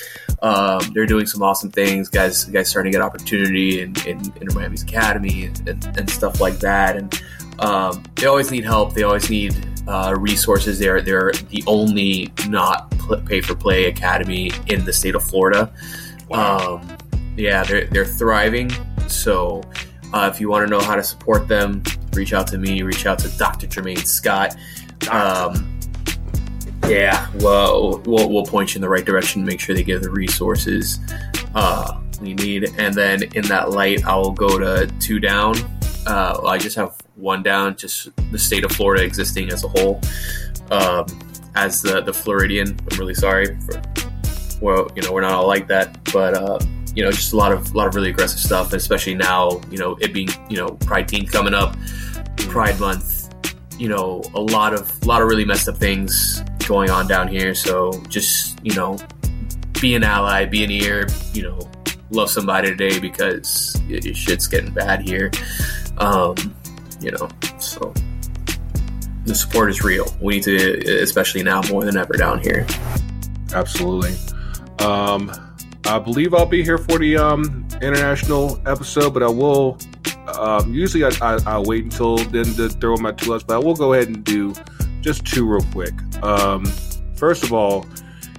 Um, 0.41 0.81
they're 0.93 1.05
doing 1.05 1.27
some 1.27 1.43
awesome 1.43 1.69
things, 1.69 2.09
guys. 2.09 2.45
Guys 2.45 2.69
starting 2.69 2.91
to 2.91 2.97
get 2.97 3.05
opportunity 3.05 3.81
in, 3.81 3.95
in 4.07 4.17
Inter 4.41 4.55
Miami's 4.55 4.81
academy 4.81 5.45
and, 5.45 5.69
and, 5.69 5.97
and, 5.99 6.09
stuff 6.09 6.41
like 6.41 6.55
that. 6.59 6.97
And 6.97 7.21
um, 7.61 8.03
they 8.15 8.25
always 8.25 8.51
need 8.51 8.65
help. 8.65 8.93
They 8.93 9.03
always 9.03 9.29
need 9.29 9.55
uh, 9.87 10.15
resources. 10.17 10.79
They're 10.79 11.01
they're 11.01 11.31
the 11.49 11.63
only 11.67 12.31
not 12.47 12.93
pay 13.25 13.41
for 13.41 13.55
play 13.55 13.85
academy 13.85 14.51
in 14.67 14.85
the 14.85 14.93
state 14.93 15.15
of 15.15 15.23
Florida. 15.23 15.73
Wow. 16.27 16.77
Um, 16.77 16.97
yeah, 17.37 17.63
they're 17.63 17.85
they're 17.85 18.05
thriving. 18.05 18.71
So 19.07 19.61
uh, 20.13 20.29
if 20.33 20.41
you 20.41 20.49
want 20.49 20.67
to 20.67 20.71
know 20.71 20.81
how 20.81 20.95
to 20.95 21.03
support 21.03 21.47
them, 21.47 21.83
reach 22.13 22.33
out 22.33 22.47
to 22.47 22.57
me. 22.57 22.81
Reach 22.81 23.05
out 23.05 23.19
to 23.19 23.29
Dr. 23.37 23.67
Jermaine 23.67 24.05
Scott. 24.05 24.55
Um, 25.09 25.79
yeah, 26.87 27.29
well, 27.35 27.99
we'll, 28.05 28.29
we'll 28.29 28.45
point 28.45 28.73
you 28.73 28.79
in 28.79 28.81
the 28.81 28.89
right 28.89 29.05
direction. 29.05 29.45
Make 29.45 29.59
sure 29.59 29.75
they 29.75 29.83
give 29.83 30.01
the 30.01 30.09
resources 30.09 30.99
uh, 31.55 31.99
we 32.19 32.33
need, 32.33 32.69
and 32.77 32.93
then 32.93 33.23
in 33.35 33.43
that 33.45 33.71
light, 33.71 34.05
I 34.05 34.15
will 34.15 34.31
go 34.31 34.57
to 34.57 34.91
two 34.99 35.19
down. 35.19 35.55
Uh, 36.05 36.41
I 36.45 36.57
just 36.57 36.75
have 36.75 36.97
one 37.21 37.43
down, 37.43 37.75
just 37.75 38.09
the 38.31 38.39
state 38.39 38.65
of 38.65 38.71
Florida 38.71 39.03
existing 39.03 39.51
as 39.51 39.63
a 39.63 39.67
whole. 39.67 40.01
Um, 40.71 41.05
as 41.55 41.81
the 41.81 42.01
the 42.01 42.13
Floridian, 42.13 42.77
I'm 42.91 42.97
really 42.97 43.13
sorry. 43.13 43.57
For, 43.61 43.81
well, 44.61 44.89
you 44.95 45.01
know, 45.01 45.11
we're 45.11 45.21
not 45.21 45.31
all 45.31 45.47
like 45.47 45.67
that, 45.67 45.97
but 46.11 46.33
uh, 46.33 46.59
you 46.95 47.03
know, 47.03 47.11
just 47.11 47.33
a 47.33 47.37
lot 47.37 47.51
of 47.51 47.73
a 47.73 47.77
lot 47.77 47.87
of 47.87 47.95
really 47.95 48.09
aggressive 48.09 48.39
stuff, 48.39 48.73
especially 48.73 49.15
now. 49.15 49.61
You 49.69 49.77
know, 49.77 49.97
it 50.01 50.13
being 50.13 50.29
you 50.49 50.57
know 50.57 50.69
Pride 50.85 51.07
Team 51.07 51.25
coming 51.25 51.53
up, 51.53 51.75
Pride 52.37 52.79
Month. 52.79 53.29
You 53.77 53.89
know, 53.89 54.21
a 54.33 54.41
lot 54.41 54.73
of 54.73 54.91
a 55.03 55.05
lot 55.05 55.21
of 55.21 55.27
really 55.27 55.45
messed 55.45 55.67
up 55.67 55.77
things 55.77 56.43
going 56.67 56.89
on 56.89 57.07
down 57.07 57.27
here. 57.27 57.53
So 57.55 58.01
just 58.07 58.63
you 58.63 58.73
know, 58.75 58.97
be 59.81 59.95
an 59.95 60.03
ally, 60.03 60.45
be 60.45 60.63
an 60.63 60.71
ear. 60.71 61.07
You 61.33 61.43
know, 61.43 61.59
love 62.11 62.29
somebody 62.29 62.69
today 62.69 62.99
because 62.99 63.79
it, 63.89 64.15
shit's 64.15 64.47
getting 64.47 64.71
bad 64.71 65.01
here. 65.01 65.31
Um, 65.97 66.35
you 67.01 67.11
know, 67.11 67.27
so 67.59 67.93
the 69.25 69.35
support 69.35 69.69
is 69.69 69.83
real. 69.83 70.05
We 70.21 70.35
need 70.35 70.43
to, 70.43 71.01
especially 71.01 71.43
now 71.43 71.61
more 71.69 71.83
than 71.83 71.97
ever 71.97 72.13
down 72.13 72.39
here. 72.41 72.65
Absolutely. 73.53 74.15
Um, 74.79 75.31
I 75.85 75.99
believe 75.99 76.33
I'll 76.33 76.45
be 76.45 76.63
here 76.63 76.77
for 76.77 76.97
the 76.97 77.17
um, 77.17 77.67
international 77.81 78.61
episode, 78.67 79.13
but 79.13 79.23
I 79.23 79.29
will. 79.29 79.77
Um, 80.27 80.73
usually, 80.73 81.03
I, 81.03 81.09
I, 81.21 81.39
I 81.45 81.59
wait 81.59 81.83
until 81.83 82.17
then 82.17 82.45
to 82.55 82.69
throw 82.69 82.95
my 82.97 83.11
two 83.11 83.33
ups, 83.33 83.43
but 83.43 83.55
I 83.55 83.57
will 83.57 83.75
go 83.75 83.93
ahead 83.93 84.07
and 84.07 84.23
do 84.23 84.53
just 85.01 85.25
two 85.25 85.47
real 85.47 85.65
quick. 85.71 85.93
Um, 86.23 86.65
first 87.15 87.43
of 87.43 87.51
all, 87.51 87.85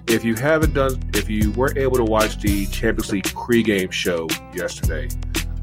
if 0.06 0.24
you 0.24 0.34
haven't 0.34 0.74
done, 0.74 1.02
if 1.14 1.28
you 1.28 1.50
weren't 1.52 1.78
able 1.78 1.96
to 1.96 2.04
watch 2.04 2.40
the 2.40 2.66
Champions 2.66 3.12
League 3.12 3.24
pregame 3.24 3.92
show 3.92 4.28
yesterday, 4.54 5.08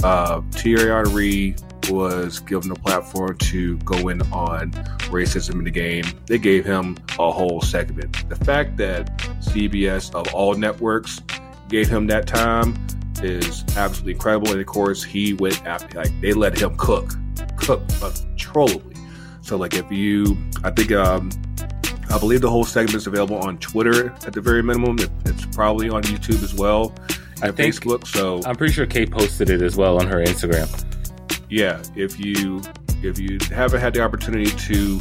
uh, 0.03 0.41
Thierry 0.51 0.89
Henry 0.89 1.55
was 1.89 2.39
given 2.39 2.71
a 2.71 2.75
platform 2.75 3.37
to 3.37 3.77
go 3.79 4.09
in 4.09 4.21
on 4.31 4.71
racism 5.11 5.55
in 5.55 5.63
the 5.63 5.71
game. 5.71 6.05
They 6.27 6.37
gave 6.37 6.65
him 6.65 6.97
a 7.17 7.31
whole 7.31 7.61
segment. 7.61 8.27
The 8.29 8.35
fact 8.35 8.77
that 8.77 9.17
CBS 9.39 10.13
of 10.13 10.33
all 10.33 10.55
networks 10.55 11.21
gave 11.67 11.87
him 11.87 12.07
that 12.07 12.27
time 12.27 12.75
is 13.21 13.63
absolutely 13.75 14.13
incredible. 14.13 14.51
And 14.51 14.59
of 14.59 14.67
course, 14.67 15.03
he 15.03 15.33
went 15.33 15.65
after 15.65 15.97
like 15.97 16.21
they 16.21 16.33
let 16.33 16.57
him 16.59 16.75
cook, 16.77 17.13
cook 17.57 17.81
uncontrollably. 18.01 18.95
So 19.41 19.57
like 19.57 19.73
if 19.73 19.91
you, 19.91 20.37
I 20.63 20.71
think 20.71 20.91
um, 20.91 21.31
I 22.11 22.17
believe 22.17 22.41
the 22.41 22.49
whole 22.49 22.65
segment 22.65 22.95
is 22.95 23.07
available 23.07 23.37
on 23.37 23.57
Twitter 23.59 24.11
at 24.25 24.33
the 24.33 24.41
very 24.41 24.63
minimum. 24.63 24.97
it's 25.25 25.45
probably 25.47 25.89
on 25.89 26.03
YouTube 26.03 26.43
as 26.43 26.53
well, 26.53 26.93
and 27.41 27.55
Facebook. 27.55 28.07
So 28.07 28.41
I'm 28.45 28.55
pretty 28.55 28.73
sure 28.73 28.85
Kate 28.85 29.11
posted 29.11 29.49
it 29.49 29.61
as 29.61 29.75
well 29.75 29.99
on 29.99 30.07
her 30.07 30.23
Instagram. 30.23 30.88
Yeah, 31.49 31.81
if 31.95 32.19
you 32.19 32.61
if 33.01 33.17
you 33.19 33.39
haven't 33.51 33.79
had 33.79 33.93
the 33.93 34.01
opportunity 34.01 34.51
to 34.51 34.99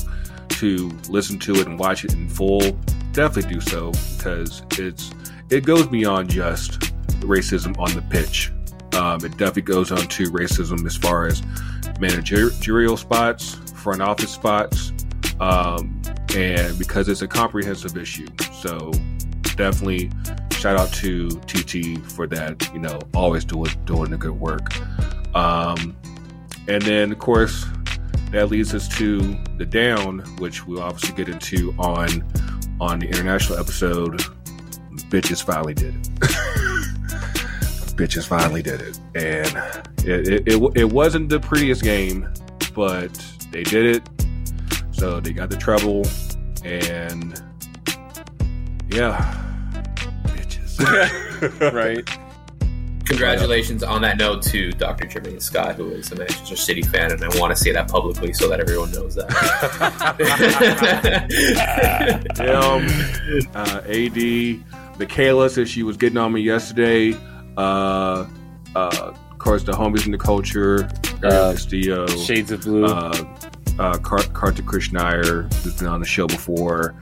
to 0.49 0.91
listen 1.09 1.39
to 1.39 1.55
it 1.57 1.67
and 1.67 1.79
watch 1.79 2.05
it 2.05 2.15
in 2.15 2.29
full, 2.29 2.73
definitely 3.13 3.55
do 3.55 3.61
so 3.61 3.93
because 4.17 4.63
it's 4.73 5.13
it 5.51 5.65
goes 5.65 5.87
beyond 5.87 6.31
just 6.31 6.81
racism 7.21 7.79
on 7.79 7.95
the 7.95 8.03
pitch. 8.03 8.51
Um, 8.95 9.25
it 9.25 9.37
definitely 9.37 9.63
goes 9.63 9.93
on 9.93 10.07
to 10.09 10.31
racism 10.31 10.85
as 10.87 10.97
far 10.97 11.27
as 11.27 11.43
managerial 12.01 12.97
spots, 12.97 13.55
front 13.75 14.01
office 14.01 14.33
spots, 14.33 14.93
um, 15.41 16.01
and 16.35 16.79
because 16.79 17.09
it's 17.09 17.23
a 17.23 17.29
comprehensive 17.29 17.97
issue. 17.97 18.27
So 18.53 18.91
definitely 19.57 20.11
shout 20.53 20.79
out 20.79 20.93
to 20.95 21.29
TT 21.41 22.05
for 22.11 22.27
that. 22.27 22.71
You 22.73 22.81
know, 22.81 22.99
always 23.15 23.45
doing 23.45 23.71
doing 23.85 24.11
the 24.11 24.17
good 24.17 24.39
work. 24.39 24.75
Um, 25.35 25.97
and 26.69 26.83
then 26.83 27.13
of 27.13 27.19
course 27.19 27.65
that 28.31 28.51
leads 28.51 28.75
us 28.75 28.89
to 28.99 29.37
the 29.57 29.65
down, 29.65 30.19
which 30.37 30.67
we'll 30.67 30.83
obviously 30.83 31.17
get 31.17 31.29
into 31.29 31.75
on 31.79 32.25
on 32.81 32.99
the 32.99 33.09
international 33.09 33.59
episode. 33.59 34.21
Bitches 35.11 35.43
finally 35.43 35.75
did 35.75 35.95
it. 35.95 36.03
Bitches 37.97 38.27
finally 38.27 38.63
did 38.63 38.81
it, 38.83 39.01
and 39.15 39.57
it, 40.07 40.29
it, 40.29 40.49
it, 40.49 40.73
it 40.77 40.93
wasn't 40.93 41.29
the 41.29 41.41
prettiest 41.41 41.83
game, 41.83 42.29
but 42.75 43.13
they 43.51 43.63
did 43.65 43.97
it. 43.97 44.09
So 44.93 45.21
they 45.21 45.33
got 45.33 45.51
the 45.51 45.57
treble, 45.57 46.07
and 46.65 47.43
yeah, 48.91 49.35
bitches. 50.27 51.73
right. 51.73 52.28
Congratulations 53.09 53.83
on 53.83 54.03
that 54.03 54.19
note 54.19 54.43
to 54.43 54.71
Dr. 54.73 55.07
Jermaine 55.07 55.41
Scott, 55.41 55.77
who 55.77 55.91
is 55.93 56.13
a 56.13 56.17
Manchester 56.17 56.57
City 56.57 56.83
fan, 56.83 57.11
and 57.11 57.25
I 57.25 57.29
want 57.39 57.51
to 57.51 57.57
say 57.57 57.73
that 57.73 57.89
publicly 57.89 58.35
so 58.35 58.51
that 58.51 58.61
everyone 58.61 58.93
knows 58.93 59.15
that. 59.15 59.31
um, 62.53 62.87
uh, 63.55 63.81
AD, 63.89 64.99
Michaela 64.99 65.49
said 65.49 65.69
she 65.69 65.83
was 65.83 65.97
getting 65.97 66.19
on 66.19 66.35
me 66.35 66.43
yesterday. 66.43 67.15
Uh, 67.57 68.27
uh, 68.77 69.15
of 69.31 69.39
course, 69.39 69.63
the 69.65 69.73
homies 69.73 70.05
in 70.05 70.13
the 70.13 70.19
culture, 70.19 70.91
uh, 71.25 71.53
Castillo, 71.53 72.07
Shades 72.09 72.53
of 72.53 72.61
Blue. 72.61 72.85
Uh, 72.85 73.25
uh, 73.79 73.97
Kartik 73.99 74.67
Krishnaiyer, 74.67 75.53
who's 75.63 75.77
been 75.77 75.87
on 75.87 76.01
the 76.01 76.07
show 76.07 76.27
before. 76.27 76.95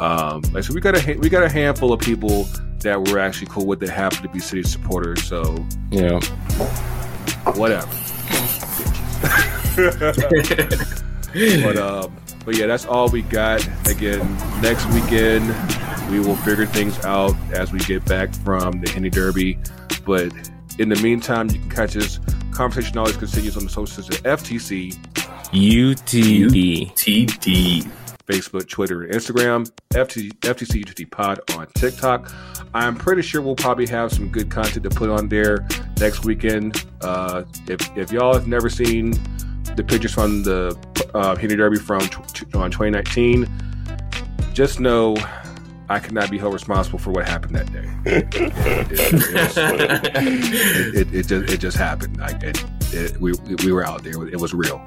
Um, 0.00 0.42
like, 0.52 0.64
so 0.64 0.74
we 0.74 0.80
got 0.80 0.96
a 0.96 1.16
we 1.16 1.28
got 1.28 1.42
a 1.42 1.48
handful 1.48 1.92
of 1.92 2.00
people 2.00 2.48
that 2.84 3.08
were 3.08 3.18
actually 3.18 3.48
cool 3.48 3.66
with 3.66 3.80
that 3.80 3.90
happen 3.90 4.22
to 4.22 4.28
be 4.28 4.38
city 4.38 4.62
supporters. 4.62 5.22
So 5.24 5.56
yeah, 5.90 6.20
whatever. 7.54 7.90
but 11.64 11.76
um, 11.76 12.16
but 12.44 12.56
yeah, 12.56 12.66
that's 12.66 12.86
all 12.86 13.08
we 13.08 13.22
got. 13.22 13.66
Again, 13.88 14.20
next 14.62 14.86
weekend 14.92 15.48
we 16.10 16.20
will 16.20 16.36
figure 16.36 16.66
things 16.66 17.04
out 17.04 17.34
as 17.52 17.72
we 17.72 17.80
get 17.80 18.04
back 18.04 18.32
from 18.34 18.80
the 18.80 18.90
Henny 18.90 19.10
Derby. 19.10 19.58
But 20.06 20.32
in 20.78 20.88
the 20.88 21.00
meantime, 21.02 21.50
you 21.50 21.58
can 21.58 21.70
catch 21.70 21.96
us. 21.96 22.20
Conversation 22.52 22.98
always 22.98 23.16
continues 23.16 23.56
on 23.56 23.64
the 23.64 23.70
socials 23.70 24.08
at 24.10 24.22
FTC 24.22 24.94
UTD. 25.54 26.92
UTD. 26.92 27.90
Facebook, 28.26 28.68
Twitter, 28.68 29.02
and 29.02 29.12
Instagram. 29.12 29.70
FTC, 29.90 30.32
FTC 30.40 30.84
UTD 30.84 31.10
Pod 31.10 31.40
on 31.52 31.66
TikTok. 31.74 32.32
I'm 32.72 32.96
pretty 32.96 33.22
sure 33.22 33.40
we'll 33.42 33.56
probably 33.56 33.86
have 33.86 34.12
some 34.12 34.28
good 34.28 34.50
content 34.50 34.82
to 34.82 34.90
put 34.90 35.10
on 35.10 35.28
there 35.28 35.66
next 36.00 36.24
weekend. 36.24 36.84
Uh, 37.00 37.44
if, 37.68 37.96
if 37.96 38.10
y'all 38.12 38.34
have 38.34 38.48
never 38.48 38.68
seen 38.68 39.12
the 39.76 39.84
pictures 39.86 40.14
from 40.14 40.42
the 40.42 40.76
uh, 41.14 41.36
Henny 41.36 41.56
Derby 41.56 41.78
from 41.78 42.00
t- 42.00 42.46
on 42.54 42.70
2019, 42.70 43.48
just 44.52 44.80
know 44.80 45.16
I 45.88 45.98
cannot 45.98 46.30
be 46.30 46.38
held 46.38 46.54
responsible 46.54 46.98
for 46.98 47.10
what 47.10 47.28
happened 47.28 47.56
that 47.56 47.72
day. 47.72 47.84
it, 48.06 48.34
it, 50.96 51.14
it, 51.14 51.26
just, 51.26 51.52
it 51.52 51.58
just 51.58 51.76
happened. 51.76 52.22
I, 52.22 52.32
we, 53.20 53.32
we 53.64 53.72
were 53.72 53.84
out 53.84 54.02
there. 54.02 54.12
It 54.28 54.40
was 54.40 54.54
real. 54.54 54.84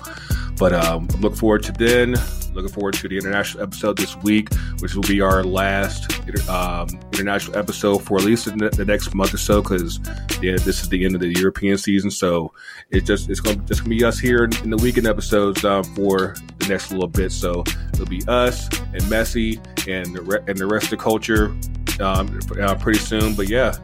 But 0.57 0.73
um, 0.73 1.07
look 1.19 1.35
forward 1.35 1.63
to 1.63 1.71
then. 1.71 2.15
looking 2.53 2.71
forward 2.71 2.95
to 2.95 3.07
the 3.07 3.17
international 3.17 3.63
episode 3.63 3.97
this 3.97 4.15
week, 4.17 4.51
which 4.79 4.95
will 4.95 5.03
be 5.03 5.21
our 5.21 5.43
last 5.43 6.11
um, 6.49 6.87
international 7.13 7.55
episode 7.57 7.99
for 7.99 8.17
at 8.17 8.23
least 8.23 8.45
the 8.45 8.85
next 8.85 9.13
month 9.13 9.33
or 9.33 9.37
so, 9.37 9.61
because 9.61 9.99
yeah, 10.41 10.55
this 10.57 10.81
is 10.81 10.89
the 10.89 11.05
end 11.05 11.13
of 11.13 11.21
the 11.21 11.31
European 11.39 11.77
season. 11.77 12.09
So 12.09 12.51
it's 12.89 13.05
just 13.05 13.29
it's 13.29 13.39
going 13.39 13.59
to 13.59 13.65
just 13.65 13.81
gonna 13.81 13.95
be 13.95 14.03
us 14.03 14.17
here 14.17 14.45
in, 14.45 14.69
the 14.71 14.77
weekend 14.77 15.05
episodes 15.05 15.63
um, 15.63 15.83
for 15.83 16.35
the 16.57 16.67
next 16.67 16.91
little 16.91 17.07
bit. 17.07 17.31
So 17.31 17.63
it'll 17.93 18.07
be 18.07 18.23
us 18.27 18.67
and 18.69 19.03
Messi 19.03 19.57
and 19.87 20.15
the 20.15 20.21
re- 20.23 20.43
and 20.47 20.57
the 20.57 20.65
rest 20.65 20.85
of 20.85 20.91
the 20.91 20.97
culture 20.97 21.55
um, 21.99 22.39
uh, 22.59 22.73
pretty 22.75 22.99
soon. 22.99 23.35
But 23.35 23.49
yeah, 23.49 23.75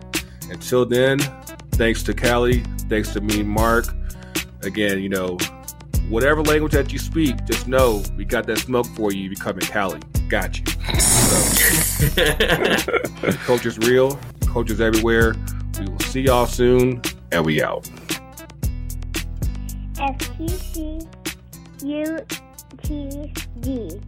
until 0.49 0.85
then, 0.87 1.19
thanks 1.73 2.03
to 2.03 2.13
Cali, 2.13 2.59
thanks 2.89 3.13
to 3.13 3.21
me, 3.21 3.43
Marc. 3.43 3.85
Again, 4.61 5.01
you 5.01 5.09
know, 5.09 5.37
whatever 6.09 6.41
language 6.41 6.73
that 6.73 6.93
you 6.93 6.99
speak, 6.99 7.45
just 7.45 7.67
know 7.67 8.03
we 8.17 8.25
got 8.25 8.45
that 8.47 8.59
smoke 8.59 8.85
for 8.95 9.11
you. 9.11 9.23
You 9.23 9.29
becoming 9.29 9.65
Cali. 9.65 9.99
Got 10.29 10.59
you. 10.59 10.65
So, 10.99 12.11
culture's 13.45 13.77
real. 13.79 14.19
Culture's 14.45 14.79
everywhere. 14.81 15.35
We 15.79 15.85
will 15.89 15.99
see 15.99 16.21
y'all 16.21 16.45
soon, 16.45 17.01
and 17.31 17.45
we 17.45 17.61
out. 17.61 17.89
F 19.99 20.37
C 20.37 20.47
C 20.47 20.99
U 21.83 22.19
T 22.83 23.33
D. 23.59 24.01